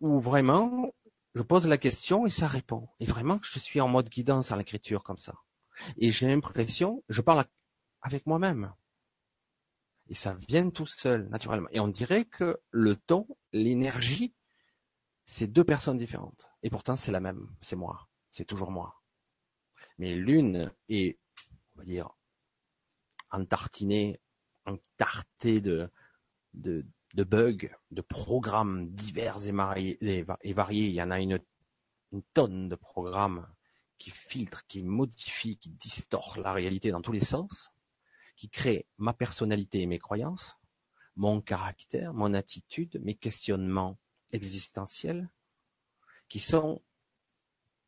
où 0.00 0.20
vraiment, 0.20 0.94
je 1.34 1.42
pose 1.42 1.66
la 1.66 1.76
question 1.76 2.24
et 2.24 2.30
ça 2.30 2.46
répond. 2.46 2.88
Et 3.00 3.04
vraiment, 3.04 3.40
je 3.42 3.58
suis 3.58 3.80
en 3.80 3.88
mode 3.88 4.08
guidance 4.08 4.52
à 4.52 4.56
l'écriture 4.56 5.02
comme 5.02 5.18
ça. 5.18 5.34
Et 5.98 6.12
j'ai 6.12 6.28
l'impression, 6.28 7.02
je 7.08 7.20
parle 7.20 7.44
avec 8.00 8.26
moi-même. 8.26 8.72
Et 10.08 10.14
ça 10.14 10.34
vient 10.48 10.70
tout 10.70 10.86
seul, 10.86 11.28
naturellement. 11.28 11.68
Et 11.72 11.80
on 11.80 11.88
dirait 11.88 12.24
que 12.24 12.58
le 12.70 12.96
ton, 12.96 13.26
l'énergie, 13.52 14.34
c'est 15.30 15.46
deux 15.46 15.62
personnes 15.62 15.96
différentes. 15.96 16.50
Et 16.64 16.70
pourtant, 16.70 16.96
c'est 16.96 17.12
la 17.12 17.20
même. 17.20 17.54
C'est 17.60 17.76
moi. 17.76 18.08
C'est 18.32 18.44
toujours 18.44 18.72
moi. 18.72 19.00
Mais 19.96 20.16
l'une 20.16 20.72
est, 20.88 21.20
on 21.76 21.78
va 21.78 21.84
dire, 21.84 22.10
entartinée, 23.30 24.20
entartée 24.66 25.60
de, 25.60 25.88
de, 26.54 26.84
de 27.14 27.22
bugs, 27.22 27.70
de 27.92 28.00
programmes 28.00 28.90
divers 28.90 29.36
et, 29.46 30.52
variés. 30.52 30.86
Il 30.86 30.94
y 30.94 31.02
en 31.02 31.12
a 31.12 31.20
une, 31.20 31.38
tonne 32.34 32.68
de 32.68 32.74
programmes 32.74 33.46
qui 33.98 34.10
filtrent, 34.10 34.66
qui 34.66 34.82
modifient, 34.82 35.58
qui 35.58 35.70
distortent 35.70 36.38
la 36.38 36.52
réalité 36.52 36.90
dans 36.90 37.02
tous 37.02 37.12
les 37.12 37.20
sens, 37.20 37.70
qui 38.34 38.50
créent 38.50 38.84
ma 38.98 39.12
personnalité 39.12 39.82
et 39.82 39.86
mes 39.86 40.00
croyances, 40.00 40.56
mon 41.14 41.40
caractère, 41.40 42.14
mon 42.14 42.34
attitude, 42.34 43.00
mes 43.04 43.14
questionnements 43.14 43.96
existentiels, 44.32 45.28
qui 46.28 46.40
sont 46.40 46.82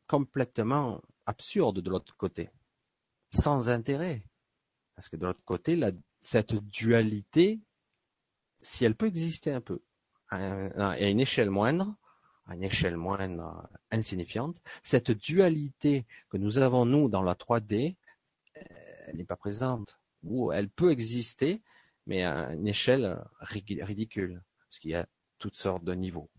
complètement 0.07 1.01
absurdes 1.25 1.79
de 1.79 1.89
l'autre 1.89 2.15
côté, 2.17 2.49
sans 3.31 3.69
intérêt. 3.69 4.23
Parce 4.95 5.09
que 5.09 5.15
de 5.15 5.25
l'autre 5.25 5.43
côté, 5.43 5.79
cette 6.19 6.53
dualité 6.55 7.61
si 8.63 8.85
elle 8.85 8.95
peut 8.95 9.07
exister 9.07 9.51
un 9.51 9.61
peu, 9.61 9.81
à 10.29 10.97
une 10.99 11.19
échelle 11.19 11.51
moindre, 11.51 11.95
à 12.47 12.55
une 12.55 12.63
échelle 12.63 12.97
moindre 12.97 13.69
insignifiante, 13.91 14.59
cette 14.81 15.11
dualité 15.11 16.05
que 16.29 16.37
nous 16.37 16.57
avons 16.57 16.85
nous 16.85 17.09
dans 17.09 17.21
la 17.21 17.35
3D, 17.35 17.95
euh, 18.57 18.61
elle 19.07 19.17
n'est 19.17 19.25
pas 19.25 19.35
présente. 19.35 19.99
Ou 20.23 20.51
elle 20.51 20.69
peut 20.69 20.91
exister, 20.91 21.61
mais 22.07 22.23
à 22.23 22.53
une 22.53 22.67
échelle 22.67 23.21
ridicule, 23.41 24.41
parce 24.69 24.79
qu'il 24.79 24.91
y 24.91 24.95
a 24.95 25.05
toutes 25.37 25.57
sortes 25.57 25.83
de 25.83 25.93
niveaux. 25.93 26.29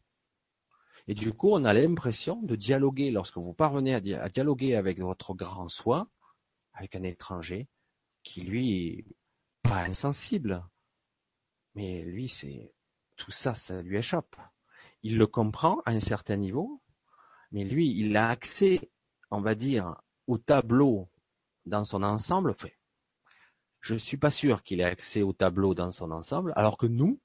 Et 1.06 1.14
du 1.14 1.32
coup, 1.32 1.50
on 1.50 1.64
a 1.64 1.72
l'impression 1.74 2.40
de 2.42 2.56
dialoguer, 2.56 3.10
lorsque 3.10 3.36
vous 3.36 3.52
parvenez 3.52 3.94
à, 3.94 4.28
dialoguer 4.28 4.74
avec 4.74 4.98
votre 4.98 5.34
grand 5.34 5.68
soi, 5.68 6.08
avec 6.72 6.96
un 6.96 7.02
étranger, 7.02 7.68
qui 8.22 8.40
lui 8.40 8.78
est 8.78 9.04
pas 9.62 9.82
insensible, 9.82 10.64
mais 11.74 12.02
lui, 12.02 12.28
c'est 12.28 12.72
tout 13.16 13.30
ça, 13.30 13.54
ça 13.54 13.82
lui 13.82 13.98
échappe. 13.98 14.36
Il 15.02 15.18
le 15.18 15.26
comprend 15.26 15.80
à 15.84 15.92
un 15.92 16.00
certain 16.00 16.36
niveau, 16.36 16.80
mais 17.52 17.64
lui, 17.64 17.90
il 17.90 18.16
a 18.16 18.30
accès, 18.30 18.90
on 19.30 19.40
va 19.40 19.54
dire, 19.54 19.94
au 20.26 20.38
tableau 20.38 21.10
dans 21.66 21.84
son 21.84 22.02
ensemble. 22.02 22.50
Enfin, 22.50 22.68
je 23.80 23.94
suis 23.94 24.16
pas 24.16 24.30
sûr 24.30 24.62
qu'il 24.62 24.80
ait 24.80 24.84
accès 24.84 25.20
au 25.20 25.34
tableau 25.34 25.74
dans 25.74 25.92
son 25.92 26.10
ensemble, 26.10 26.52
alors 26.56 26.78
que 26.78 26.86
nous, 26.86 27.20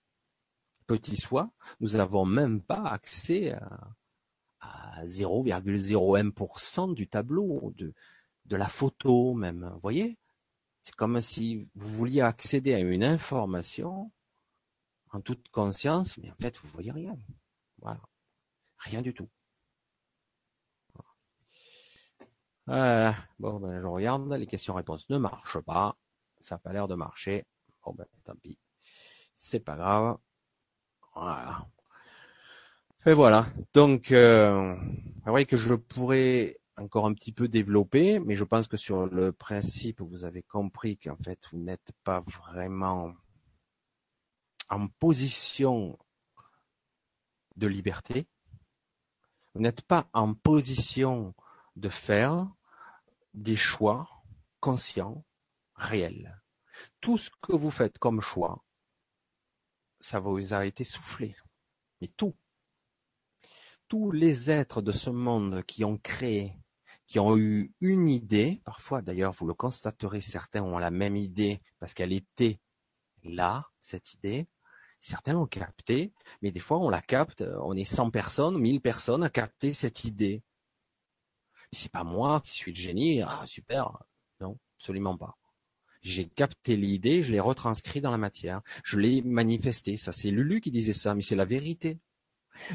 petit 0.89 1.15
soit, 1.15 1.51
nous 1.81 1.89
n'avons 1.89 2.25
même 2.25 2.61
pas 2.61 2.83
accès 2.83 3.51
à, 3.51 3.91
à 4.61 5.05
0,01% 5.05 6.95
du 6.95 7.07
tableau, 7.07 7.71
de, 7.77 7.93
de 8.45 8.55
la 8.55 8.67
photo 8.67 9.35
même. 9.35 9.69
Vous 9.75 9.79
voyez? 9.81 10.17
C'est 10.81 10.95
comme 10.95 11.21
si 11.21 11.67
vous 11.75 11.89
vouliez 11.89 12.21
accéder 12.21 12.73
à 12.73 12.79
une 12.79 13.03
information 13.03 14.11
en 15.11 15.21
toute 15.21 15.47
conscience, 15.49 16.17
mais 16.17 16.31
en 16.31 16.35
fait, 16.41 16.57
vous 16.57 16.69
voyez 16.69 16.91
rien. 16.91 17.15
Voilà. 17.77 18.01
Rien 18.79 19.03
du 19.03 19.13
tout. 19.13 19.29
Bon, 22.65 23.59
ben, 23.59 23.81
je 23.81 23.85
regarde, 23.87 24.31
les 24.33 24.47
questions-réponses 24.47 25.07
ne 25.09 25.17
marchent 25.19 25.59
pas. 25.59 25.95
Ça 26.39 26.55
n'a 26.55 26.59
pas 26.59 26.73
l'air 26.73 26.87
de 26.87 26.95
marcher. 26.95 27.45
Bon, 27.83 27.93
ben, 27.93 28.05
tant 28.23 28.35
pis. 28.35 28.57
C'est 29.33 29.59
pas 29.59 29.75
grave. 29.75 30.17
Voilà. 31.15 31.67
Et 33.05 33.13
voilà. 33.13 33.47
Donc, 33.73 34.11
euh, 34.11 34.75
c'est 35.23 35.29
vrai 35.29 35.45
que 35.45 35.57
je 35.57 35.73
pourrais 35.73 36.59
encore 36.77 37.05
un 37.05 37.13
petit 37.13 37.31
peu 37.31 37.47
développer, 37.47 38.19
mais 38.19 38.35
je 38.35 38.43
pense 38.43 38.67
que 38.67 38.77
sur 38.77 39.05
le 39.07 39.31
principe, 39.31 40.01
vous 40.01 40.25
avez 40.25 40.43
compris 40.43 40.97
qu'en 40.97 41.17
fait, 41.17 41.39
vous 41.51 41.59
n'êtes 41.59 41.91
pas 42.03 42.21
vraiment 42.21 43.13
en 44.69 44.87
position 44.87 45.97
de 47.55 47.67
liberté. 47.67 48.27
Vous 49.53 49.61
n'êtes 49.61 49.81
pas 49.81 50.07
en 50.13 50.33
position 50.33 51.33
de 51.75 51.89
faire 51.89 52.47
des 53.33 53.55
choix 53.55 54.09
conscients, 54.59 55.25
réels. 55.75 56.41
Tout 57.01 57.17
ce 57.17 57.29
que 57.41 57.53
vous 57.53 57.71
faites 57.71 57.97
comme 57.97 58.21
choix, 58.21 58.63
ça 59.99 60.19
vous 60.19 60.53
a 60.53 60.65
été 60.65 60.83
soufflé. 60.83 61.35
Mais 62.01 62.07
tout. 62.07 62.35
Tous 63.87 64.11
les 64.11 64.51
êtres 64.51 64.81
de 64.81 64.91
ce 64.91 65.09
monde 65.09 65.63
qui 65.63 65.83
ont 65.83 65.97
créé, 65.97 66.53
qui 67.07 67.19
ont 67.19 67.37
eu 67.37 67.73
une 67.81 68.07
idée, 68.07 68.61
parfois 68.63 69.01
d'ailleurs 69.01 69.33
vous 69.33 69.47
le 69.47 69.53
constaterez, 69.53 70.21
certains 70.21 70.61
ont 70.61 70.77
la 70.77 70.91
même 70.91 71.17
idée 71.17 71.61
parce 71.79 71.93
qu'elle 71.93 72.13
était 72.13 72.59
là, 73.23 73.67
cette 73.81 74.13
idée, 74.13 74.47
certains 74.99 75.33
l'ont 75.33 75.47
capté, 75.47 76.13
mais 76.41 76.51
des 76.51 76.59
fois 76.59 76.77
on 76.79 76.89
la 76.89 77.01
capte, 77.01 77.43
on 77.63 77.75
est 77.75 77.83
100 77.83 78.11
personnes, 78.11 78.57
1000 78.59 78.79
personnes 78.79 79.23
à 79.23 79.29
capter 79.29 79.73
cette 79.73 80.03
idée 80.03 80.43
c'est 81.71 81.91
pas 81.91 82.03
moi 82.03 82.41
qui 82.41 82.51
suis 82.51 82.71
le 82.71 82.79
génie, 82.79 83.21
ah 83.21 83.43
super. 83.45 84.03
Non, 84.39 84.57
absolument 84.77 85.17
pas. 85.17 85.37
J'ai 86.01 86.27
capté 86.27 86.75
l'idée, 86.75 87.23
je 87.23 87.31
l'ai 87.31 87.39
retranscrit 87.39 88.01
dans 88.01 88.11
la 88.11 88.17
matière, 88.17 88.61
je 88.83 88.97
l'ai 88.97 89.21
manifesté. 89.21 89.97
Ça, 89.97 90.11
c'est 90.11 90.31
Lulu 90.31 90.61
qui 90.61 90.71
disait 90.71 90.93
ça, 90.93 91.13
mais 91.13 91.21
c'est 91.21 91.35
la 91.35 91.45
vérité. 91.45 91.99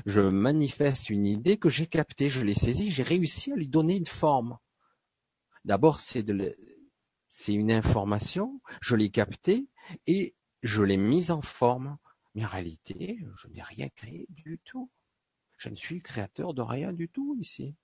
Je 0.06 0.20
manifeste 0.20 1.10
une 1.10 1.26
idée 1.26 1.56
que 1.56 1.68
j'ai 1.68 1.86
captée, 1.86 2.28
je 2.28 2.42
l'ai 2.42 2.54
saisie, 2.54 2.90
j'ai 2.90 3.02
réussi 3.02 3.52
à 3.52 3.56
lui 3.56 3.68
donner 3.68 3.96
une 3.96 4.06
forme. 4.06 4.58
D'abord, 5.64 6.00
c'est 6.00 6.22
de, 6.22 6.54
c'est 7.28 7.54
une 7.54 7.72
information, 7.72 8.60
je 8.80 8.96
l'ai 8.96 9.10
captée 9.10 9.66
et 10.06 10.34
je 10.62 10.82
l'ai 10.82 10.96
mise 10.96 11.30
en 11.30 11.42
forme. 11.42 11.98
Mais 12.34 12.44
en 12.44 12.48
réalité, 12.48 13.18
je 13.38 13.48
n'ai 13.48 13.62
rien 13.62 13.88
créé 13.88 14.26
du 14.28 14.60
tout. 14.64 14.90
Je 15.56 15.68
ne 15.68 15.76
suis 15.76 16.02
créateur 16.02 16.52
de 16.52 16.62
rien 16.62 16.92
du 16.92 17.08
tout 17.08 17.36
ici 17.38 17.74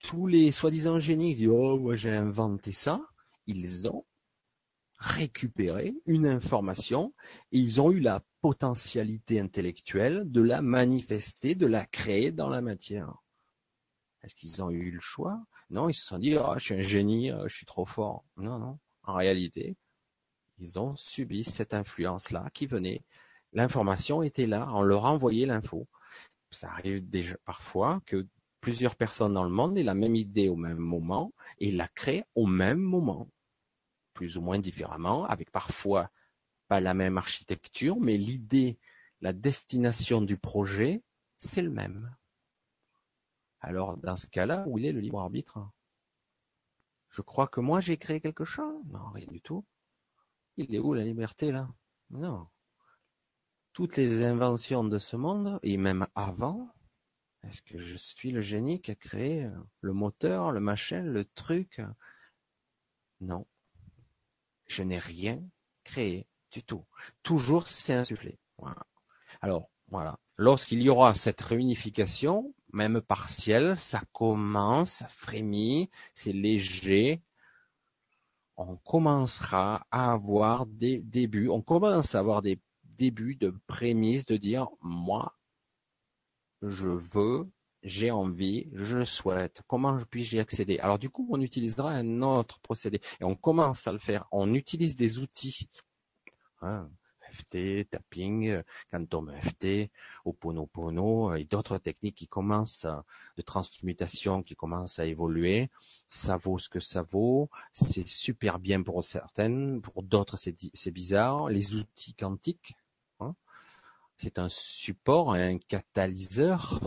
tous 0.00 0.26
les 0.26 0.50
soi-disant 0.50 0.98
génies 0.98 1.34
qui 1.34 1.42
disent 1.42 1.48
oh 1.48 1.78
moi 1.78 1.94
j'ai 1.94 2.10
inventé 2.10 2.72
ça, 2.72 3.00
ils 3.46 3.88
ont 3.88 4.04
récupéré 5.00 5.94
une 6.04 6.26
information 6.26 7.14
et 7.52 7.58
ils 7.58 7.80
ont 7.80 7.90
eu 7.90 8.00
la 8.00 8.22
potentialité 8.42 9.40
intellectuelle 9.40 10.30
de 10.30 10.42
la 10.42 10.60
manifester, 10.60 11.54
de 11.54 11.66
la 11.66 11.86
créer 11.86 12.32
dans 12.32 12.48
la 12.48 12.60
matière. 12.60 13.14
Est-ce 14.22 14.34
qu'ils 14.34 14.62
ont 14.62 14.70
eu 14.70 14.90
le 14.90 15.00
choix? 15.00 15.42
Non, 15.70 15.88
ils 15.88 15.94
se 15.94 16.04
sont 16.04 16.18
dit 16.18 16.36
oh, 16.36 16.54
je 16.58 16.64
suis 16.64 16.74
un 16.74 16.82
génie, 16.82 17.30
euh, 17.30 17.48
je 17.48 17.56
suis 17.56 17.66
trop 17.66 17.86
fort. 17.86 18.24
Non, 18.36 18.58
non. 18.58 18.78
En 19.04 19.14
réalité, 19.14 19.76
ils 20.58 20.78
ont 20.78 20.94
subi 20.96 21.44
cette 21.44 21.72
influence-là 21.72 22.50
qui 22.52 22.66
venait. 22.66 23.02
L'information 23.54 24.22
était 24.22 24.46
là, 24.46 24.68
on 24.72 24.82
leur 24.82 25.06
a 25.06 25.12
envoyé 25.12 25.46
l'info. 25.46 25.88
Ça 26.50 26.70
arrive 26.70 27.08
déjà 27.08 27.36
parfois 27.46 28.02
que 28.04 28.26
plusieurs 28.60 28.96
personnes 28.96 29.32
dans 29.32 29.44
le 29.44 29.50
monde 29.50 29.78
aient 29.78 29.82
la 29.82 29.94
même 29.94 30.16
idée 30.16 30.50
au 30.50 30.56
même 30.56 30.78
moment 30.78 31.32
et 31.58 31.72
la 31.72 31.88
créent 31.88 32.26
au 32.34 32.46
même 32.46 32.78
moment, 32.80 33.30
plus 34.20 34.36
ou 34.36 34.42
moins 34.42 34.58
différemment, 34.58 35.24
avec 35.24 35.50
parfois 35.50 36.10
pas 36.68 36.78
la 36.78 36.92
même 36.92 37.16
architecture, 37.16 37.98
mais 37.98 38.18
l'idée, 38.18 38.78
la 39.22 39.32
destination 39.32 40.20
du 40.20 40.36
projet, 40.36 41.02
c'est 41.38 41.62
le 41.62 41.70
même. 41.70 42.14
Alors, 43.60 43.96
dans 43.96 44.16
ce 44.16 44.26
cas-là, 44.26 44.64
où 44.66 44.76
il 44.76 44.84
est 44.84 44.92
le 44.92 45.00
libre 45.00 45.20
arbitre? 45.20 45.58
Je 47.08 47.22
crois 47.22 47.48
que 47.48 47.60
moi 47.60 47.80
j'ai 47.80 47.96
créé 47.96 48.20
quelque 48.20 48.44
chose 48.44 48.84
Non, 48.88 49.08
rien 49.08 49.26
du 49.26 49.40
tout. 49.40 49.64
Il 50.58 50.74
est 50.74 50.78
où 50.78 50.92
la 50.92 51.04
liberté 51.04 51.50
là? 51.50 51.66
Non. 52.10 52.46
Toutes 53.72 53.96
les 53.96 54.22
inventions 54.22 54.84
de 54.84 54.98
ce 54.98 55.16
monde, 55.16 55.58
et 55.62 55.78
même 55.78 56.06
avant, 56.14 56.68
est-ce 57.44 57.62
que 57.62 57.78
je 57.78 57.96
suis 57.96 58.32
le 58.32 58.42
génie 58.42 58.82
qui 58.82 58.90
a 58.90 58.94
créé 58.94 59.44
euh, 59.44 59.50
le 59.80 59.94
moteur, 59.94 60.52
le 60.52 60.60
machin, 60.60 61.00
le 61.04 61.24
truc? 61.24 61.80
Non. 63.22 63.46
Je 64.70 64.84
n'ai 64.84 64.98
rien 64.98 65.42
créé 65.82 66.28
du 66.52 66.62
tout. 66.62 66.84
Toujours 67.24 67.66
c'est 67.66 67.92
insufflé. 67.92 68.38
Alors, 69.40 69.68
voilà. 69.88 70.16
Lorsqu'il 70.36 70.80
y 70.80 70.88
aura 70.88 71.12
cette 71.12 71.40
réunification, 71.40 72.54
même 72.72 73.00
partielle, 73.00 73.76
ça 73.76 74.00
commence, 74.12 74.90
ça 74.90 75.08
frémit, 75.08 75.90
c'est 76.14 76.32
léger. 76.32 77.20
On 78.56 78.76
commencera 78.76 79.86
à 79.90 80.12
avoir 80.12 80.66
des 80.66 81.00
débuts, 81.00 81.48
on 81.48 81.62
commence 81.62 82.14
à 82.14 82.20
avoir 82.20 82.40
des 82.40 82.60
débuts 82.84 83.34
de 83.34 83.52
prémices 83.66 84.26
de 84.26 84.36
dire, 84.36 84.68
moi, 84.82 85.36
je 86.62 86.90
veux, 86.90 87.50
j'ai 87.82 88.10
envie, 88.10 88.68
je 88.74 89.04
souhaite, 89.04 89.62
comment 89.66 89.98
puis-je 90.10 90.36
y 90.36 90.40
accéder? 90.40 90.78
Alors 90.78 90.98
du 90.98 91.10
coup, 91.10 91.26
on 91.30 91.40
utilisera 91.40 91.90
un 91.90 92.22
autre 92.22 92.60
procédé 92.60 93.00
et 93.20 93.24
on 93.24 93.36
commence 93.36 93.86
à 93.86 93.92
le 93.92 93.98
faire. 93.98 94.26
On 94.32 94.54
utilise 94.54 94.96
des 94.96 95.18
outils. 95.18 95.68
Hein, 96.62 96.90
FT, 97.32 97.88
tapping, 97.90 98.62
quantum 98.90 99.32
FT, 99.40 99.90
Oponopono 100.24 101.34
et 101.34 101.44
d'autres 101.44 101.78
techniques 101.78 102.16
qui 102.16 102.28
commencent 102.28 102.86
de 103.36 103.42
transmutation 103.42 104.42
qui 104.42 104.56
commencent 104.56 104.98
à 104.98 105.06
évoluer. 105.06 105.70
Ça 106.08 106.36
vaut 106.36 106.58
ce 106.58 106.68
que 106.68 106.80
ça 106.80 107.02
vaut. 107.02 107.48
C'est 107.72 108.06
super 108.06 108.58
bien 108.58 108.82
pour 108.82 109.04
certaines, 109.04 109.80
pour 109.80 110.02
d'autres 110.02 110.36
c'est 110.36 110.90
bizarre. 110.90 111.48
Les 111.48 111.74
outils 111.74 112.14
quantiques, 112.14 112.74
c'est 114.18 114.38
un 114.38 114.48
support, 114.48 115.32
un 115.32 115.56
catalyseur 115.58 116.80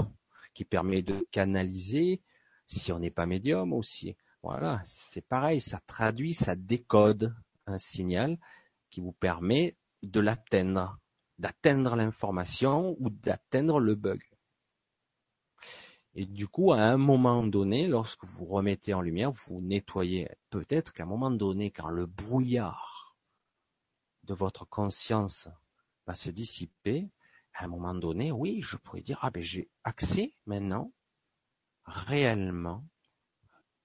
qui 0.53 0.65
permet 0.65 1.01
de 1.01 1.25
canaliser 1.31 2.21
si 2.67 2.91
on 2.91 2.99
n'est 2.99 3.11
pas 3.11 3.25
médium 3.25 3.73
aussi. 3.73 4.15
Voilà, 4.41 4.81
c'est 4.85 5.25
pareil, 5.25 5.61
ça 5.61 5.79
traduit, 5.87 6.33
ça 6.33 6.55
décode 6.55 7.35
un 7.65 7.77
signal 7.77 8.37
qui 8.89 8.99
vous 8.99 9.13
permet 9.13 9.77
de 10.01 10.19
l'atteindre, 10.19 10.99
d'atteindre 11.39 11.95
l'information 11.95 12.95
ou 12.99 13.09
d'atteindre 13.09 13.79
le 13.79 13.95
bug. 13.95 14.21
Et 16.15 16.25
du 16.25 16.47
coup, 16.47 16.73
à 16.73 16.79
un 16.79 16.97
moment 16.97 17.43
donné, 17.43 17.87
lorsque 17.87 18.25
vous 18.25 18.45
remettez 18.45 18.93
en 18.93 19.01
lumière, 19.01 19.31
vous 19.31 19.61
nettoyez. 19.61 20.29
Peut-être 20.51 20.93
qu'à 20.93 21.03
un 21.03 21.07
moment 21.07 21.31
donné, 21.31 21.71
quand 21.71 21.89
le 21.89 22.05
brouillard 22.05 23.15
de 24.23 24.33
votre 24.33 24.65
conscience 24.65 25.47
va 26.05 26.13
se 26.13 26.29
dissiper, 26.29 27.09
à 27.53 27.65
un 27.65 27.67
moment 27.67 27.93
donné, 27.93 28.31
oui, 28.31 28.61
je 28.61 28.77
pourrais 28.77 29.01
dire, 29.01 29.19
ah 29.21 29.31
ben 29.31 29.43
j'ai 29.43 29.69
accès 29.83 30.31
maintenant 30.45 30.91
réellement 31.85 32.85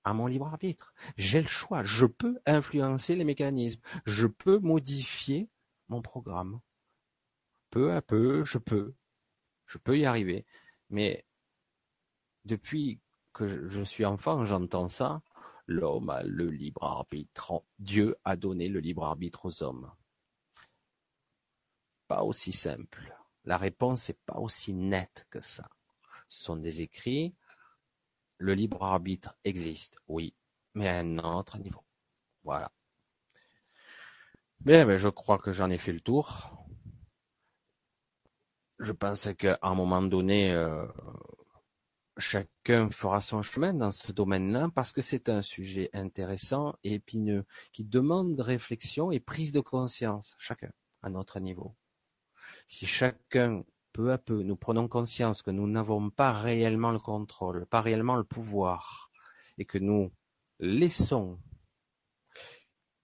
à 0.05 0.15
mon 0.15 0.27
libre 0.27 0.47
arbitre. 0.47 0.95
J'ai 1.17 1.43
le 1.43 1.47
choix. 1.47 1.83
Je 1.83 2.07
peux 2.07 2.41
influencer 2.47 3.15
les 3.15 3.25
mécanismes. 3.25 3.81
Je 4.07 4.27
peux 4.27 4.59
modifier 4.59 5.51
mon 5.89 6.01
programme. 6.01 6.61
Peu 7.71 7.93
à 7.93 8.01
peu, 8.01 8.45
je 8.45 8.59
peux. 8.59 8.95
Je 9.67 9.77
peux 9.77 9.99
y 9.99 10.07
arriver. 10.07 10.47
Mais 10.89 11.27
depuis 12.47 13.01
que 13.35 13.69
je 13.69 13.83
suis 13.83 14.07
enfant, 14.07 14.45
j'entends 14.45 14.89
ça. 14.89 15.21
L'homme 15.67 16.09
a 16.09 16.23
le 16.23 16.49
libre 16.49 16.85
arbitre. 16.85 17.63
Dieu 17.79 18.17
a 18.25 18.37
donné 18.37 18.69
le 18.69 18.81
libre 18.81 19.05
arbitre 19.05 19.45
aux 19.45 19.63
hommes. 19.63 19.93
Pas 22.07 22.23
aussi 22.23 22.53
simple. 22.53 23.18
La 23.49 23.57
réponse 23.57 24.11
n'est 24.11 24.19
pas 24.27 24.37
aussi 24.37 24.75
nette 24.75 25.27
que 25.31 25.41
ça. 25.41 25.71
Ce 26.29 26.43
sont 26.45 26.57
des 26.57 26.83
écrits. 26.83 27.35
Le 28.37 28.53
libre 28.53 28.83
arbitre 28.83 29.39
existe, 29.43 29.97
oui, 30.07 30.35
mais 30.75 30.87
à 30.87 30.99
un 30.99 31.17
autre 31.17 31.57
niveau. 31.57 31.83
Voilà. 32.45 32.71
Bien, 34.61 34.85
ben, 34.85 34.99
je 34.99 35.09
crois 35.09 35.39
que 35.39 35.55
j'en 35.55 35.71
ai 35.71 35.79
fait 35.79 35.95
le 35.95 36.01
tour. 36.01 36.63
je 38.81 38.93
pense 38.93 39.33
qu'à 39.39 39.59
un 39.63 39.75
moment 39.75 40.03
donné, 40.03 40.53
euh, 40.53 40.87
chacun 42.19 42.91
fera 42.91 43.23
son 43.23 43.41
chemin 43.41 43.73
dans 43.73 43.93
ce 43.93 44.13
domaine-là 44.13 44.69
parce 44.75 44.93
que 44.93 45.01
c'est 45.01 45.31
un 45.31 45.41
sujet 45.41 45.89
intéressant 45.95 46.75
et 46.85 46.93
épineux 46.93 47.47
qui 47.73 47.85
demande 47.85 48.39
réflexion 48.39 49.11
et 49.11 49.21
prise 49.21 49.53
de 49.53 49.61
conscience, 49.61 50.37
chacun 50.39 50.71
à 51.01 51.09
notre 51.09 51.41
niveau. 51.41 51.75
Si 52.69 52.85
chacun, 52.85 53.65
peu 53.95 54.13
à 54.13 54.19
peu, 54.19 54.43
nous 54.43 54.55
prenons 54.55 54.89
conscience 54.89 55.41
que 55.41 55.51
nous 55.51 55.67
n'avons 55.67 56.11
pas 56.11 56.39
réellement 56.39 56.91
le 56.91 56.99
contrôle, 56.99 57.65
pas 57.65 57.81
réellement 57.81 58.17
le 58.17 58.25
pouvoir, 58.25 59.11
et 59.57 59.65
que 59.65 59.79
nous 59.79 60.13
laissons 60.61 61.41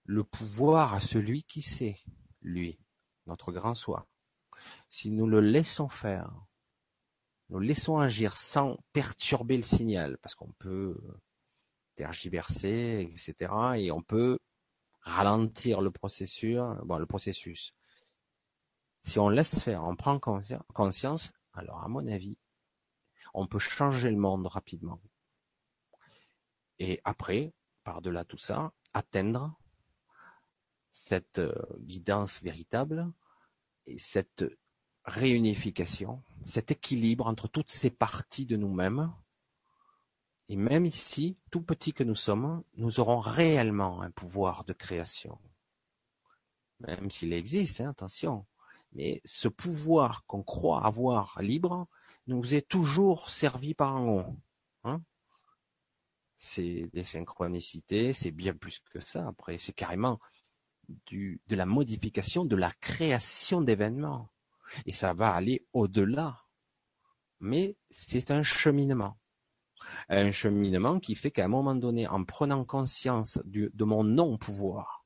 le 0.03 0.23
pouvoir 0.23 0.93
à 0.93 0.99
celui 0.99 1.43
qui 1.43 1.63
sait, 1.63 1.99
lui, 2.41 2.77
notre 3.25 3.51
grand 3.51 3.73
soi. 3.73 4.07
Si 4.91 5.09
nous 5.09 5.25
le 5.25 5.41
laissons 5.41 5.89
faire, 5.89 6.31
nous 7.49 7.59
laissons 7.59 7.97
agir 7.97 8.37
sans 8.37 8.77
perturber 8.93 9.57
le 9.57 9.63
signal, 9.63 10.19
parce 10.19 10.35
qu'on 10.35 10.53
peut 10.59 10.95
tergiverser, 11.95 13.09
etc., 13.11 13.51
et 13.77 13.91
on 13.91 14.03
peut 14.03 14.37
ralentir 15.01 15.81
le 15.81 15.89
processus, 15.89 16.57
le 16.57 17.05
processus. 17.05 17.73
Si 19.05 19.19
on 19.19 19.29
laisse 19.29 19.59
faire, 19.59 19.83
on 19.83 19.95
prend 19.95 20.19
conscience, 20.19 21.31
alors 21.53 21.83
à 21.83 21.87
mon 21.87 22.07
avis, 22.07 22.39
on 23.35 23.45
peut 23.45 23.59
changer 23.59 24.09
le 24.09 24.17
monde 24.17 24.47
rapidement. 24.47 24.99
Et 26.79 27.01
après, 27.03 27.53
par-delà 27.83 28.25
tout 28.25 28.39
ça, 28.39 28.73
atteindre 28.95 29.55
cette 30.91 31.37
euh, 31.37 31.53
guidance 31.81 32.41
véritable 32.41 33.11
et 33.85 33.99
cette 33.99 34.43
réunification, 35.05 36.23
cet 36.43 36.71
équilibre 36.71 37.27
entre 37.27 37.47
toutes 37.47 37.71
ces 37.71 37.91
parties 37.91 38.47
de 38.47 38.57
nous-mêmes. 38.57 39.13
Et 40.49 40.55
même 40.55 40.87
ici, 40.87 41.37
tout 41.51 41.61
petit 41.61 41.93
que 41.93 42.03
nous 42.03 42.15
sommes, 42.15 42.63
nous 42.73 42.99
aurons 42.99 43.19
réellement 43.19 44.01
un 44.01 44.09
pouvoir 44.09 44.63
de 44.63 44.73
création. 44.73 45.37
Même 46.79 47.11
s'il 47.11 47.33
existe, 47.33 47.81
hein, 47.81 47.89
attention. 47.91 48.47
Mais 48.95 49.21
ce 49.25 49.47
pouvoir 49.47 50.25
qu'on 50.25 50.43
croit 50.43 50.85
avoir 50.85 51.41
libre 51.41 51.87
nous 52.27 52.53
est 52.53 52.67
toujours 52.67 53.29
servi 53.29 53.73
par 53.73 53.97
un 53.97 54.07
haut. 54.07 54.35
Hein 54.83 55.01
c'est 56.37 56.89
des 56.93 57.03
synchronicités, 57.03 58.13
c'est 58.13 58.31
bien 58.31 58.53
plus 58.53 58.79
que 58.79 58.99
ça. 58.99 59.27
Après, 59.27 59.57
c'est 59.57 59.73
carrément 59.73 60.19
de 61.07 61.55
la 61.55 61.65
modification, 61.65 62.45
de 62.45 62.55
la 62.55 62.71
création 62.71 63.61
d'événements. 63.61 64.29
Et 64.85 64.91
ça 64.91 65.13
va 65.13 65.33
aller 65.33 65.65
au-delà. 65.73 66.45
Mais 67.39 67.77
c'est 67.89 68.31
un 68.31 68.43
cheminement. 68.43 69.17
Un 70.09 70.31
cheminement 70.31 70.99
qui 70.99 71.15
fait 71.15 71.31
qu'à 71.31 71.45
un 71.45 71.49
moment 71.49 71.75
donné, 71.75 72.07
en 72.07 72.23
prenant 72.23 72.63
conscience 72.63 73.39
de 73.45 73.83
mon 73.83 74.03
non-pouvoir, 74.03 75.05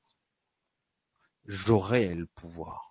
j'aurai 1.46 2.14
le 2.14 2.28
pouvoir. 2.28 2.89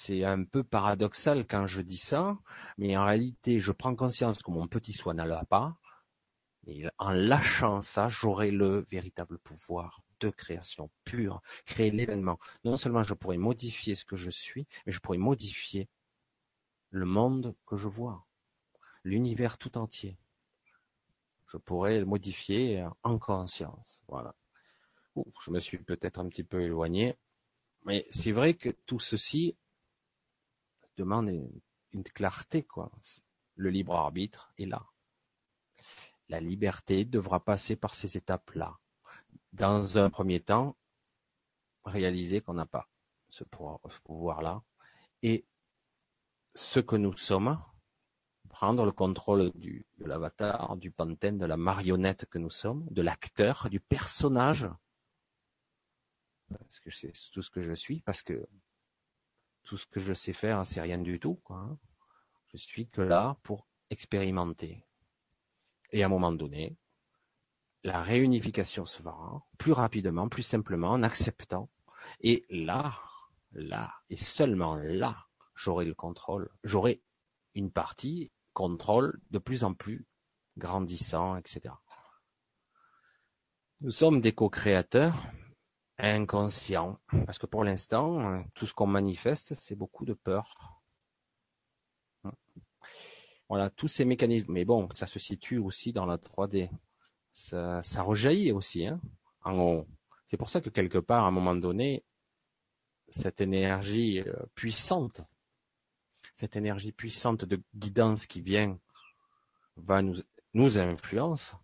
C'est 0.00 0.22
un 0.22 0.44
peu 0.44 0.62
paradoxal 0.62 1.44
quand 1.44 1.66
je 1.66 1.82
dis 1.82 1.96
ça, 1.96 2.38
mais 2.78 2.96
en 2.96 3.04
réalité, 3.04 3.58
je 3.58 3.72
prends 3.72 3.96
conscience 3.96 4.44
que 4.44 4.52
mon 4.52 4.68
petit 4.68 4.92
soi 4.92 5.12
n'a 5.12 5.44
pas, 5.44 5.76
et 6.68 6.84
en 6.98 7.10
lâchant 7.10 7.80
ça, 7.80 8.08
j'aurai 8.08 8.52
le 8.52 8.86
véritable 8.92 9.40
pouvoir 9.40 10.04
de 10.20 10.30
création 10.30 10.88
pure, 11.02 11.42
créer 11.66 11.90
l'événement. 11.90 12.38
Non 12.62 12.76
seulement 12.76 13.02
je 13.02 13.12
pourrais 13.12 13.38
modifier 13.38 13.96
ce 13.96 14.04
que 14.04 14.14
je 14.14 14.30
suis, 14.30 14.68
mais 14.86 14.92
je 14.92 15.00
pourrais 15.00 15.18
modifier 15.18 15.88
le 16.90 17.04
monde 17.04 17.56
que 17.66 17.76
je 17.76 17.88
vois, 17.88 18.24
l'univers 19.02 19.58
tout 19.58 19.76
entier. 19.78 20.16
Je 21.48 21.56
pourrais 21.56 21.98
le 21.98 22.06
modifier 22.06 22.86
en 23.02 23.18
conscience. 23.18 24.04
Voilà. 24.06 24.36
je 25.44 25.50
me 25.50 25.58
suis 25.58 25.78
peut-être 25.78 26.20
un 26.20 26.28
petit 26.28 26.44
peu 26.44 26.62
éloigné, 26.62 27.16
mais 27.84 28.06
c'est 28.10 28.32
vrai 28.32 28.54
que 28.54 28.68
tout 28.86 29.00
ceci 29.00 29.56
demande 30.98 31.30
une 31.92 32.02
clarté, 32.02 32.64
quoi. 32.64 32.90
Le 33.54 33.70
libre 33.70 33.94
arbitre 33.94 34.52
est 34.58 34.66
là. 34.66 34.84
La 36.28 36.40
liberté 36.40 37.04
devra 37.04 37.42
passer 37.42 37.76
par 37.76 37.94
ces 37.94 38.16
étapes-là 38.16 38.78
dans 39.52 39.96
un 39.96 40.10
premier 40.10 40.40
temps, 40.40 40.76
réaliser 41.84 42.40
qu'on 42.42 42.54
n'a 42.54 42.66
pas 42.66 42.88
ce 43.30 43.44
pouvoir-là 44.04 44.62
et 45.22 45.46
ce 46.54 46.80
que 46.80 46.96
nous 46.96 47.16
sommes, 47.16 47.58
prendre 48.48 48.84
le 48.84 48.92
contrôle 48.92 49.52
de 49.54 50.04
l'avatar, 50.04 50.76
du 50.76 50.90
pantenne, 50.90 51.38
de 51.38 51.46
la 51.46 51.56
marionnette 51.56 52.26
que 52.26 52.38
nous 52.38 52.50
sommes, 52.50 52.86
de 52.90 53.02
l'acteur, 53.02 53.68
du 53.70 53.80
personnage, 53.80 54.68
parce 56.48 56.80
que 56.80 56.90
c'est 56.90 57.12
tout 57.32 57.42
ce 57.42 57.50
que 57.50 57.62
je 57.62 57.74
suis, 57.74 58.00
parce 58.02 58.22
que 58.22 58.46
tout 59.64 59.76
ce 59.76 59.86
que 59.86 60.00
je 60.00 60.14
sais 60.14 60.32
faire, 60.32 60.66
c'est 60.66 60.80
rien 60.80 60.98
du 60.98 61.20
tout. 61.20 61.34
Quoi. 61.44 61.56
Hein. 61.56 61.78
Je 62.52 62.56
suis 62.56 62.88
que 62.88 63.02
là 63.02 63.36
pour 63.42 63.66
expérimenter. 63.90 64.84
Et 65.92 66.02
à 66.02 66.06
un 66.06 66.10
moment 66.10 66.32
donné, 66.32 66.76
la 67.84 68.02
réunification 68.02 68.86
se 68.86 68.98
fera 68.98 69.46
plus 69.58 69.72
rapidement, 69.72 70.28
plus 70.28 70.42
simplement, 70.42 70.90
en 70.90 71.02
acceptant. 71.02 71.70
Et 72.20 72.44
là, 72.50 72.98
là, 73.52 73.94
et 74.10 74.16
seulement 74.16 74.76
là, 74.76 75.26
j'aurai 75.54 75.84
le 75.84 75.94
contrôle. 75.94 76.50
J'aurai 76.64 77.02
une 77.54 77.70
partie 77.70 78.30
contrôle 78.52 79.20
de 79.30 79.38
plus 79.38 79.64
en 79.64 79.74
plus 79.74 80.06
grandissant, 80.56 81.36
etc. 81.36 81.74
Nous 83.80 83.90
sommes 83.90 84.20
des 84.20 84.32
co-créateurs 84.32 85.14
inconscients, 85.98 86.98
parce 87.26 87.38
que 87.38 87.46
pour 87.46 87.64
l'instant, 87.64 88.44
tout 88.54 88.66
ce 88.66 88.74
qu'on 88.74 88.86
manifeste, 88.86 89.54
c'est 89.54 89.74
beaucoup 89.74 90.04
de 90.04 90.14
peur. 90.14 90.80
Voilà, 93.48 93.70
tous 93.70 93.88
ces 93.88 94.04
mécanismes. 94.04 94.52
Mais 94.52 94.64
bon, 94.64 94.88
ça 94.94 95.06
se 95.06 95.18
situe 95.18 95.58
aussi 95.58 95.92
dans 95.92 96.06
la 96.06 96.18
3D 96.18 96.70
ça, 97.32 98.02
rejaillit 98.02 98.52
aussi. 98.52 98.86
Hein, 98.86 99.00
en 99.44 99.84
C'est 100.26 100.36
pour 100.36 100.50
ça 100.50 100.60
que 100.60 100.70
quelque 100.70 100.98
part, 100.98 101.24
à 101.24 101.28
un 101.28 101.32
moment 101.32 101.54
donné, 101.54 102.04
cette 103.08 103.40
énergie 103.40 104.20
euh, 104.20 104.34
puissante, 104.54 105.22
cette 106.34 106.56
énergie 106.56 106.92
puissante 106.92 107.44
de 107.44 107.62
guidance 107.74 108.26
qui 108.26 108.40
vient, 108.40 108.78
va 109.76 110.02
nous, 110.02 110.16
nous 110.54 110.78
influence 110.78 111.54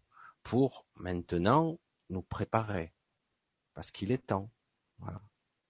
pour 0.43 0.87
maintenant 0.95 1.79
nous 2.09 2.23
préparer. 2.23 2.93
Parce 3.75 3.91
qu'il 3.91 4.13
est 4.13 4.27
temps. 4.27 4.51
Voilà. 4.99 5.21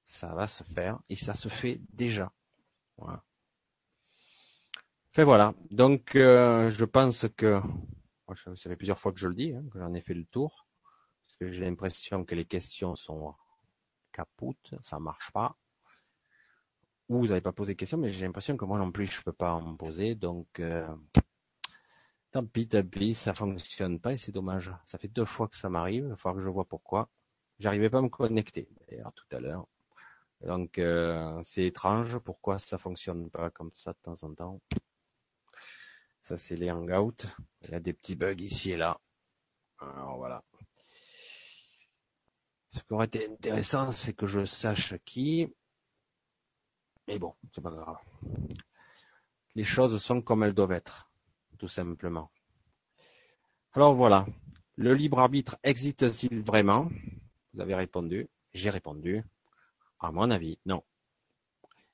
Ça 0.05 0.35
va 0.35 0.47
se 0.47 0.63
faire 0.65 1.01
et 1.09 1.17
ça 1.17 1.35
se 1.35 1.49
fait 1.49 1.81
déjà. 1.93 2.31
Voilà. 2.99 3.25
Fait 5.13 5.25
voilà. 5.25 5.55
Donc, 5.71 6.17
euh, 6.17 6.71
je 6.71 6.85
pense 6.85 7.27
que 7.37 7.61
ça 8.27 8.57
fait 8.57 8.77
plusieurs 8.77 8.99
fois 8.99 9.13
que 9.13 9.19
je 9.19 9.29
le 9.29 9.35
dis, 9.35 9.55
hein, 9.55 9.65
que 9.73 9.79
j'en 9.79 9.95
ai 9.95 10.01
fait 10.01 10.15
le 10.15 10.25
tour. 10.25 10.67
Parce 11.27 11.37
que 11.39 11.53
j'ai 11.53 11.65
l'impression 11.65 12.25
que 12.25 12.35
les 12.35 12.45
questions 12.45 12.97
sont 12.97 13.35
capoutes, 14.13 14.75
ça 14.83 14.99
marche 14.99 15.31
pas. 15.33 15.57
Ou 17.09 17.19
vous 17.19 17.27
n'avez 17.29 17.41
pas 17.41 17.53
posé 17.53 17.75
de 17.75 17.79
questions, 17.79 17.99
mais 17.99 18.09
j'ai 18.11 18.25
l'impression 18.25 18.57
que 18.57 18.65
moi 18.65 18.79
non 18.79 18.91
plus 18.91 19.07
je 19.07 19.23
peux 19.23 19.33
pas 19.33 19.53
en 19.53 19.77
poser. 19.77 20.15
Donc 20.15 20.61
euh, 20.61 20.87
tant 22.31 22.47
pis, 22.47 22.67
tant 22.69 22.83
pis, 22.85 23.15
ça 23.15 23.35
fonctionne 23.35 24.01
pas 24.01 24.15
et 24.15 24.17
c'est 24.17 24.33
dommage. 24.33 24.73
Ça 24.85 24.99
fait 24.99 25.09
deux 25.09 25.25
fois 25.25 25.49
que 25.49 25.57
ça 25.57 25.69
m'arrive, 25.69 26.05
il 26.05 26.11
va 26.11 26.17
falloir 26.17 26.37
que 26.37 26.43
je 26.45 26.49
vois 26.49 26.65
pourquoi. 26.65 27.09
J'arrivais 27.59 27.91
pas 27.91 27.99
à 27.99 28.03
me 28.03 28.09
connecter 28.09 28.69
d'ailleurs 28.89 29.13
tout 29.13 29.37
à 29.37 29.41
l'heure. 29.41 29.67
Donc 30.41 30.79
euh, 30.79 31.41
c'est 31.43 31.65
étrange, 31.65 32.19
pourquoi 32.19 32.59
ça 32.59 32.79
fonctionne 32.79 33.31
pas 33.31 33.51
comme 33.51 33.71
ça 33.75 33.93
de 33.93 33.99
temps 34.03 34.23
en 34.23 34.35
temps. 34.35 34.61
Ça, 36.21 36.39
c'est 36.39 36.57
les 36.57 36.71
hangouts. 36.71 37.27
Il 37.63 37.71
y 37.71 37.75
a 37.75 37.81
des 37.81 37.93
petits 37.93 38.17
bugs 38.17 38.41
ici 38.41 38.71
et 38.71 38.77
là. 38.79 38.99
Alors 39.79 40.17
voilà. 40.17 40.43
Ce 42.71 42.81
qui 42.81 42.93
aurait 42.93 43.07
été 43.07 43.31
intéressant, 43.31 43.93
c'est 43.93 44.15
que 44.15 44.27
je 44.27 44.45
sache 44.45 44.95
qui. 45.05 45.55
Mais 47.07 47.19
bon, 47.19 47.35
c'est 47.55 47.61
pas 47.61 47.71
grave. 47.71 47.99
Les 49.55 49.65
choses 49.65 50.03
sont 50.03 50.23
comme 50.23 50.43
elles 50.43 50.55
doivent 50.55 50.73
être, 50.73 51.11
tout 51.59 51.69
simplement. 51.69 52.31
Alors 53.75 53.95
voilà. 53.95 54.27
Le 54.77 54.95
libre 54.95 55.21
arbitre 55.21 55.59
existe-t-il 55.63 56.43
vraiment? 56.43 56.89
Vous 57.55 57.61
avez 57.61 57.75
répondu. 57.75 58.29
J'ai 58.53 58.71
répondu. 58.71 59.23
À 60.01 60.13
mon 60.13 60.31
avis, 60.31 60.59
non. 60.67 60.83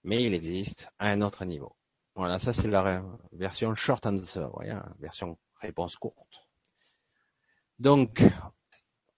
Mais 0.02 0.24
il 0.24 0.34
existe 0.34 0.90
à 0.98 1.08
un 1.08 1.20
autre 1.20 1.44
niveau. 1.44 1.76
Voilà, 2.14 2.38
ça 2.38 2.52
c'est 2.52 2.68
la 2.68 3.04
version 3.32 3.74
short 3.74 4.04
answer, 4.06 4.48
voyez, 4.52 4.76
version 4.98 5.38
réponse 5.60 5.96
courte. 5.96 6.46
Donc, 7.78 8.22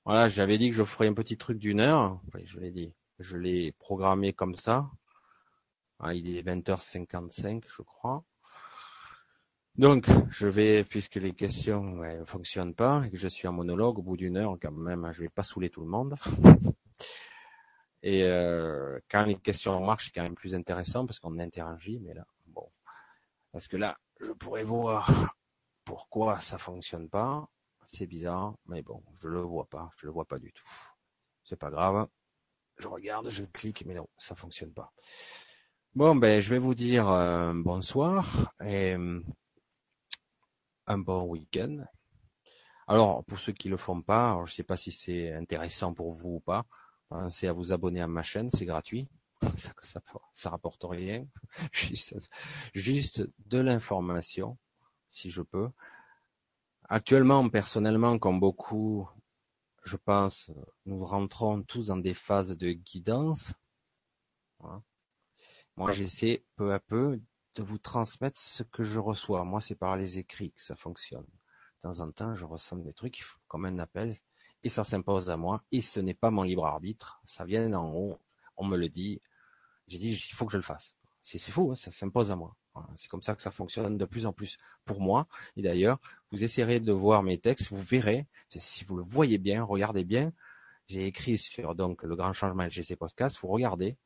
voilà, 0.04 0.28
j'avais 0.28 0.58
dit 0.58 0.70
que 0.70 0.76
je 0.76 0.84
ferais 0.84 1.08
un 1.08 1.14
petit 1.14 1.36
truc 1.36 1.58
d'une 1.58 1.80
heure. 1.80 2.20
je 2.44 2.60
l'ai 2.60 2.70
dit. 2.70 2.92
Je 3.18 3.36
l'ai 3.36 3.72
programmé 3.72 4.32
comme 4.32 4.56
ça. 4.56 4.90
Ah, 6.00 6.14
il 6.14 6.36
est 6.36 6.42
20h55, 6.42 7.64
je 7.68 7.82
crois. 7.82 8.24
Donc, 9.76 10.06
je 10.30 10.46
vais, 10.46 10.84
puisque 10.84 11.14
les 11.14 11.32
questions 11.32 11.82
ne 11.82 12.24
fonctionnent 12.24 12.74
pas 12.74 13.04
et 13.06 13.10
que 13.10 13.16
je 13.16 13.28
suis 13.28 13.48
en 13.48 13.52
monologue, 13.52 13.98
au 13.98 14.02
bout 14.02 14.18
d'une 14.18 14.36
heure, 14.36 14.56
quand 14.60 14.70
même, 14.70 15.10
je 15.12 15.22
vais 15.22 15.30
pas 15.30 15.42
saouler 15.42 15.70
tout 15.70 15.80
le 15.80 15.88
monde. 15.88 16.16
Et 18.02 18.24
euh, 18.24 18.98
quand 19.08 19.24
les 19.24 19.36
questions 19.36 19.80
marchent, 19.80 20.06
c'est 20.06 20.12
quand 20.12 20.24
même 20.24 20.34
plus 20.34 20.54
intéressant 20.54 21.06
parce 21.06 21.18
qu'on 21.20 21.38
interagit. 21.38 22.00
Mais 22.00 22.14
là, 22.14 22.26
bon, 22.46 22.68
parce 23.52 23.68
que 23.68 23.76
là, 23.76 23.96
je 24.20 24.32
pourrais 24.32 24.64
voir 24.64 25.34
pourquoi 25.84 26.40
ça 26.40 26.58
fonctionne 26.58 27.08
pas. 27.08 27.48
C'est 27.86 28.06
bizarre, 28.06 28.54
mais 28.66 28.82
bon, 28.82 29.02
je 29.20 29.28
le 29.28 29.40
vois 29.40 29.66
pas, 29.66 29.90
je 29.96 30.06
le 30.06 30.12
vois 30.12 30.24
pas 30.24 30.38
du 30.38 30.52
tout. 30.52 30.68
C'est 31.44 31.58
pas 31.58 31.70
grave. 31.70 32.08
Je 32.78 32.88
regarde, 32.88 33.30
je 33.30 33.44
clique, 33.44 33.84
mais 33.86 33.94
non, 33.94 34.08
ça 34.16 34.34
fonctionne 34.34 34.72
pas. 34.72 34.92
Bon, 35.94 36.16
ben, 36.16 36.40
je 36.40 36.50
vais 36.50 36.58
vous 36.58 36.74
dire 36.74 37.08
euh, 37.08 37.52
bonsoir 37.54 38.54
un 40.86 40.98
bon 40.98 41.24
week-end. 41.24 41.84
Alors, 42.86 43.24
pour 43.24 43.38
ceux 43.38 43.52
qui 43.52 43.68
le 43.68 43.76
font 43.76 44.02
pas, 44.02 44.38
je 44.44 44.50
je 44.50 44.56
sais 44.56 44.62
pas 44.62 44.76
si 44.76 44.92
c'est 44.92 45.32
intéressant 45.32 45.94
pour 45.94 46.12
vous 46.12 46.34
ou 46.34 46.40
pas. 46.40 46.66
Pensez 47.08 47.46
à 47.46 47.52
vous 47.52 47.72
abonner 47.72 48.00
à 48.00 48.06
ma 48.08 48.22
chaîne, 48.22 48.50
c'est 48.50 48.66
gratuit. 48.66 49.08
Ça, 49.56 49.72
ça, 50.34 50.50
rapporte 50.50 50.84
rien, 50.84 51.26
juste, 51.72 52.14
juste 52.74 53.28
de 53.46 53.58
l'information, 53.58 54.56
si 55.08 55.32
je 55.32 55.42
peux. 55.42 55.68
Actuellement, 56.88 57.48
personnellement, 57.48 58.20
comme 58.20 58.38
beaucoup, 58.38 59.08
je 59.84 59.96
pense, 59.96 60.48
nous 60.86 61.04
rentrons 61.04 61.62
tous 61.64 61.88
dans 61.88 61.96
des 61.96 62.14
phases 62.14 62.56
de 62.56 62.70
guidance. 62.70 63.52
Moi, 65.76 65.90
j'essaie 65.90 66.44
peu 66.54 66.72
à 66.72 66.78
peu 66.78 67.18
de 67.54 67.62
vous 67.62 67.78
transmettre 67.78 68.38
ce 68.38 68.62
que 68.62 68.82
je 68.82 68.98
reçois. 68.98 69.44
Moi, 69.44 69.60
c'est 69.60 69.74
par 69.74 69.96
les 69.96 70.18
écrits 70.18 70.52
que 70.52 70.62
ça 70.62 70.76
fonctionne. 70.76 71.26
De 71.82 71.88
temps 71.88 72.00
en 72.00 72.10
temps, 72.10 72.34
je 72.34 72.44
ressens 72.44 72.76
des 72.76 72.92
trucs 72.92 73.22
comme 73.48 73.66
un 73.66 73.78
appel 73.78 74.14
et 74.62 74.68
ça 74.68 74.84
s'impose 74.84 75.30
à 75.30 75.36
moi 75.36 75.62
et 75.72 75.82
ce 75.82 76.00
n'est 76.00 76.14
pas 76.14 76.30
mon 76.30 76.42
libre 76.42 76.66
arbitre. 76.66 77.20
Ça 77.24 77.44
vient 77.44 77.68
d'en 77.68 77.92
haut, 77.92 78.18
on 78.56 78.64
me 78.64 78.76
le 78.76 78.88
dit. 78.88 79.20
J'ai 79.88 79.98
dit, 79.98 80.12
il 80.12 80.34
faut 80.34 80.46
que 80.46 80.52
je 80.52 80.58
le 80.58 80.62
fasse. 80.62 80.96
C'est 81.20 81.38
fou, 81.38 81.70
hein, 81.72 81.76
ça 81.76 81.90
s'impose 81.90 82.30
à 82.30 82.36
moi. 82.36 82.56
C'est 82.96 83.08
comme 83.08 83.22
ça 83.22 83.34
que 83.34 83.42
ça 83.42 83.50
fonctionne 83.50 83.98
de 83.98 84.04
plus 84.04 84.26
en 84.26 84.32
plus 84.32 84.58
pour 84.84 85.00
moi. 85.00 85.26
Et 85.56 85.62
d'ailleurs, 85.62 85.98
vous 86.30 86.42
essayerez 86.42 86.80
de 86.80 86.92
voir 86.92 87.22
mes 87.22 87.38
textes, 87.38 87.70
vous 87.70 87.80
verrez, 87.80 88.26
si 88.48 88.84
vous 88.84 88.96
le 88.96 89.02
voyez 89.02 89.38
bien, 89.38 89.62
regardez 89.62 90.04
bien. 90.04 90.32
J'ai 90.88 91.06
écrit 91.06 91.38
sur 91.38 91.74
donc 91.74 92.02
le 92.02 92.16
grand 92.16 92.32
changement 92.32 92.64
LGC 92.64 92.96
podcast. 92.96 93.38
Vous 93.42 93.48
regardez, 93.48 93.96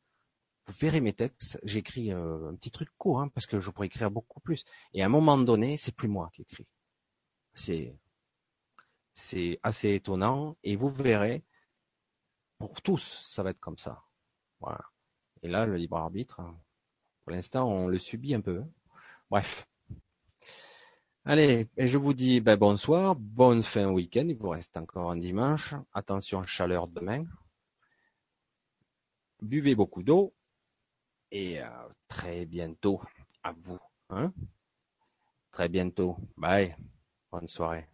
vous 0.67 0.75
verrez 0.81 1.01
mes 1.01 1.13
textes. 1.13 1.59
J'écris 1.63 2.13
euh, 2.13 2.51
un 2.51 2.57
petit 2.57 2.71
truc 2.71 2.89
court, 2.99 3.21
hein, 3.21 3.29
parce 3.29 3.47
que 3.47 3.61
je 3.61 3.71
pourrais 3.71 3.87
écrire 3.87 4.11
beaucoup 4.11 4.41
plus. 4.41 4.65
Et 4.95 5.03
à 5.03 5.07
un 5.07 5.09
moment 5.09 5.39
donné, 5.39 5.77
c'est 5.77 5.95
plus 5.95 6.09
moi 6.09 6.31
qui 6.33 6.43
écris. 6.43 6.67
C'est 7.55 7.99
assez 9.63 9.95
étonnant. 9.95 10.57
Et 10.65 10.77
vous 10.77 10.91
verrez, 10.91 11.45
pour 12.59 12.83
tous, 12.83 13.25
ça 13.29 13.43
va 13.43 13.51
être 13.51 13.61
comme 13.61 13.79
ça. 13.79 14.03
Voilà. 14.61 14.81
Et 15.43 15.49
là, 15.49 15.67
le 15.67 15.77
libre 15.77 15.97
arbitre, 15.97 16.41
pour 17.25 17.33
l'instant, 17.33 17.69
on 17.69 17.87
le 17.87 17.99
subit 17.99 18.35
un 18.35 18.41
peu. 18.41 18.65
Bref. 19.31 19.67
Allez, 21.25 21.69
et 21.77 21.89
je 21.89 21.99
vous 21.99 22.15
dis 22.15 22.41
ben, 22.41 22.57
bonsoir, 22.57 23.17
bonne 23.17 23.63
fin 23.63 23.91
week-end. 23.91 24.27
Il 24.29 24.37
vous 24.37 24.51
reste 24.51 24.77
encore 24.77 25.11
un 25.11 25.17
dimanche. 25.17 25.75
Attention, 25.93 26.43
chaleur 26.45 26.89
demain. 26.89 27.25
Buvez 29.43 29.75
beaucoup 29.75 30.03
d'eau. 30.03 30.35
Et 31.37 31.61
euh, 31.61 31.67
très 32.09 32.47
bientôt 32.47 33.03
à 33.43 33.53
vous. 33.53 33.79
Hein 34.09 34.33
très 35.51 35.69
bientôt. 35.69 36.17
Bye. 36.35 36.75
Bonne 37.31 37.47
soirée. 37.47 37.87